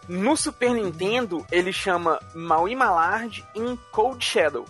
[0.09, 4.65] No Super Nintendo, ele chama Maui Malard in Cold Shadow.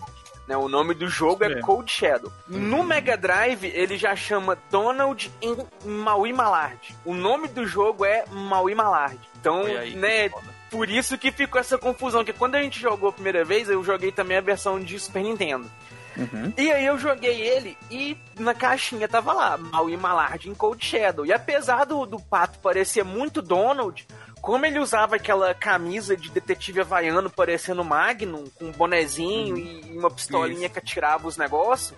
[0.47, 1.61] Né, o nome do jogo é É.
[1.61, 2.31] Cold Shadow.
[2.47, 6.95] No Mega Drive, ele já chama Donald in Maui Malard.
[7.05, 9.19] O nome do jogo é Maui Malard.
[9.39, 10.29] Então, né.
[10.71, 12.23] Por isso que ficou essa confusão.
[12.23, 15.21] Que quando a gente jogou a primeira vez, eu joguei também a versão de Super
[15.21, 15.69] Nintendo.
[16.57, 21.25] E aí eu joguei ele e na caixinha tava lá, Maui Malard em Cold Shadow.
[21.25, 24.05] E apesar do, do pato parecer muito Donald,
[24.41, 30.09] como ele usava aquela camisa de detetive havaiano parecendo Magnum, com um bonezinho e uma
[30.09, 31.97] pistolinha que atirava os negócios,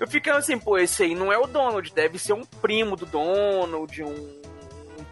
[0.00, 3.06] eu ficava assim, pô, esse aí não é o Donald, deve ser um primo do
[3.06, 4.41] Donald, um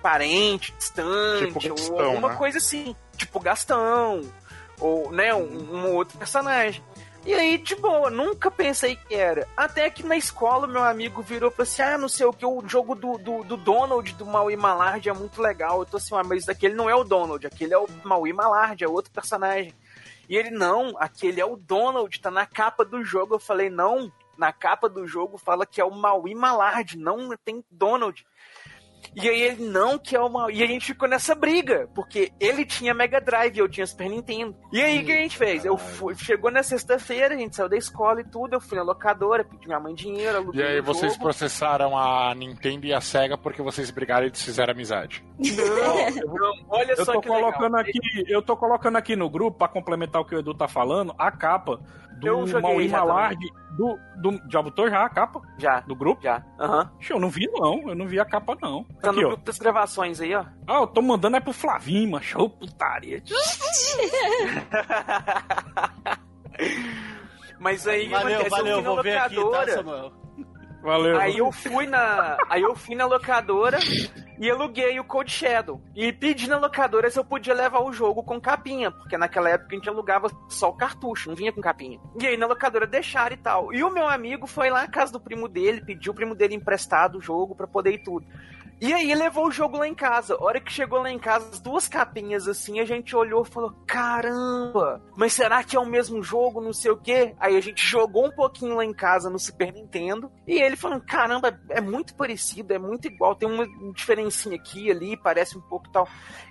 [0.03, 2.37] parente distante, Tipo Gastão, ou alguma né?
[2.37, 4.23] coisa assim, tipo Gastão,
[4.81, 6.83] ou, né, um, um outro personagem.
[7.25, 9.47] E aí, de boa, nunca pensei que era.
[9.55, 12.47] Até que na escola, meu amigo virou e falou assim: ah, não sei o que,
[12.47, 15.81] o jogo do, do, do Donald, do Maui Malard é muito legal.
[15.81, 18.83] Eu tô assim, ah, mas aquele não é o Donald, aquele é o Maui Malard,
[18.83, 19.75] é outro personagem.
[20.31, 23.35] E ele, não, aquele é o Donald, tá na capa do jogo.
[23.35, 27.63] Eu falei, não, na capa do jogo fala que é o Maui Malard, não tem
[27.71, 28.25] Donald.
[29.15, 30.55] E aí ele, não, que é o Maui.
[30.55, 34.09] E a gente ficou nessa briga, porque ele tinha Mega Drive e eu tinha Super
[34.09, 34.55] Nintendo.
[34.73, 35.65] E aí o que a gente fez?
[35.65, 38.85] Eu fui, chegou na sexta-feira, a gente saiu da escola e tudo, eu fui na
[38.85, 41.25] locadora, pedi minha mãe dinheiro, E aluguei aí o vocês jogo.
[41.25, 45.25] processaram a Nintendo e a Sega porque vocês brigaram e desfizeram amizade.
[45.39, 47.53] Não, não, olha Eu só tô que legal.
[47.53, 47.99] colocando aqui,
[48.29, 51.31] eu tô colocando aqui no grupo pra complementar o que o Edu tá falando, a
[51.31, 51.81] capa
[52.21, 53.39] do Maui já Malard
[53.79, 56.21] do, do já botou já a capa Já, do grupo?
[56.23, 56.45] já.
[56.61, 56.91] Aham.
[57.01, 58.85] Ixi, Eu não vi não, eu não vi a capa não.
[59.01, 59.31] Tá Aqui, no ó.
[59.31, 60.45] grupo das gravações aí, ó.
[60.67, 62.39] Ah, eu tô mandando é pro Flavinho, macho.
[62.39, 63.23] Ô, putaria.
[67.59, 69.73] Mas aí Valeu, valeu, eu fui na vou ver aqui, tá, locadora.
[69.75, 70.13] Samuel?
[70.83, 71.21] Valeu.
[71.21, 73.79] Aí eu fui na, aí eu fui na locadora
[74.39, 78.23] e aluguei o Code Shadow e pedi na locadora se eu podia levar o jogo
[78.23, 82.01] com capinha, porque naquela época a gente alugava só o cartucho, não vinha com capinha.
[82.19, 83.75] E aí na locadora deixaram e tal.
[83.75, 86.55] E o meu amigo foi lá na casa do primo dele, pediu o primo dele
[86.55, 88.27] emprestado o jogo pra poder ir tudo.
[88.81, 90.35] E aí levou o jogo lá em casa.
[90.35, 93.49] A hora que chegou lá em casa, as duas capinhas assim, a gente olhou e
[93.49, 97.61] falou: "Caramba, mas será que é o mesmo jogo, não sei o quê?" Aí a
[97.61, 101.81] gente jogou um pouquinho lá em casa no Super Nintendo, e ele falou: "Caramba, é
[101.81, 106.09] muito parecido, é muito igual, tem uma diferencinha aqui ali, parece um pouco tal."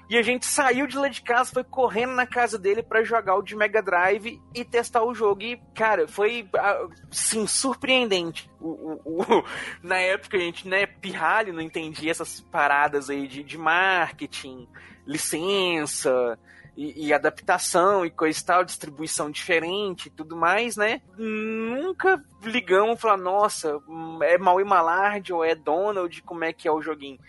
[0.09, 3.35] E a gente saiu de lá de casa, foi correndo na casa dele pra jogar
[3.35, 5.43] o de Mega Drive e testar o jogo.
[5.43, 8.49] E, cara, foi, ah, sim, surpreendente.
[8.59, 8.67] O,
[9.05, 9.45] o- o-
[9.81, 14.67] na época a gente, né, pirralho, não entendia essas paradas aí de, de marketing,
[15.05, 16.37] licença
[16.75, 21.01] e, e adaptação e coisa e tal, distribuição diferente e tudo mais, né?
[21.17, 23.79] Nunca ligamos falamos, nossa,
[24.23, 27.19] é Maui Malard ou é Donald, como é que é o joguinho?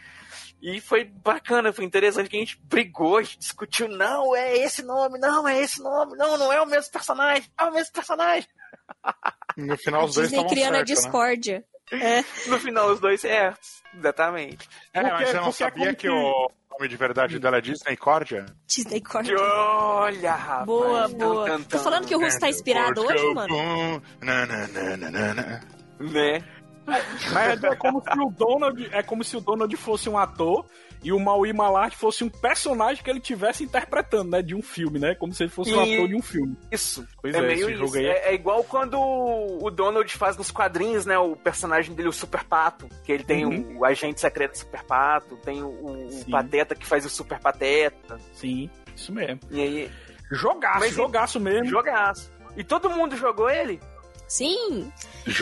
[0.62, 4.82] E foi bacana, foi interessante que a gente brigou, a gente discutiu, não, é esse
[4.82, 8.48] nome, não, é esse nome, não, não é o mesmo personagem, é o mesmo personagem.
[9.56, 11.02] No final, os dois Disney estavam criando a certos, né?
[11.02, 11.64] discórdia.
[11.92, 12.24] É.
[12.50, 14.68] No final, os dois certos, exatamente.
[14.94, 17.60] É, mas Porque- você não porque é sabia que o nome de verdade dela é
[17.60, 18.46] Disney Cordia?
[18.66, 19.36] Disney Que Cordia.
[19.38, 20.66] Olha, rapaz.
[20.66, 21.46] Boa, Tan, boa.
[21.46, 24.02] tan, Tô falando que o Russo tá inspirado hoje, mano.
[24.22, 25.60] Na, na, na, na, na, na.
[25.98, 26.42] Né?
[27.32, 30.64] Mas é como se o Donald, é como se o Donald fosse um ator
[31.02, 34.98] e o Maui Malard fosse um personagem que ele tivesse interpretando, né, de um filme,
[34.98, 35.14] né?
[35.14, 36.56] Como se ele fosse um E- ator de um filme.
[36.70, 37.06] Isso.
[37.22, 37.96] Pois é, é, meio isso.
[37.96, 41.18] aí é- É, é igual quando o Donald faz nos quadrinhos, né?
[41.18, 42.86] O personagem dele, o Super Pato.
[43.04, 43.78] Que ele tem Uhum.
[43.78, 46.30] o agente secreto Super Pato, tem o, o.
[46.30, 48.18] Pateta que faz o Super Pateta.
[48.34, 49.40] Sim, isso mesmo.
[49.50, 49.90] E aí,
[50.32, 51.66] Jogaço, Mas- jogaço mesmo.
[51.66, 52.30] jogaço.
[52.56, 53.80] E todo mundo jogou ele?
[54.30, 54.92] Sim,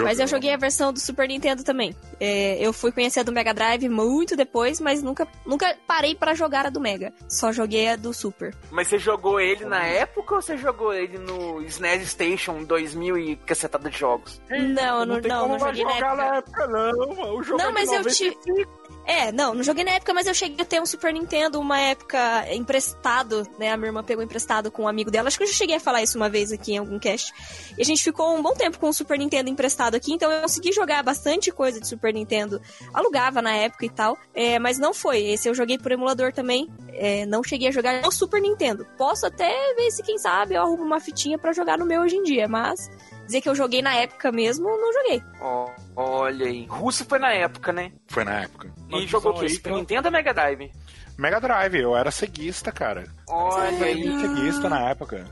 [0.02, 1.94] mas eu joguei a versão do Super Nintendo também.
[2.18, 6.32] É, eu fui conhecer a do Mega Drive muito depois, mas nunca, nunca parei pra
[6.32, 7.12] jogar a do Mega.
[7.28, 8.54] Só joguei a do Super.
[8.70, 13.36] Mas você jogou ele na época ou você jogou ele no SNES Station 2000 e
[13.36, 14.40] cacetada de jogos?
[14.48, 16.16] Não, não, não, não vai joguei na jogar época.
[16.16, 17.38] na época, não, mano.
[17.38, 18.42] O jogo Não, é mas eu 95.
[18.42, 18.66] tive.
[19.08, 21.80] É, não, não joguei na época, mas eu cheguei a ter um Super Nintendo uma
[21.80, 23.72] época emprestado, né?
[23.72, 25.28] A minha irmã pegou emprestado com um amigo dela.
[25.28, 27.32] Acho que eu já cheguei a falar isso uma vez aqui em algum cast.
[27.78, 30.42] E a gente ficou um bom tempo com o Super Nintendo emprestado aqui, então eu
[30.42, 32.60] consegui jogar bastante coisa de Super Nintendo.
[32.92, 35.22] Alugava na época e tal, é, mas não foi.
[35.22, 36.68] Esse eu joguei por emulador também.
[36.92, 38.86] é, não cheguei a jogar no Super Nintendo.
[38.98, 42.16] Posso até ver se, quem sabe, eu arrumo uma fitinha pra jogar no meu hoje
[42.16, 42.90] em dia, mas
[43.28, 45.22] dizer que eu joguei na época mesmo, não joguei.
[45.40, 46.66] Ó, olha aí.
[46.66, 47.92] Russo foi na época, né?
[48.08, 48.70] Foi na época.
[48.88, 49.44] E Nossa, jogou o quê?
[49.46, 49.72] aí, Super.
[49.74, 50.72] Nintendo ou Mega Drive?
[51.16, 53.04] Mega Drive, eu era ceguista, cara.
[53.28, 55.26] Olha Eu aí, ceguista na época.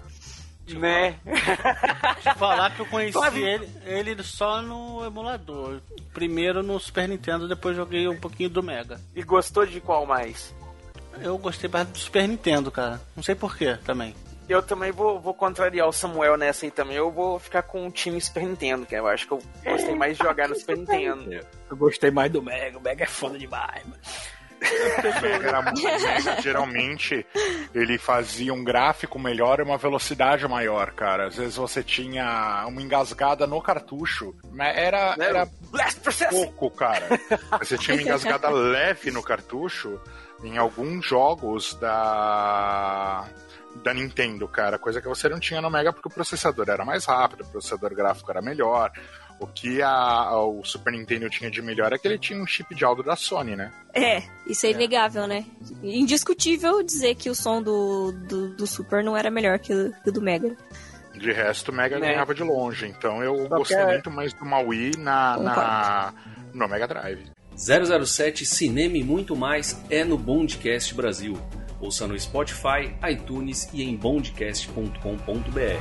[0.68, 1.16] né?
[1.24, 5.80] Deixa eu falar que eu conheci ele, ele só no emulador.
[6.12, 9.00] Primeiro no Super Nintendo, depois joguei um pouquinho do Mega.
[9.14, 10.54] E gostou de qual mais?
[11.22, 13.00] Eu gostei mais do Super Nintendo, cara.
[13.14, 14.14] Não sei porquê também.
[14.48, 16.96] Eu também vou, vou contrariar o Samuel nessa aí também.
[16.96, 20.16] Eu vou ficar com o time Super Nintendo, que eu acho que eu gostei mais
[20.16, 21.46] de jogar no Super Nintendo.
[21.68, 24.00] Eu gostei mais do Mega, o Mega é foda demais, mano.
[24.56, 27.26] O Mega era muito Mega, geralmente
[27.74, 31.26] ele fazia um gráfico melhor e uma velocidade maior, cara.
[31.26, 36.46] Às vezes você tinha uma engasgada no cartucho, mas era, era Blast Processing!
[36.46, 37.06] pouco, cara.
[37.58, 40.00] Você tinha uma engasgada leve no cartucho
[40.44, 43.26] em alguns jogos da
[43.82, 47.04] da Nintendo, cara, coisa que você não tinha no Mega porque o processador era mais
[47.04, 48.90] rápido, o processador gráfico era melhor.
[49.38, 52.74] O que a, o Super Nintendo tinha de melhor é que ele tinha um chip
[52.74, 53.70] de áudio da Sony, né?
[53.92, 55.44] É, isso é inegável, né?
[55.82, 60.08] Indiscutível dizer que o som do, do, do Super não era melhor que o, que
[60.08, 60.56] o do Mega.
[61.14, 62.08] De resto, o Mega Né?
[62.08, 62.86] ganhava de longe.
[62.86, 66.14] Então eu Qualquer- gostei muito mais do Maui na, na,
[66.54, 67.30] no Mega Drive.
[67.56, 71.38] 007 Cinema e muito mais é no Bondcast Brasil.
[71.80, 75.80] Ouça no Spotify, iTunes e em bondcast.com.br.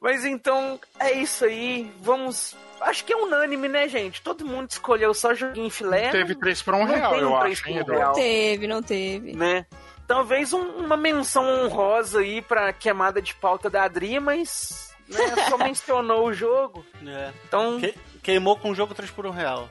[0.00, 1.90] Mas então, é isso aí.
[2.02, 2.54] Vamos.
[2.80, 4.20] Acho que é unânime, né, gente?
[4.20, 6.10] Todo mundo escolheu só joguinho filé.
[6.10, 7.44] Teve 3 por 1 Não real, eu um acho.
[7.44, 7.92] 3 por hein, um Edu?
[7.92, 8.06] real.
[8.08, 9.32] Não teve, não teve.
[9.34, 9.64] né?
[10.06, 15.56] Talvez um- uma menção honrosa aí pra queimada de pauta da Adri, mas né, só
[15.56, 16.84] mencionou o jogo.
[17.06, 17.32] É.
[17.48, 17.94] Então, Que-
[18.24, 19.68] queimou com o jogo 3 por 1 real.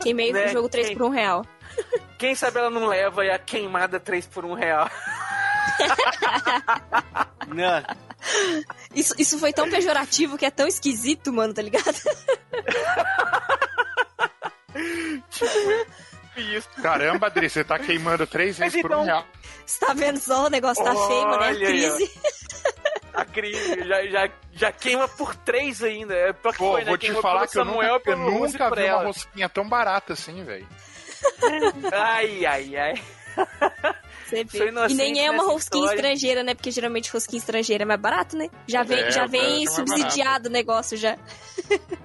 [0.00, 1.44] Queimei Né, o jogo 3 quem- por 1 real.
[2.18, 4.88] quem sabe ela não leva aí a queimada 3 por 1 real.
[7.48, 7.84] Né?
[8.94, 11.96] Isso, isso foi tão pejorativo que é tão esquisito, mano, tá ligado?
[16.36, 16.68] Isso.
[16.82, 19.26] Caramba, Adri, você tá queimando 3 Mas vezes por 1 então- real.
[19.66, 20.46] Você tá vendo só?
[20.46, 21.22] O negócio tá feio.
[21.22, 21.66] É Olha aí, ó.
[21.96, 22.12] crise.
[23.14, 26.14] A crise já, já, já queima por 3 ainda.
[26.14, 26.88] É pior que Pô, foi, né?
[26.88, 30.12] vou te Queimou falar que eu Samuel, nunca, eu nunca vi uma rosquinha tão barata
[30.12, 30.66] assim, velho.
[31.92, 32.94] Ai, ai, ai.
[34.88, 35.96] E nem é uma rosquinha história.
[35.96, 36.54] estrangeira, né?
[36.54, 38.48] Porque geralmente rosquinha estrangeira é mais barato, né?
[38.66, 41.18] Já vem, É, já é vem mais subsidiado o negócio já.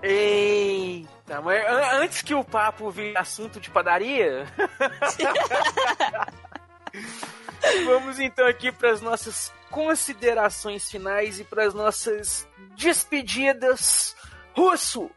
[0.02, 4.46] Eita, mas an- antes que o papo vire assunto de padaria.
[7.86, 12.48] Vamos então aqui para as nossas considerações finais e para as nossas
[12.78, 14.16] despedidas.
[14.54, 15.12] Russo!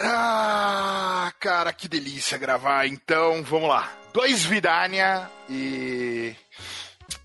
[0.00, 2.86] Ah, cara, que delícia gravar.
[2.86, 3.92] Então, vamos lá.
[4.12, 6.34] Dois Vidania e.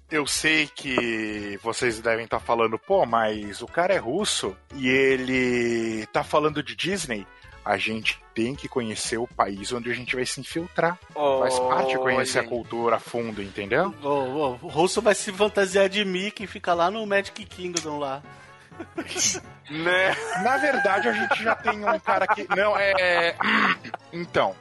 [0.09, 6.05] Eu sei que vocês devem estar falando, pô, mas o cara é russo e ele
[6.07, 7.25] tá falando de Disney.
[7.65, 10.97] A gente tem que conhecer o país onde a gente vai se infiltrar.
[11.13, 12.49] Faz parte conhecer a Olha.
[12.49, 13.93] cultura a fundo, entendeu?
[14.01, 17.99] O, o, o russo vai se fantasiar de Mickey e fica lá no Magic Kingdom
[17.99, 18.21] lá.
[19.69, 20.13] Né?
[20.43, 22.45] Na verdade, a gente já tem um cara que.
[22.53, 23.35] Não, é.
[24.11, 24.53] Então.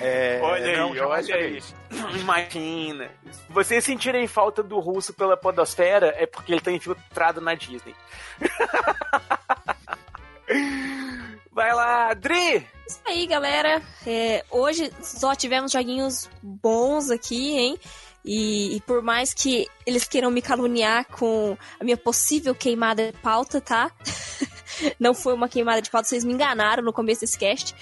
[0.00, 0.40] É...
[0.42, 1.58] Olha não, aí, olha aí.
[1.58, 1.74] isso.
[2.18, 3.10] Imagina.
[3.30, 7.94] Se vocês sentirem falta do russo pela podosfera, é porque ele tá infiltrado na Disney.
[11.56, 12.66] Vai lá, Adri!
[12.86, 13.80] Isso aí, galera.
[14.06, 17.78] É, hoje só tivemos joguinhos bons aqui, hein?
[18.22, 23.18] E, e por mais que eles queiram me caluniar com a minha possível queimada de
[23.20, 23.90] pauta, tá?
[25.00, 27.74] Não foi uma queimada de pauta, vocês me enganaram no começo desse cast.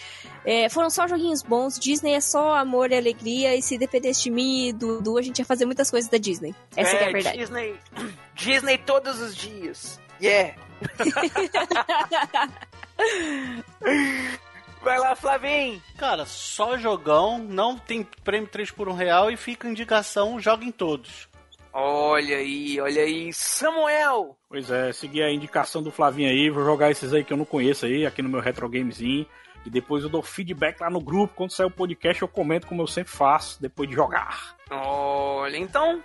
[0.45, 1.77] É, foram só joguinhos bons.
[1.77, 3.57] Disney é só amor e alegria.
[3.57, 6.17] E se dependesse de mim e do Dudu, a gente ia fazer muitas coisas da
[6.17, 6.55] Disney.
[6.77, 7.39] Essa que é a verdade.
[7.39, 7.75] Disney,
[8.37, 10.01] Disney todos os dias.
[10.23, 10.55] Yeah!
[14.82, 15.82] Vai lá, Flavinho!
[15.97, 21.28] Cara, só jogão, não tem prêmio 3 por 1 real e fica indicação, joguem todos.
[21.72, 23.32] Olha aí, olha aí.
[23.32, 24.36] Samuel!
[24.48, 27.44] Pois é, seguir a indicação do Flavinho aí, vou jogar esses aí que eu não
[27.44, 29.26] conheço aí, aqui no meu Retro Gamezinho.
[29.66, 31.35] E depois eu dou feedback lá no grupo.
[31.35, 34.55] Quando sair o podcast, eu comento como eu sempre faço, depois de jogar.
[34.70, 36.02] Olha, então,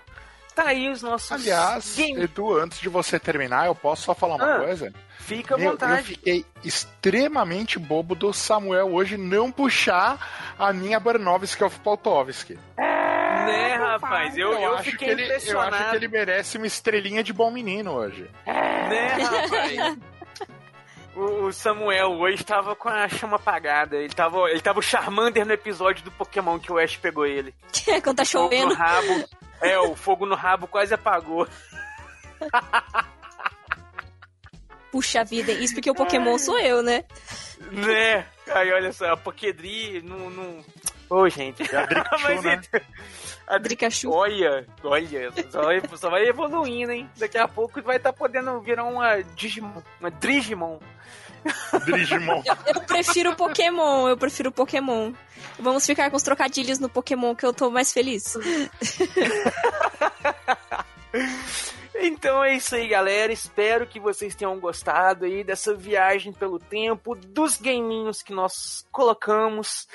[0.63, 1.31] tá aí os nossos.
[1.31, 4.93] Aliás, game- Edu, antes de você terminar, eu posso só falar uma Ah, coisa?
[5.19, 6.03] Fica à Meu, eu vontade.
[6.03, 12.57] fiquei extremamente bobo do Samuel hoje não puxar a minha Barnovski of Poltovski.
[12.77, 14.37] Né, rapaz?
[14.37, 17.49] Eu, eu, acho que fiquei ele, eu acho que ele merece uma estrelinha de bom
[17.51, 18.29] menino hoje.
[18.45, 19.97] Né, rapaz?
[21.15, 23.97] O o Samuel hoje tava com a chama apagada.
[23.97, 27.53] Ele tava, ele tava o Charmander no episódio do Pokémon que o Ash pegou ele.
[28.03, 28.69] Quando tá chovendo.
[28.69, 29.25] no rabo.
[29.61, 31.47] É, o fogo no rabo quase apagou.
[34.91, 37.03] Puxa vida, isso porque o Pokémon sou eu, né?
[37.71, 38.25] Né?
[38.47, 40.29] Aí olha só, a Pokédri não.
[40.29, 40.65] não...
[41.09, 41.63] Ô, gente.
[41.63, 42.61] É a Drikachu, Mas né?
[43.47, 44.11] a Drikachu.
[44.11, 47.09] Olha, olha, só vai, só vai evoluindo, hein?
[47.17, 50.79] Daqui a pouco vai estar podendo virar uma Digimon, uma Digimon.
[51.85, 52.43] Digimon.
[52.67, 55.13] Eu prefiro Pokémon, eu prefiro Pokémon.
[55.59, 58.35] Vamos ficar com os trocadilhos no Pokémon que eu tô mais feliz.
[62.01, 63.33] Então é isso aí, galera.
[63.33, 69.85] Espero que vocês tenham gostado aí dessa viagem pelo tempo, dos gaminhos que nós colocamos.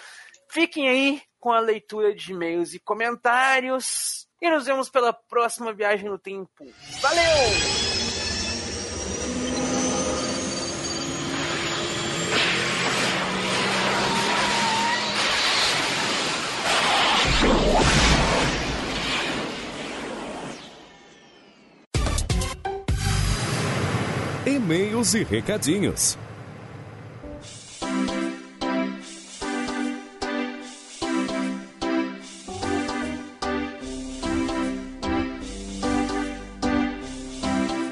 [0.50, 4.26] Fiquem aí com a leitura de e-mails e comentários.
[4.40, 6.66] E nos vemos pela próxima viagem no tempo.
[7.00, 7.93] Valeu!
[24.64, 26.16] E-mails e recadinhos.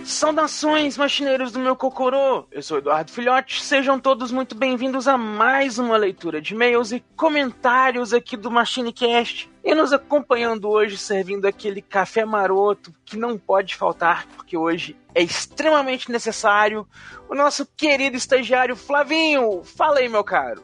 [0.03, 2.47] Saudações, machineiros do meu Cocorô!
[2.51, 7.05] Eu sou Eduardo Filhote, sejam todos muito bem-vindos a mais uma leitura de e-mails e
[7.15, 9.52] comentários aqui do MachineCast.
[9.65, 15.23] E nos acompanhando hoje, servindo aquele café maroto que não pode faltar, porque hoje é
[15.23, 16.87] extremamente necessário,
[17.29, 19.63] o nosso querido estagiário Flavinho.
[19.63, 20.63] Fala aí, meu caro.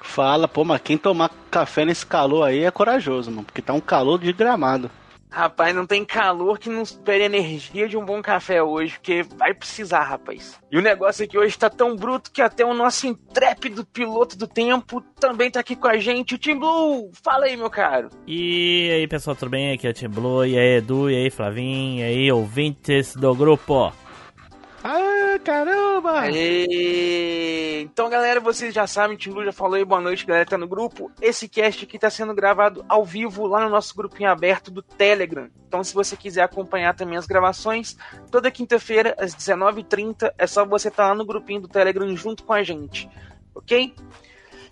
[0.00, 3.80] Fala, pô, mas quem tomar café nesse calor aí é corajoso, mano, porque tá um
[3.80, 4.90] calor de gramado.
[5.32, 9.22] Rapaz, não tem calor que não supere a energia de um bom café hoje, porque
[9.36, 10.60] vai precisar, rapaz.
[10.70, 14.46] E o negócio aqui hoje tá tão bruto que até o nosso intrépido piloto do
[14.46, 17.10] tempo também tá aqui com a gente, o Tim Blue.
[17.24, 18.10] Fala aí, meu caro.
[18.26, 19.72] E aí, pessoal, tudo bem?
[19.72, 23.34] Aqui é o Tim Blue, e aí, Edu, e aí, Flavinho, e aí, ouvintes do
[23.34, 23.90] grupo.
[24.84, 26.22] Ah, caramba!
[26.22, 27.82] Aê!
[27.82, 31.12] Então, galera, vocês já sabem, o já falou aí, boa noite, galera, tá no grupo.
[31.20, 35.48] Esse cast aqui tá sendo gravado ao vivo lá no nosso grupinho aberto do Telegram.
[35.68, 37.96] Então, se você quiser acompanhar também as gravações,
[38.28, 42.42] toda quinta-feira, às 19h30, é só você estar tá lá no grupinho do Telegram junto
[42.42, 43.08] com a gente,
[43.54, 43.94] ok?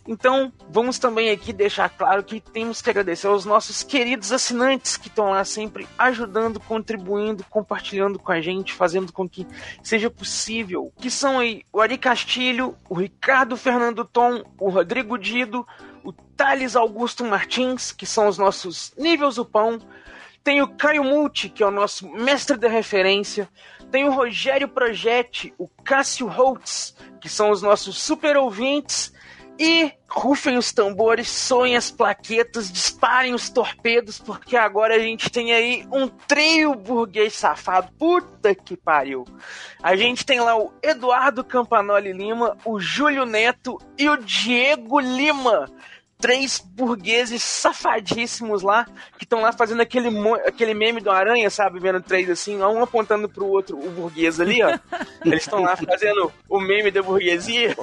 [0.06, 5.08] Então, vamos também aqui deixar claro que temos que agradecer aos nossos queridos assinantes que
[5.08, 9.46] estão lá sempre ajudando, contribuindo, compartilhando com a gente, fazendo com que
[9.82, 10.92] seja possível.
[10.98, 15.66] Que são aí o Ari Castilho, o Ricardo Fernando Tom, o Rodrigo Dido,
[16.02, 19.78] o Thales Augusto Martins, que são os nossos níveis do pão.
[20.42, 23.48] Tem o Caio Multi, que é o nosso mestre da referência.
[23.90, 29.12] Tem o Rogério Projetti, o Cássio Holtz, que são os nossos super ouvintes.
[29.62, 35.52] E rufem os tambores, soem as plaquetas, disparem os torpedos, porque agora a gente tem
[35.52, 37.92] aí um trio burguês safado.
[37.98, 39.26] Puta que pariu.
[39.82, 45.70] A gente tem lá o Eduardo Campanoli Lima, o Júlio Neto e o Diego Lima
[46.20, 48.86] três burgueses safadíssimos lá,
[49.18, 50.08] que estão lá fazendo aquele,
[50.46, 51.80] aquele meme do aranha, sabe?
[51.80, 54.78] Vendo três assim, um apontando pro outro, o burguês ali, ó.
[55.24, 57.76] Eles estão lá fazendo o meme da burguesia.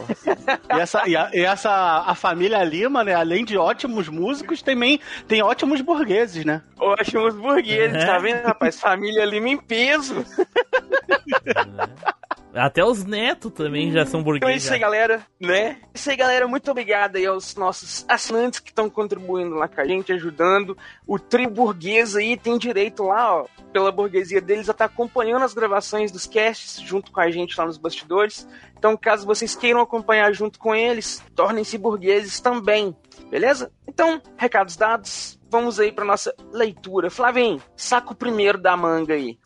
[0.75, 3.13] E essa, e, a, e essa a família Lima, né?
[3.13, 6.61] Além de ótimos músicos, também tem ótimos burgueses, né?
[6.79, 8.79] Ótimos burgueses, tá vendo, rapaz?
[8.79, 10.25] Família Lima em peso.
[12.57, 14.41] Até os netos também já são burgueses.
[14.41, 15.77] Então é isso aí, galera, né?
[15.81, 16.47] É isso aí, galera.
[16.47, 20.77] Muito obrigado aí aos nossos assinantes que estão contribuindo lá com a gente, ajudando.
[21.05, 25.43] O tri burguês aí tem direito lá, ó, pela burguesia deles, a estar tá acompanhando
[25.43, 28.47] as gravações dos casts junto com a gente lá nos bastidores.
[28.77, 32.95] Então, caso vocês queiram acompanhar junto com eles, tornem-se burgueses também,
[33.29, 33.71] beleza?
[33.87, 37.09] Então, recados dados, vamos aí para nossa leitura.
[37.09, 39.37] Flavinho, saca o primeiro da manga aí.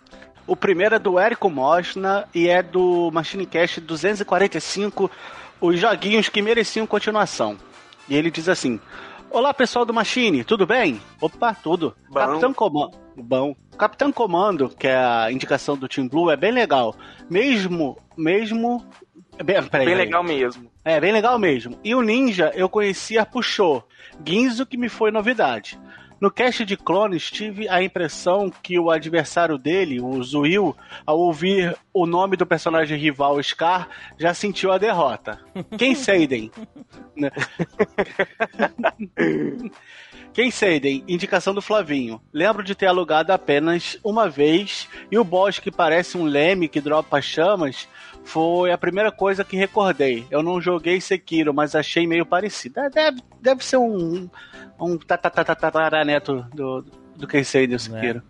[0.52, 5.10] O primeiro é do Érico Mosna e é do Machine Cast 245,
[5.61, 7.57] os joguinhos que mereciam continuação.
[8.10, 8.78] E ele diz assim:
[9.30, 10.99] Olá pessoal do Machine, tudo bem?
[11.22, 11.95] Opa, tudo.
[12.10, 12.19] Bom.
[12.19, 12.98] Capitão Comando.
[13.15, 13.56] Bom.
[13.78, 16.98] Capitão Comando, que é a indicação do Team Blue, é bem legal.
[17.30, 17.98] Mesmo.
[18.18, 18.86] Mesmo.
[19.45, 20.69] Bem, peraí, bem legal mesmo.
[20.84, 21.80] É, bem legal mesmo.
[21.82, 23.88] E o Ninja eu conhecia puxou.
[24.22, 25.80] Guinzo que me foi novidade.
[26.22, 31.76] No cast de clones, tive a impressão que o adversário dele, o Zuil, ao ouvir
[31.91, 33.89] o nome do personagem rival Scar,
[34.19, 35.39] já sentiu a derrota.
[35.80, 36.52] Quem Seiden?
[40.31, 41.03] Quem Seiden?
[41.07, 42.22] Indicação do Flavinho.
[42.31, 46.80] Lembro de ter alugado apenas uma vez e o boss que parece um leme que
[46.80, 47.88] dropa chamas
[48.23, 50.26] foi a primeira coisa que recordei.
[50.30, 52.81] Eu não joguei Sekiro, mas achei meio parecido.
[52.89, 54.30] Deve, deve ser um,
[54.80, 56.85] um tataraneto do,
[57.15, 58.22] do Kensei do Sekiro.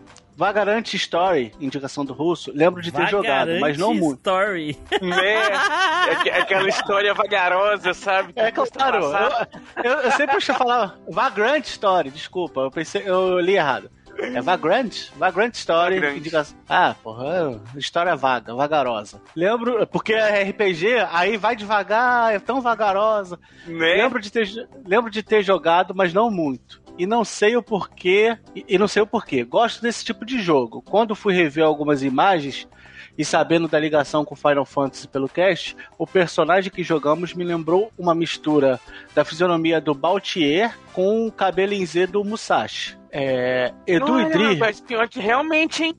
[0.00, 0.04] É.
[0.36, 4.18] Vagarante Story, indicação do russo, lembro de ter Vagarante jogado, mas não muito.
[4.18, 4.76] Story.
[5.24, 8.32] É, é, aquela história vagarosa, sabe?
[8.36, 13.90] É claro, eu, eu, eu sempre falar Vagrant Story, desculpa, eu pensei, eu li errado.
[14.18, 15.10] É Vagrant?
[15.16, 16.00] Vagrant Story.
[16.00, 16.54] Vagrant.
[16.68, 19.20] Ah, porra, história vaga, vagarosa.
[19.34, 23.38] Lembro, porque é RPG, aí vai devagar, é tão vagarosa.
[23.66, 23.94] Né?
[24.02, 24.48] Lembro, de ter,
[24.86, 26.82] lembro de ter jogado, mas não muito.
[26.98, 28.38] e não sei o porquê.
[28.54, 29.44] E, e não sei o porquê.
[29.44, 30.82] Gosto desse tipo de jogo.
[30.82, 32.68] Quando fui rever algumas imagens
[33.16, 37.92] e sabendo da ligação com Final Fantasy pelo cast, o personagem que jogamos me lembrou
[37.98, 38.80] uma mistura
[39.14, 42.96] da fisionomia do Baltier com o cabelo em Z do Musashi.
[43.16, 44.54] É, Edu Olha, e Dri.
[44.54, 45.94] rapaz, pior que realmente, hein?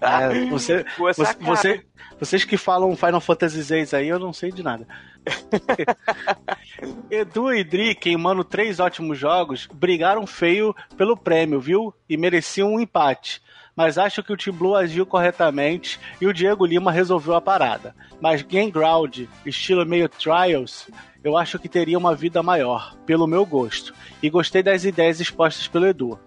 [0.00, 1.84] É, você, você, você-
[2.20, 4.86] vocês que falam Final Fantasy VI aí, eu não sei de nada.
[7.10, 11.92] Edu e Dri, queimando três ótimos jogos, brigaram feio pelo prêmio, viu?
[12.08, 13.42] E mereciam um empate.
[13.78, 17.94] Mas acho que o Team Blue agiu corretamente e o Diego Lima resolveu a parada.
[18.20, 20.90] Mas Game Ground, estilo meio Trials,
[21.22, 23.94] eu acho que teria uma vida maior, pelo meu gosto.
[24.20, 26.18] E gostei das ideias expostas pelo Edu.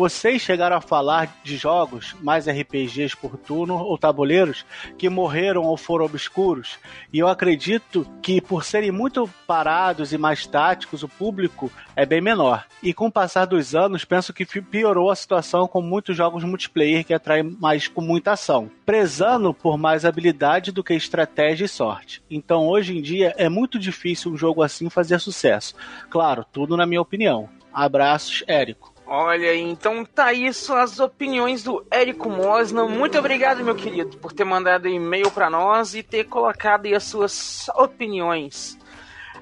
[0.00, 4.64] Vocês chegaram a falar de jogos, mais RPGs por turno ou tabuleiros,
[4.96, 6.78] que morreram ou foram obscuros,
[7.12, 12.22] e eu acredito que por serem muito parados e mais táticos, o público é bem
[12.22, 12.64] menor.
[12.82, 17.04] E com o passar dos anos, penso que piorou a situação com muitos jogos multiplayer
[17.04, 22.22] que atraem mais com muita ação, prezando por mais habilidade do que estratégia e sorte.
[22.30, 25.74] Então hoje em dia é muito difícil um jogo assim fazer sucesso.
[26.08, 27.50] Claro, tudo na minha opinião.
[27.70, 28.89] Abraços, Érico.
[29.12, 32.86] Olha, então tá aí as opiniões do Érico Mosna.
[32.86, 37.02] Muito obrigado, meu querido, por ter mandado e-mail pra nós e ter colocado aí as
[37.02, 38.78] suas opiniões.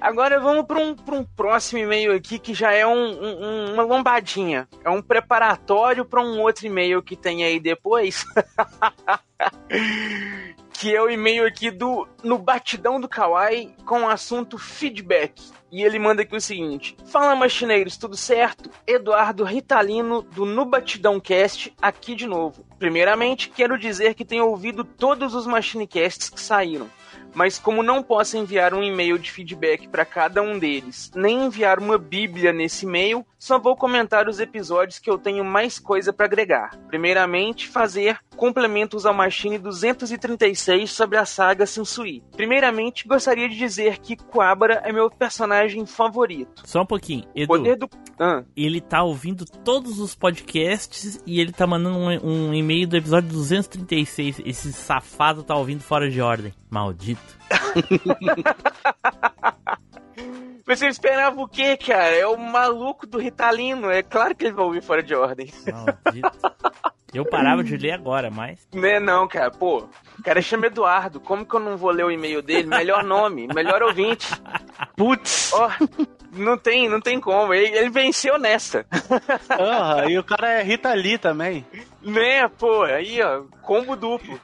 [0.00, 3.82] Agora vamos para um, pra um próximo e-mail aqui que já é um- um- uma
[3.82, 4.66] lombadinha.
[4.82, 8.24] É um preparatório para um outro e-mail que tem aí depois.
[10.78, 15.42] que é o e-mail aqui do No Batidão do Kawaii com o assunto feedback.
[15.72, 18.70] E ele manda aqui o seguinte: Fala machineiros, tudo certo?
[18.86, 22.64] Eduardo Ritalino do No Batidão Cast aqui de novo.
[22.78, 26.88] Primeiramente, quero dizer que tenho ouvido todos os Machinecasts que saíram.
[27.34, 31.78] Mas como não posso enviar um e-mail de feedback para cada um deles, nem enviar
[31.80, 36.26] uma bíblia nesse e-mail, só vou comentar os episódios que eu tenho mais coisa para
[36.26, 36.76] agregar.
[36.88, 42.22] Primeiramente, fazer complementos ao Machine 236 sobre a saga Sensui.
[42.36, 46.62] Primeiramente, gostaria de dizer que Quabara é meu personagem favorito.
[46.64, 47.24] Só um pouquinho.
[47.34, 47.88] Edu, Poder do...
[48.18, 48.42] Ah.
[48.56, 53.30] ele tá ouvindo todos os podcasts e ele tá mandando um, um e-mail do episódio
[53.30, 54.40] 236.
[54.44, 56.52] Esse safado tá ouvindo fora de ordem.
[56.68, 57.38] Maldito.
[60.66, 62.14] Você esperava o quê, cara?
[62.14, 63.90] É o maluco do Ritalino.
[63.90, 65.52] É claro que ele vai ouvir fora de ordem.
[65.72, 66.30] Maldito.
[67.12, 68.66] Eu parava de ler agora, mas.
[68.72, 69.50] Né, não, cara.
[69.50, 71.18] Pô, o cara chama Eduardo.
[71.18, 72.68] Como que eu não vou ler o e-mail dele?
[72.68, 74.28] Melhor nome, melhor ouvinte.
[74.94, 75.52] Putz!
[75.54, 75.70] Ó,
[76.32, 77.54] não tem, não tem como.
[77.54, 78.84] Ele, ele venceu nessa.
[79.48, 81.66] Ah, e o cara é Rita Lee também.
[82.02, 84.38] Né, pô, aí, ó, combo duplo.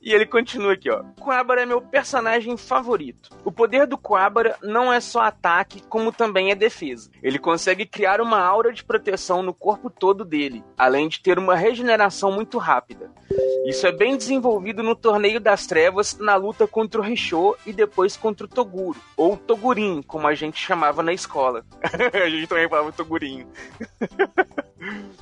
[0.00, 1.02] E ele continua aqui, ó.
[1.20, 3.28] Quabara é meu personagem favorito.
[3.44, 7.10] O poder do Quabara não é só ataque, como também é defesa.
[7.22, 11.54] Ele consegue criar uma aura de proteção no corpo todo dele, além de ter uma
[11.54, 13.10] regeneração muito rápida.
[13.64, 18.16] Isso é bem desenvolvido no Torneio das Trevas, na luta contra o Richo e depois
[18.16, 21.64] contra o Toguro, ou Togurin, como a gente chamava na escola.
[22.12, 23.46] a gente também falava Togurinho.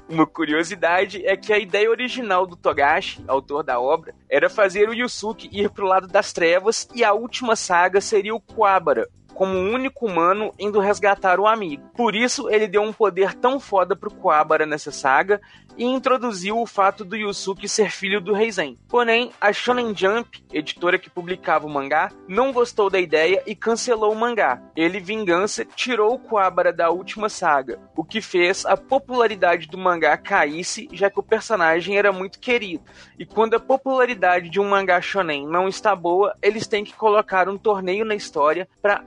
[0.09, 4.94] Uma curiosidade é que a ideia original do Togashi, autor da obra, era fazer o
[4.94, 8.93] Yusuke ir pro lado das trevas e a última saga seria o Quabara,
[9.35, 11.90] como o único humano indo resgatar o amigo.
[11.94, 15.40] Por isso, ele deu um poder tão foda pro Quabara nessa saga
[15.77, 18.78] e introduziu o fato do Yusuke ser filho do Rei Zen.
[18.89, 24.12] Porém, a Shonen Jump, editora que publicava o mangá, não gostou da ideia e cancelou
[24.12, 24.62] o mangá.
[24.77, 30.16] Ele, vingança, tirou o Quabara da última saga, o que fez a popularidade do mangá
[30.16, 32.85] caísse, já que o personagem era muito querido.
[33.19, 37.48] E quando a popularidade de um mangá shonen não está boa, eles têm que colocar
[37.48, 39.02] um torneio na história para.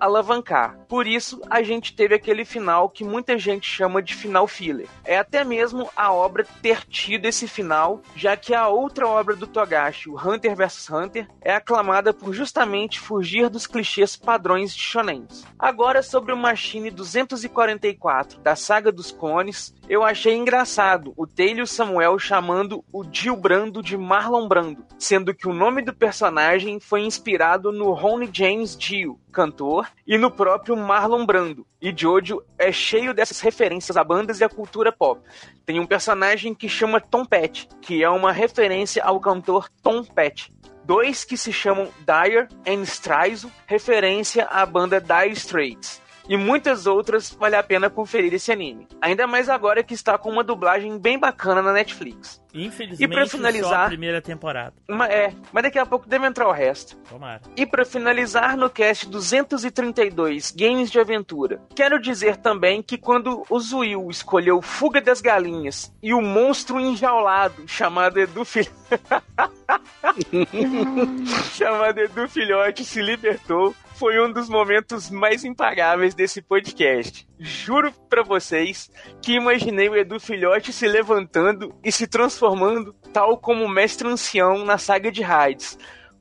[0.88, 4.88] Por isso, a gente teve aquele final que muita gente chama de final filler.
[5.03, 9.48] É até mesmo a obra ter tido esse final, já que a outra obra do
[9.48, 15.45] Togashi, o Hunter vs Hunter, é aclamada por justamente fugir dos clichês padrões de shonens.
[15.57, 22.19] Agora sobre o Machine 244 da saga dos clones, eu achei engraçado o Taylor Samuel
[22.19, 27.72] chamando o Jill Brando de Marlon Brando, sendo que o nome do personagem foi inspirado
[27.72, 31.65] no Ronnie James Dio, cantor, e no próprio Marlon Brando.
[31.81, 35.22] E Jojo é cheio dessas referências a bandas e a cultura pop.
[35.65, 40.51] Tem um personagem que chama Tom Petty, que é uma referência ao cantor Tom Petty.
[40.84, 46.01] Dois que se chamam Dyer and Straizo, referência à banda Dire Straits.
[46.30, 48.88] E muitas outras, vale a pena conferir esse anime.
[49.02, 52.41] Ainda mais agora que está com uma dublagem bem bacana na Netflix.
[52.54, 54.74] Infelizmente, E pra só a finalizar- primeira temporada.
[54.90, 56.98] Uma- é, mas daqui a pouco deve entrar o resto.
[57.10, 57.41] Tomara.
[57.56, 63.60] E para finalizar no cast 232, Games de Aventura, quero dizer também que quando o
[63.60, 68.72] Zuil escolheu Fuga das Galinhas e o monstro enjaulado chamado Edu Filhote
[71.56, 77.28] chamado Edu Filhote se libertou, foi um dos momentos mais impagáveis desse podcast.
[77.40, 78.91] Juro pra vocês
[79.22, 84.64] que imaginei o Edu Filhote se levantando e se transformando tal como o mestre ancião
[84.64, 85.80] na saga de Hades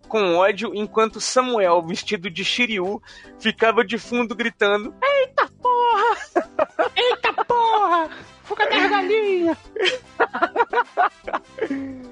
[0.08, 3.02] com ódio enquanto Samuel, vestido de Shiryu,
[3.40, 6.16] ficava de fundo gritando: Eita porra!
[6.96, 8.10] Eita porra!
[8.44, 9.58] Fuga das galinhas!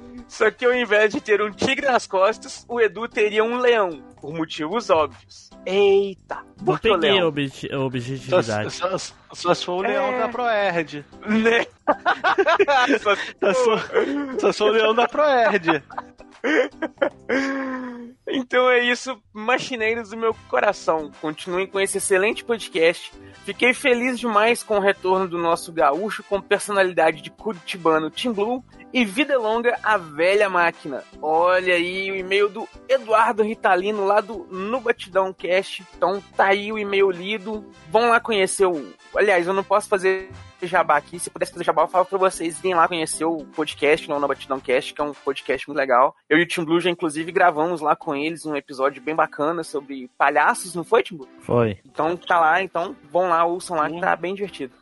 [0.27, 4.03] Só que ao invés de ter um tigre nas costas, o Edu teria um leão,
[4.21, 5.51] por motivos óbvios.
[5.67, 6.39] Eita!
[6.65, 7.29] Por que o peguei a leão?
[7.29, 8.71] obje- a Só, objetividade.
[8.73, 8.99] só,
[9.33, 10.19] só se for o leão É.
[10.21, 11.05] da Proerd.
[11.27, 11.67] Né?
[13.01, 13.79] Só se Só, sou-
[14.41, 15.83] só sou o leão da Proerd.
[18.27, 21.11] Então é isso, machineiros do meu coração.
[21.21, 23.13] Continuem com esse excelente podcast.
[23.45, 28.65] Fiquei feliz demais com o retorno do nosso gaúcho com personalidade de curitibano Tim Blue
[28.93, 31.05] e vida longa a velha máquina.
[31.21, 35.85] Olha aí o e-mail do Eduardo Ritalino lá do No Batidão Cast.
[35.97, 37.71] Então tá aí o e-mail lido.
[37.91, 38.95] Vão lá conhecer o.
[39.15, 40.31] Aliás, eu não posso fazer
[40.63, 41.19] jabá aqui.
[41.19, 44.29] Se pudesse fazer jabá, eu falo pra vocês virem lá conhecer o podcast, não No
[44.29, 46.15] Batidão Cast, que é um podcast muito legal.
[46.29, 49.63] Eu e o Tim Blue já, inclusive, gravamos lá com eles um episódio bem bacana
[49.65, 51.29] sobre palhaços, não foi, Tim Blue?
[51.41, 51.79] Foi.
[51.85, 54.73] Então tá lá, então vão lá, ouçam lá, que tá bem divertido.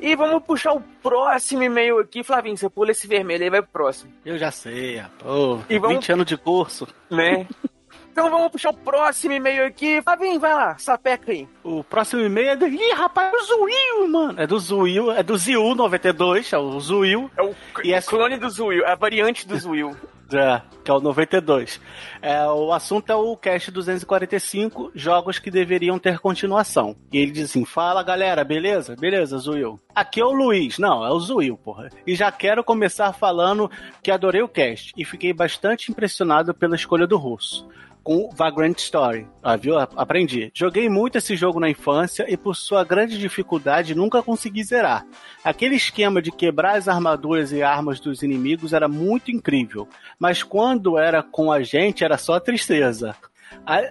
[0.00, 2.24] E vamos puxar o próximo e-mail aqui.
[2.24, 4.12] Flavinho, você pula esse vermelho aí vai pro próximo.
[4.24, 5.60] Eu já sei, pô.
[5.70, 6.88] E vamos- 20 anos de curso.
[7.08, 7.46] Né?
[8.12, 10.02] então vamos puxar o próximo e-mail aqui.
[10.02, 11.48] Flavinho, vai lá, sapeca aí.
[11.64, 12.66] O próximo e-mail é do.
[12.66, 14.40] Ih, rapaz, é do Zuil, mano.
[14.40, 17.30] É do Zuil, é do Ziu 92, é o Zuil.
[17.34, 19.96] É o E é clone do Zuil, a variante do Zuil.
[20.34, 21.78] É, que é o 92.
[22.22, 26.96] É, o assunto é o cast 245, jogos que deveriam ter continuação.
[27.12, 28.96] E ele diz assim: fala galera, beleza?
[28.98, 29.78] Beleza, Zuil.
[29.94, 30.78] Aqui é o Luiz.
[30.78, 31.90] Não, é o Zuil, porra.
[32.06, 33.70] E já quero começar falando
[34.02, 37.68] que adorei o cast e fiquei bastante impressionado pela escolha do russo.
[38.02, 39.28] Com Vagrant Story.
[39.42, 39.78] Ah, viu?
[39.78, 40.50] Aprendi.
[40.54, 45.06] Joguei muito esse jogo na infância e, por sua grande dificuldade, nunca consegui zerar.
[45.44, 49.88] Aquele esquema de quebrar as armaduras e armas dos inimigos era muito incrível,
[50.18, 53.14] mas quando era com a gente era só tristeza.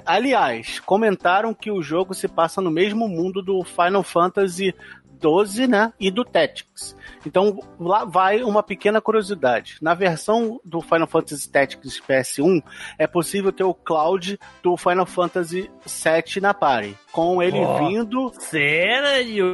[0.06, 4.76] Aliás, comentaram que o jogo se passa no mesmo mundo do Final Fantasy
[5.22, 5.94] 12, né?
[6.00, 6.96] E do Tactics.
[7.26, 9.78] Então, lá vai uma pequena curiosidade.
[9.82, 12.64] Na versão do Final Fantasy Tactics PS1,
[12.98, 16.98] é possível ter o Cloud do Final Fantasy VII na party.
[17.12, 17.78] Com ele Oh.
[17.78, 19.52] vindo Sério?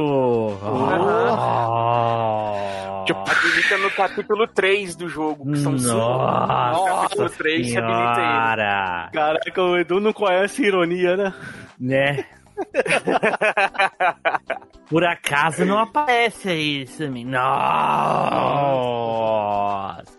[1.41, 3.03] Ah.
[3.09, 5.93] Habilita no capítulo 3 do jogo, que são cinco.
[5.95, 8.15] Nossa No capítulo 3 se habilita ele.
[8.15, 9.09] senhora.
[9.13, 11.33] Caraca, o Edu não conhece ironia, né?
[11.79, 12.25] Né?
[14.89, 17.31] Por acaso não aparece isso, menino.
[17.31, 18.57] Nossa.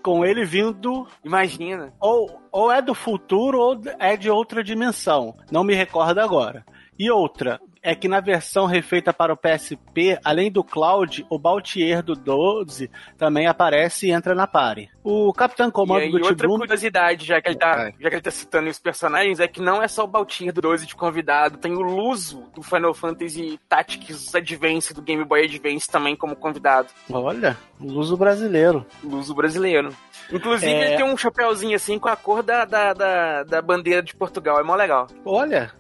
[0.02, 1.06] Com ele vindo.
[1.24, 1.92] Imagina.
[1.98, 5.34] Ou, ou é do futuro ou é de outra dimensão.
[5.50, 6.64] Não me recordo agora.
[6.98, 12.02] E outra, é que na versão refeita para o PSP, além do Cloud, o Baltier
[12.02, 14.90] do 12 também aparece e entra na party.
[15.02, 18.14] O Capitão E Comando aí, do outra T-Bloom curiosidade, já que, ele tá, já que
[18.16, 20.94] ele tá citando os personagens, é que não é só o Baltir do 12 de
[20.94, 26.36] convidado, tem o Luso do Final Fantasy Tactics Advance, do Game Boy Advance também como
[26.36, 26.88] convidado.
[27.10, 28.84] Olha, luso brasileiro.
[29.02, 29.94] Luso brasileiro.
[30.30, 30.88] Inclusive, É.
[30.88, 34.60] ele tem um chapéuzinho assim com a cor da, da, da, da bandeira de Portugal,
[34.60, 35.06] é mó legal.
[35.24, 35.72] Olha,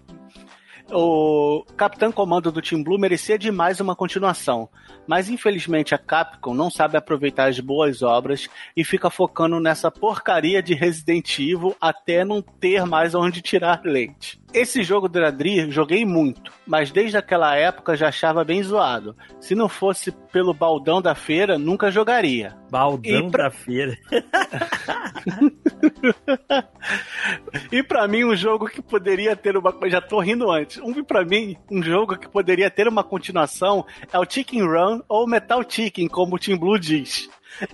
[0.90, 4.68] o Capitão Comando do Team Blue merecia demais uma continuação,
[5.06, 10.62] mas infelizmente a Capcom não sabe aproveitar as boas obras e fica focando nessa porcaria
[10.62, 14.40] de Resident Evil até não ter mais onde tirar leite.
[14.54, 19.14] Esse jogo do Adri joguei muito, mas desde aquela época já achava bem zoado.
[19.40, 22.56] Se não fosse pelo baldão da feira, nunca jogaria.
[22.70, 23.98] Baldão pra- da feira.
[27.70, 29.74] E pra mim, um jogo que poderia ter uma.
[29.88, 30.78] Já tô rindo antes.
[30.78, 35.26] Um pra mim, um jogo que poderia ter uma continuação é o Chicken Run ou
[35.26, 37.28] Metal Chicken, como o Team Blue diz.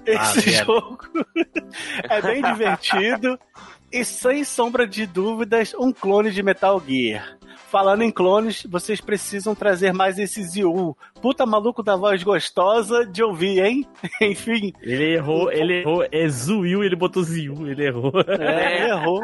[0.06, 0.64] Esse merda.
[0.64, 0.98] jogo
[2.09, 3.39] é bem divertido
[3.95, 7.39] e sem sombra de dúvidas, um clone de Metal Gear.
[7.69, 10.97] Falando em clones, vocês precisam trazer mais esse Ziu.
[11.23, 13.87] Puta maluco da voz gostosa de ouvir, hein?
[14.21, 14.73] Enfim.
[14.83, 16.05] Ele errou, ele errou.
[16.11, 18.12] É Zuil, ele botou Ziu, ele errou.
[18.27, 19.21] É, ele errou.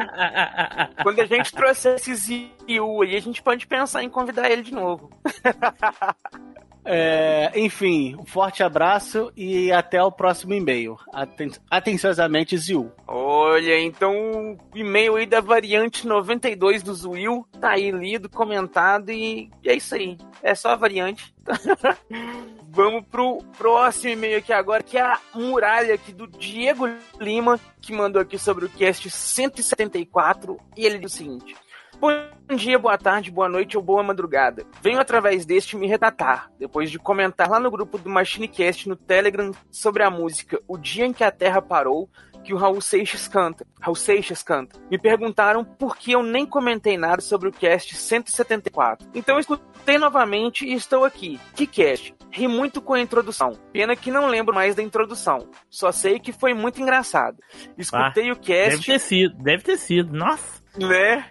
[1.03, 4.73] Quando a gente trouxer esse Ziu aí, a gente pode pensar em convidar ele de
[4.73, 5.09] novo.
[6.83, 10.97] É, enfim, um forte abraço e até o próximo e-mail.
[11.13, 12.91] Aten atenciosamente, Ziu.
[13.07, 19.49] Olha, então o e-mail aí da variante 92 do Zuil tá aí lido, comentado e,
[19.63, 20.17] e é isso aí.
[20.41, 21.33] É só a variante.
[22.73, 26.87] Vamos pro próximo e-mail aqui agora, que é a muralha aqui do Diego
[27.19, 31.53] Lima, que mandou aqui sobre o cast 174, e ele diz o seguinte.
[32.01, 34.65] Bom dia, boa tarde, boa noite ou boa madrugada.
[34.81, 39.51] Venho através deste me retratar, depois de comentar lá no grupo do MachineCast no Telegram
[39.69, 42.09] sobre a música O Dia em que a Terra Parou,
[42.43, 43.67] que o Raul Seixas canta.
[43.79, 44.79] Raul Seixas canta.
[44.89, 49.07] Me perguntaram por que eu nem comentei nada sobre o cast 174.
[49.13, 51.39] Então eu escutei novamente e estou aqui.
[51.55, 52.15] Que cast?
[52.31, 53.51] Ri muito com a introdução.
[53.71, 55.47] Pena que não lembro mais da introdução.
[55.69, 57.37] Só sei que foi muito engraçado.
[57.77, 58.71] Escutei Ah, o cast.
[58.71, 60.11] Deve ter sido, deve ter sido.
[60.11, 60.60] Nossa.
[60.77, 61.25] Né?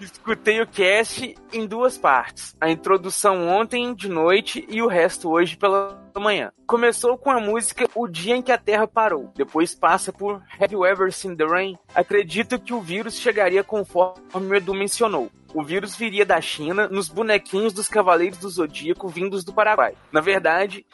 [0.00, 2.54] Escutei o cast em duas partes.
[2.60, 6.52] A introdução ontem de noite e o resto hoje pela manhã.
[6.66, 9.32] Começou com a música O Dia em que a Terra Parou.
[9.34, 11.78] Depois passa por Have You Ever Seen the Rain?
[11.94, 15.30] Acredito que o vírus chegaria conforme o Edu mencionou.
[15.54, 19.94] O vírus viria da China nos bonequinhos dos Cavaleiros do Zodíaco vindos do Paraguai.
[20.12, 20.84] Na verdade,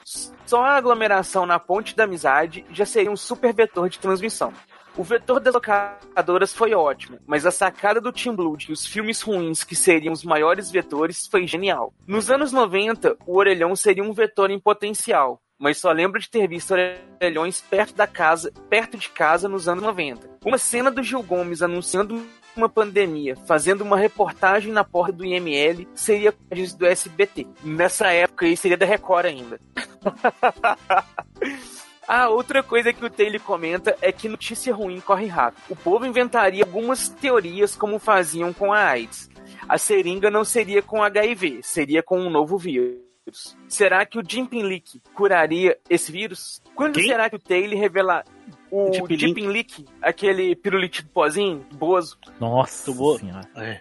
[0.47, 4.53] só a aglomeração na Ponte da Amizade já seria um super vetor de transmissão.
[4.95, 9.23] O vetor das locadoras foi ótimo, mas a sacada do Team Blue de os filmes
[9.23, 11.95] ruins que seriam os maiores vetores foi genial.
[12.07, 16.47] Nos anos 90, o orelhão seria um vetor em potencial, mas só lembro de ter
[16.47, 20.29] visto orelhões perto da casa, perto de casa nos anos 90.
[20.45, 22.23] Uma cena do Gil Gomes anunciando
[22.55, 26.35] uma pandemia, fazendo uma reportagem na porta do IML, seria
[26.77, 27.47] do SBT.
[27.65, 29.59] Nessa época aí seria da Record ainda.
[32.07, 35.63] Ah, outra coisa que o Taylor comenta é que notícia ruim corre rápido.
[35.71, 39.31] O povo inventaria algumas teorias como faziam com a AIDS.
[39.69, 43.57] A seringa não seria com HIV, seria com um novo vírus.
[43.69, 46.61] Será que o Jimpinlick curaria esse vírus?
[46.75, 47.07] Quando Quem?
[47.07, 48.25] será que o Taylor revelar
[48.71, 49.27] o Jimpinlick?
[49.27, 52.19] Jimpinlick, aquele pirulito pozinho, bozo?
[52.41, 53.19] Nossa boa.
[53.19, 53.49] senhora.
[53.57, 53.81] É.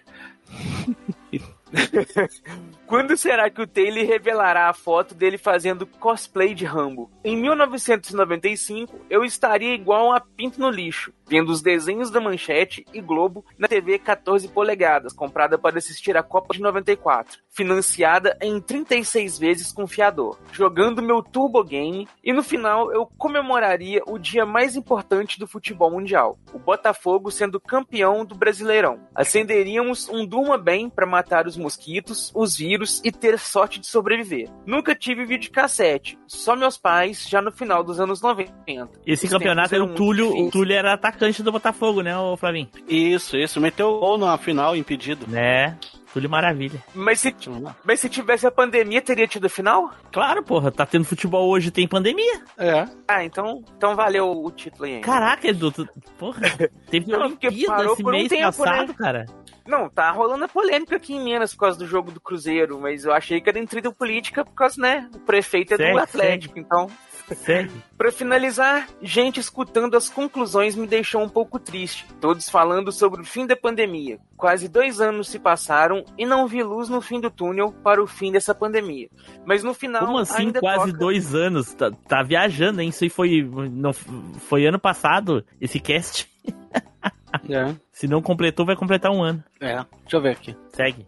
[2.86, 7.10] Quando será que o Taylor revelará a foto dele fazendo cosplay de Rambo?
[7.24, 13.00] Em 1995, eu estaria igual a pinto no lixo, vendo os desenhos da Manchete e
[13.00, 19.38] Globo na TV 14 polegadas, comprada para assistir a Copa de 94, financiada em 36
[19.38, 24.76] vezes com fiador, jogando meu Turbo Game e no final eu comemoraria o dia mais
[24.76, 29.00] importante do futebol mundial, o Botafogo sendo campeão do Brasileirão.
[29.14, 34.50] Acenderíamos um Durma Bem para matar os mosquitos, os vírus e ter sorte de sobreviver.
[34.66, 38.52] Nunca tive videocassete, só meus pais já no final dos anos 90.
[39.06, 40.28] Esse Os campeonato era o Túlio.
[40.28, 40.50] O.
[40.50, 42.68] Túlio era atacante do Botafogo, né, ô Flavinho?
[42.88, 43.60] Isso, isso.
[43.60, 45.26] Meteu gol na final impedido.
[45.28, 45.78] Né?
[46.12, 46.82] Túlio Maravilha.
[46.94, 47.34] Mas se,
[47.84, 49.90] mas se tivesse a pandemia, teria tido a final?
[50.12, 52.44] Claro, porra, tá tendo futebol hoje, tem pandemia.
[52.58, 52.86] É.
[53.08, 55.00] Ah, então, então valeu o título aí.
[55.00, 55.88] Caraca, Edu, tu,
[56.18, 56.42] porra,
[56.90, 58.94] teve Não, porque Olimpíada parou esse por um mês tempo, passado, né?
[58.96, 59.26] cara.
[59.66, 63.04] Não, tá rolando a polêmica aqui em Minas por causa do jogo do Cruzeiro, mas
[63.04, 65.08] eu achei que era intriga política por causa, né?
[65.14, 66.88] O prefeito é Segue, do Atlético, então.
[67.34, 67.72] Segue.
[67.96, 72.06] Pra finalizar, gente escutando as conclusões me deixou um pouco triste.
[72.20, 74.18] Todos falando sobre o fim da pandemia.
[74.36, 78.06] Quase dois anos se passaram e não vi luz no fim do túnel para o
[78.06, 79.08] fim dessa pandemia.
[79.44, 80.04] Mas no final.
[80.06, 81.72] Como assim, ainda quase toca- dois anos?
[81.74, 82.88] Tá, tá viajando, hein?
[82.88, 86.28] Isso aí foi, não, foi ano passado, esse cast.
[87.48, 87.74] É.
[87.92, 89.42] Se não completou, vai completar um ano.
[89.60, 89.74] É.
[90.02, 90.56] Deixa eu ver aqui.
[90.72, 91.06] Segue.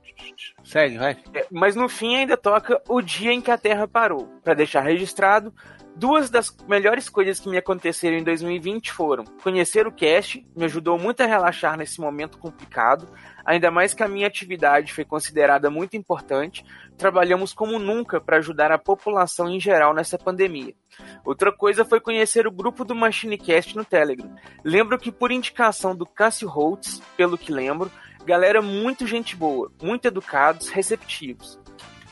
[0.62, 1.16] Segue, vai.
[1.34, 4.26] É, Mas no fim ainda toca o dia em que a Terra parou.
[4.44, 5.52] Para deixar registrado,
[5.96, 10.98] duas das melhores coisas que me aconteceram em 2020 foram conhecer o cast, me ajudou
[10.98, 13.08] muito a relaxar nesse momento complicado,
[13.44, 16.64] ainda mais que a minha atividade foi considerada muito importante.
[16.96, 20.74] Trabalhamos como nunca para ajudar a população em geral nessa pandemia.
[21.24, 24.34] Outra coisa foi conhecer o grupo do MachineCast no Telegram.
[24.64, 27.90] Lembro que por indicação do Cássio Holtz, pelo que lembro,
[28.24, 31.63] galera muito gente boa, muito educados, receptivos.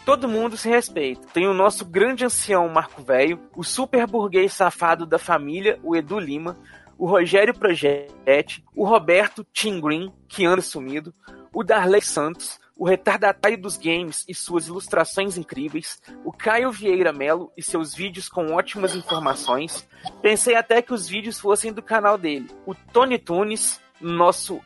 [0.05, 1.29] Todo mundo se respeita.
[1.33, 6.19] Tem o nosso grande ancião Marco Velho, o super burguês safado da família, o Edu
[6.19, 6.57] Lima,
[6.99, 11.15] o Rogério Projetti, o Roberto Tim Green, que anda sumido,
[11.53, 17.53] o Darley Santos, o retardatário dos games e suas ilustrações incríveis, o Caio Vieira Melo
[17.57, 19.89] e seus vídeos com ótimas informações.
[20.21, 24.61] Pensei até que os vídeos fossem do canal dele, o Tony Tunes, nosso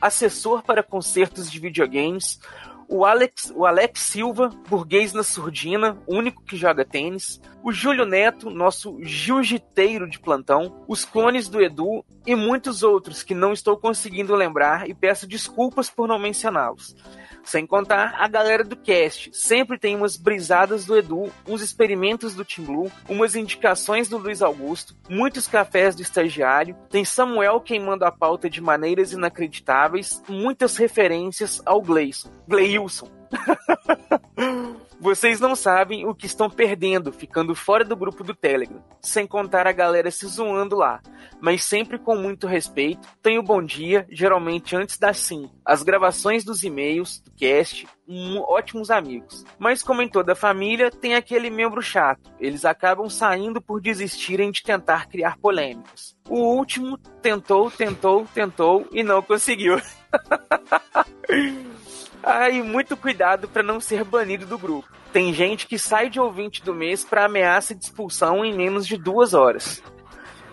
[0.00, 2.40] assessor para concertos de videogames,
[2.88, 8.48] o Alex, o Alex Silva, burguês na surdina, único que joga tênis, o Júlio Neto,
[8.48, 14.34] nosso jiu-jiteiro de plantão, os clones do Edu e muitos outros que não estou conseguindo
[14.34, 16.96] lembrar e peço desculpas por não mencioná-los.
[17.44, 19.30] Sem contar a galera do cast.
[19.32, 24.42] Sempre tem umas brisadas do Edu, uns experimentos do Team Blue, umas indicações do Luiz
[24.42, 31.62] Augusto, muitos cafés do estagiário, tem Samuel queimando a pauta de maneiras inacreditáveis, muitas referências
[31.64, 32.30] ao Gleison.
[32.46, 33.10] Gleilson.
[35.00, 39.64] Vocês não sabem o que estão perdendo ficando fora do grupo do Telegram, sem contar
[39.66, 41.00] a galera se zoando lá,
[41.40, 43.06] mas sempre com muito respeito.
[43.22, 45.54] Tenho bom dia, geralmente antes das 5.
[45.64, 49.44] As gravações dos e-mails, do cast, um- ótimos amigos.
[49.56, 52.32] Mas como em toda família, tem aquele membro chato.
[52.40, 56.16] Eles acabam saindo por desistirem de tentar criar polêmicas.
[56.28, 59.80] O último tentou, tentou, tentou e não conseguiu.
[62.22, 64.88] Ai, muito cuidado para não ser banido do grupo.
[65.12, 68.96] Tem gente que sai de ouvinte do mês para ameaça de expulsão em menos de
[68.96, 69.82] duas horas.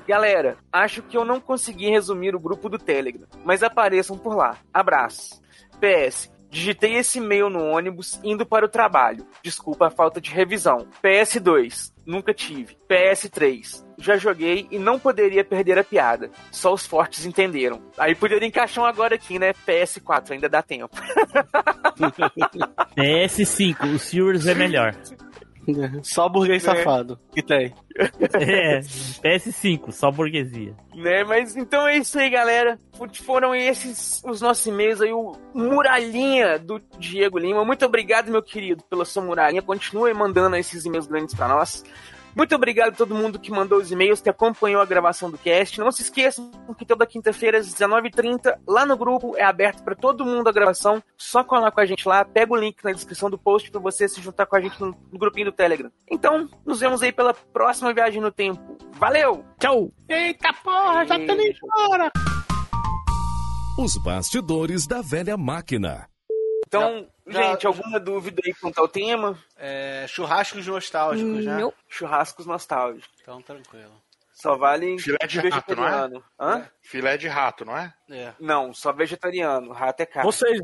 [0.08, 4.58] Galera, acho que eu não consegui resumir o grupo do Telegram, mas apareçam por lá.
[4.74, 5.42] Abraço.
[5.80, 9.28] PS, digitei esse e-mail no ônibus indo para o trabalho.
[9.44, 10.88] Desculpa a falta de revisão.
[11.04, 12.78] PS2, nunca tive.
[12.90, 16.32] PS3, já joguei e não poderia perder a piada.
[16.52, 17.82] Só os fortes entenderam.
[17.98, 19.52] Aí poderia encaixar um agora aqui, né?
[19.68, 20.96] PS4, ainda dá tempo.
[22.96, 24.96] PS5, o Sewers é melhor.
[26.04, 26.76] Só burguês É.
[26.76, 27.74] safado que tem.
[28.34, 30.76] É, PS5, só burguesia.
[30.94, 31.24] né?
[31.24, 32.78] Mas então é isso aí, galera.
[33.24, 37.64] Foram esses os nossos e-mails aí, o Muralhinha do Diego Lima.
[37.64, 39.62] Muito obrigado, meu querido, pela sua muralhinha.
[39.62, 41.86] Continue mandando esses e-mails grandes pra nós.
[42.36, 45.80] Muito obrigado a todo mundo que mandou os e-mails, que acompanhou a gravação do cast.
[45.80, 50.26] Não se esqueçam que toda quinta-feira, às 19h30, lá no grupo, é aberto para todo
[50.26, 51.02] mundo a gravação.
[51.18, 54.10] Só colar com a gente lá, pega o link na descrição do post para você
[54.10, 55.90] se juntar com a gente no, no grupinho do Telegram.
[56.12, 58.78] Então, nos vemos aí pela próxima viagem no tempo.
[58.94, 59.46] Valeu!
[59.58, 59.92] Tchau!
[60.10, 62.12] Eita porra, já estamos embora!
[63.80, 66.08] Os bastidores da velha máquina.
[66.82, 69.38] Então, Já- gente, alguma dúvida aí quanto ao tema?
[69.58, 71.58] É, churrascos nostálgicos, né?
[71.58, 71.74] Não.
[71.90, 73.10] Churrascos nostálgicos.
[73.22, 73.92] Então, tranquilo.
[74.34, 75.90] Só vale Filé de rato, não é?
[75.90, 76.24] vegetariano.
[76.40, 76.70] Hã?
[76.82, 77.94] Filé de rato, não é?
[78.12, 78.34] É.
[78.40, 79.72] Não, só vegetariano.
[79.72, 80.30] Rato é carne.
[80.30, 80.60] Vocês.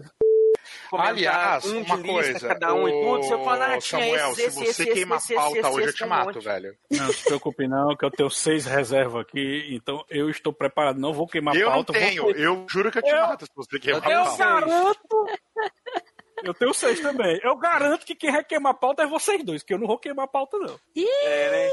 [0.94, 2.48] Aliás, um uma lista, coisa.
[2.48, 3.24] cada um e tudo.
[3.24, 5.70] Se eu falar, ah, Samuel, esse, se esse, você esse, queima esse, a pauta esse,
[5.70, 6.44] hoje, eu te um mato, monte.
[6.44, 6.76] velho.
[6.92, 11.00] Não se preocupe não, que eu tenho seis reservas aqui, então eu estou preparado.
[11.00, 11.94] Não vou queimar Eu pauta.
[11.94, 14.26] vou tenho, ter- eu juro que eu te Eu- mato se você queimar Eu a
[14.26, 14.38] pauta.
[14.38, 15.26] garanto.
[16.44, 17.40] Eu tenho seis também.
[17.44, 20.28] Eu garanto que quem vai queimar pauta é vocês dois, que eu não vou queimar
[20.28, 20.80] pauta, não.
[20.98, 21.72] É, né?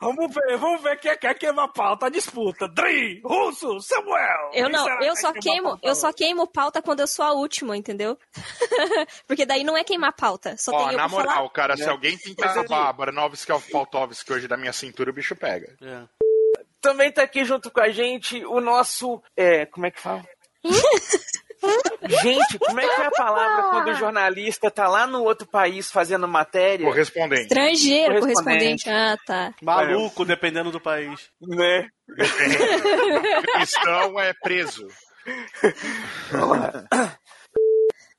[0.00, 2.06] Vamos ver, vamos ver quem é que quer queimar pauta.
[2.06, 2.66] A disputa.
[2.68, 4.50] Dri, Russo, Samuel.
[4.52, 7.32] Eu não, que eu só queimo, pauta eu só queimo pauta quando eu sou a
[7.32, 8.18] última, entendeu?
[9.26, 11.24] Porque daí não é queimar pauta, só tem Ó, eu na pra falar.
[11.24, 11.90] moral, cara, se né?
[11.90, 15.76] alguém tentar acabar a ou Pautovski hoje da minha cintura, o bicho pega.
[15.82, 16.02] É.
[16.80, 19.22] Também tá aqui junto com a gente o nosso.
[19.36, 20.24] É, como é que fala?
[22.22, 25.90] Gente, como é que é a palavra quando o jornalista tá lá no outro país
[25.90, 26.86] fazendo matéria?
[26.86, 27.42] Correspondente.
[27.42, 28.84] Estrangeiro, Correspondente.
[28.84, 28.90] correspondente.
[28.90, 29.54] Ah, tá.
[29.62, 31.28] Maluco, dependendo do país.
[31.40, 31.88] Né?
[33.54, 34.86] Cristão é preso.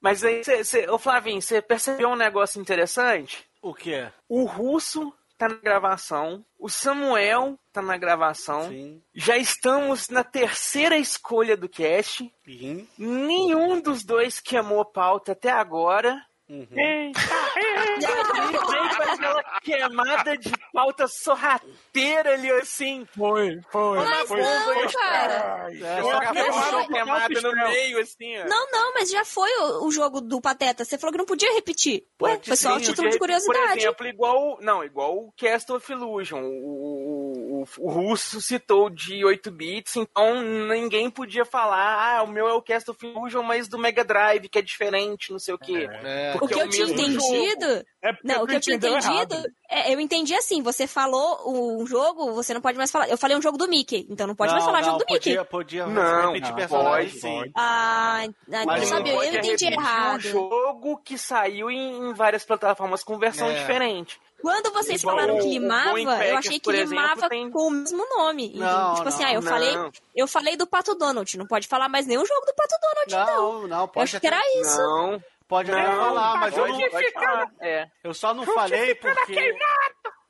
[0.02, 3.46] Mas aí, cê, cê, ô Flavinho, você percebeu um negócio interessante?
[3.62, 4.12] O que é?
[4.28, 8.70] O Russo tá na gravação, o Samuel tá na gravação.
[8.70, 9.02] Sim.
[9.12, 12.32] Já estamos na terceira escolha do cast.
[12.46, 12.88] Sim.
[12.96, 16.24] Nenhum dos dois queimou pauta até agora.
[16.52, 16.68] Uhum.
[16.70, 23.08] E aí vem com aquela queimada de pauta sorrateira ali assim.
[23.16, 23.98] Foi, foi.
[23.98, 24.88] Mas foi, não, foi.
[24.90, 25.70] cara.
[25.72, 28.46] É, queimada, queimada no meio, assim, ó.
[28.50, 30.84] Não, não, mas já foi o, o jogo do Pateta.
[30.84, 32.04] Você falou que não podia repetir.
[32.22, 33.68] Ué, foi só o sim, título de curiosidade.
[33.68, 34.58] Por exemplo, igual.
[34.60, 36.42] Não, igual o Cast of Illusion.
[36.42, 42.28] O, o, o, o russo citou de 8 bits, então ninguém podia falar, ah, o
[42.28, 45.54] meu é o Cast of Illusion, mas do Mega Drive, que é diferente, não sei
[45.54, 45.88] o quê.
[46.04, 46.41] É.
[46.42, 47.86] O que é eu tinha entendido.
[48.04, 49.36] É Não, o que eu tinha entendido.
[49.70, 53.08] É, eu entendi assim: você falou um jogo, você não pode mais falar.
[53.10, 55.50] Eu falei um jogo do Mickey, então não pode mais falar jogo do podia, Mickey.
[55.52, 57.38] Podia Não, repetir não, personagem, pode, sim.
[57.38, 57.52] pode.
[57.56, 58.24] Ah,
[58.54, 60.18] ah, Mas eu, sabia, eu entendi errado.
[60.18, 63.54] um jogo que saiu em, em várias plataformas com versão É.
[63.60, 64.20] diferente.
[64.42, 67.70] Quando vocês Igual falaram que limava, eu achei que por exemplo, limava tem- com o
[67.70, 68.52] mesmo nome.
[68.56, 69.48] Não, tipo assim, não, ah, eu não.
[69.52, 69.78] falei,
[70.16, 73.54] eu falei do Pato Donald, não pode falar mais nenhum jogo do Pato Donald, então.
[73.62, 74.78] Não, não, Eu pode acho que era isso.
[74.80, 76.80] Não, pode até não, falar, mas eu não,
[77.14, 77.48] falar.
[77.60, 77.88] É.
[78.06, 79.56] eu só não falei porque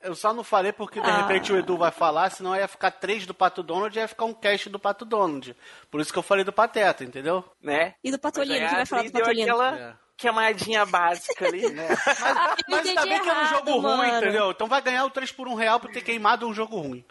[0.02, 1.18] Eu só não falei porque de Ah.
[1.22, 4.26] repente o Edu vai falar, senão ia ficar três do Pato Donald e ia ficar
[4.26, 5.56] um cast do Pato Donald.
[5.92, 7.46] Por isso que eu falei do Pateta, entendeu?
[7.62, 7.94] Né?
[8.04, 9.44] E do Patolino, Mas a vai falar do Patolino?
[9.44, 9.94] aquela É.
[10.18, 11.70] queimadinha básica ali.
[11.70, 11.88] né?
[12.68, 14.50] Mas ainda bem que era um jogo ruim, entendeu?
[14.50, 17.06] Então vai ganhar o 3 por 1 real por ter queimado um jogo ruim.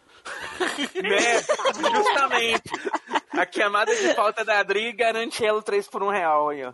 [1.00, 1.40] né?
[1.94, 2.62] Justamente.
[3.32, 6.72] A queimada de pauta da Adri garante ela o 3 por 1 real aí, ó.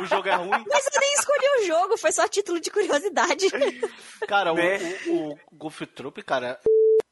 [0.00, 0.48] O jogo é ruim.
[0.50, 3.46] Mas eu nem escolhi o jogo, foi só título de curiosidade.
[4.26, 4.78] Cara, o, Né?
[5.06, 6.58] o, o Goof Troop, cara,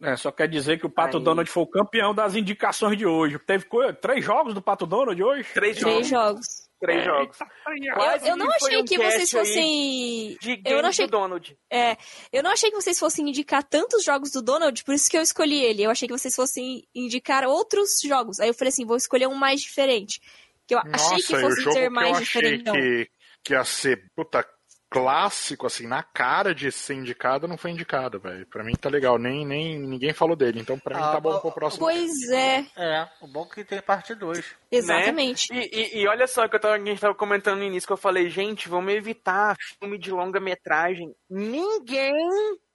[0.02, 1.22] É, só quer dizer que o Pato Aí.
[1.22, 3.38] Donald foi o campeão das indicações de hoje.
[3.38, 3.66] Teve
[4.00, 5.44] três jogos do Pato Donald hoje?
[5.52, 6.08] Três Três jogos.
[6.08, 6.69] jogos.
[6.80, 7.36] Três jogos.
[7.68, 10.36] Eu, eu não que achei um que vocês fossem.
[10.40, 11.06] De Eu não achei.
[11.06, 11.58] do Donald.
[11.70, 11.96] É,
[12.32, 15.20] eu não achei que vocês fossem indicar tantos jogos do Donald, por isso que eu
[15.20, 15.82] escolhi ele.
[15.82, 18.40] Eu achei que vocês fossem indicar outros jogos.
[18.40, 20.20] Aí eu falei assim, vou escolher um mais diferente.
[20.66, 22.72] Que eu achei que Nossa, e o fosse ser que mais eu achei diferente.
[22.72, 23.10] que,
[23.44, 24.46] que ia ser, puta,
[24.90, 28.44] clássico, assim, na cara de ser indicado, não foi indicado, velho.
[28.46, 31.38] Pra mim tá legal, nem, nem ninguém falou dele, então pra mim Ah, tá bom
[31.38, 31.86] pro próximo.
[31.86, 34.44] Pois é, é, o bom é que tem parte 2.
[34.70, 35.52] exatamente.
[35.54, 35.62] Né?
[35.72, 37.92] E, e- e olha só que eu tava, a gente tava comentando no início que
[37.92, 41.14] eu falei, gente, vamos evitar filme de longa-metragem.
[41.30, 42.12] Ninguém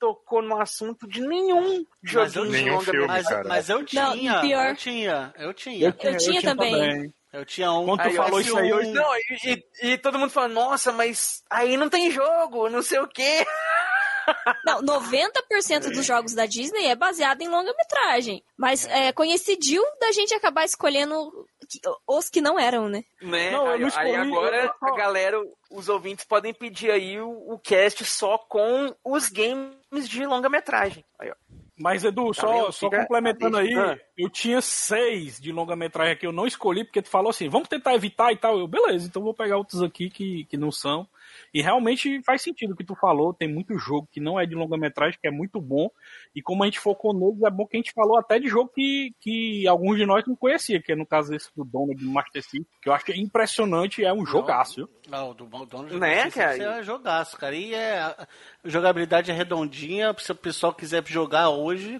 [0.00, 3.24] tocou no assunto de nenhum Mas eu, joguinho de longa-metragem.
[3.30, 3.48] cara.
[3.48, 4.66] mas eu tinha, Não, pior.
[4.70, 5.94] eu tinha, eu tinha.
[6.02, 7.12] Eu tinha também.
[7.36, 7.84] Eu tinha um.
[7.84, 10.90] Quando tu aí, falou isso aí, eu- Não, e, e- e todo mundo fala, nossa,
[10.90, 13.44] mas aí não tem jogo, não sei o quê.
[14.64, 18.42] Não, 90% dos jogos da Disney é baseado em longa-metragem.
[18.56, 21.46] Mas é coincidiu da gente acabar escolhendo
[22.08, 23.04] os que não eram, né?
[23.22, 23.50] Né?
[23.52, 25.40] Não, aí, aí agora a galera,
[25.70, 31.04] os ouvintes podem pedir aí o, o cast só com os games de longa-metragem.
[31.20, 31.34] Aí, ó.
[31.78, 33.98] Mas, Edu, Tá só, só complementando aí, Ah.
[34.16, 37.94] eu tinha seis de longa-metragem que eu não escolhi, porque tu falou assim, vamos tentar
[37.94, 38.58] evitar e tal.
[38.58, 41.06] Eu, beleza, então vou pegar outros aqui que, que não são.
[41.56, 44.54] E realmente faz sentido o que tu falou, tem muito jogo que não é de
[44.54, 45.88] longa-metragem, que é muito bom.
[46.34, 48.70] E como a gente focou neles, é bom que a gente falou até de jogo
[48.74, 52.10] que, que alguns de nós não conhecia, que é no caso esse do Donald do
[52.10, 54.90] Master System, que eu acho que é impressionante, é um jogaço, viu?
[55.08, 56.78] Não, do do dono de Né, cara?
[56.78, 57.56] É jogaço, cara.
[57.56, 58.28] E é, a
[58.62, 61.98] jogabilidade é redondinha, se o pessoal quiser jogar hoje,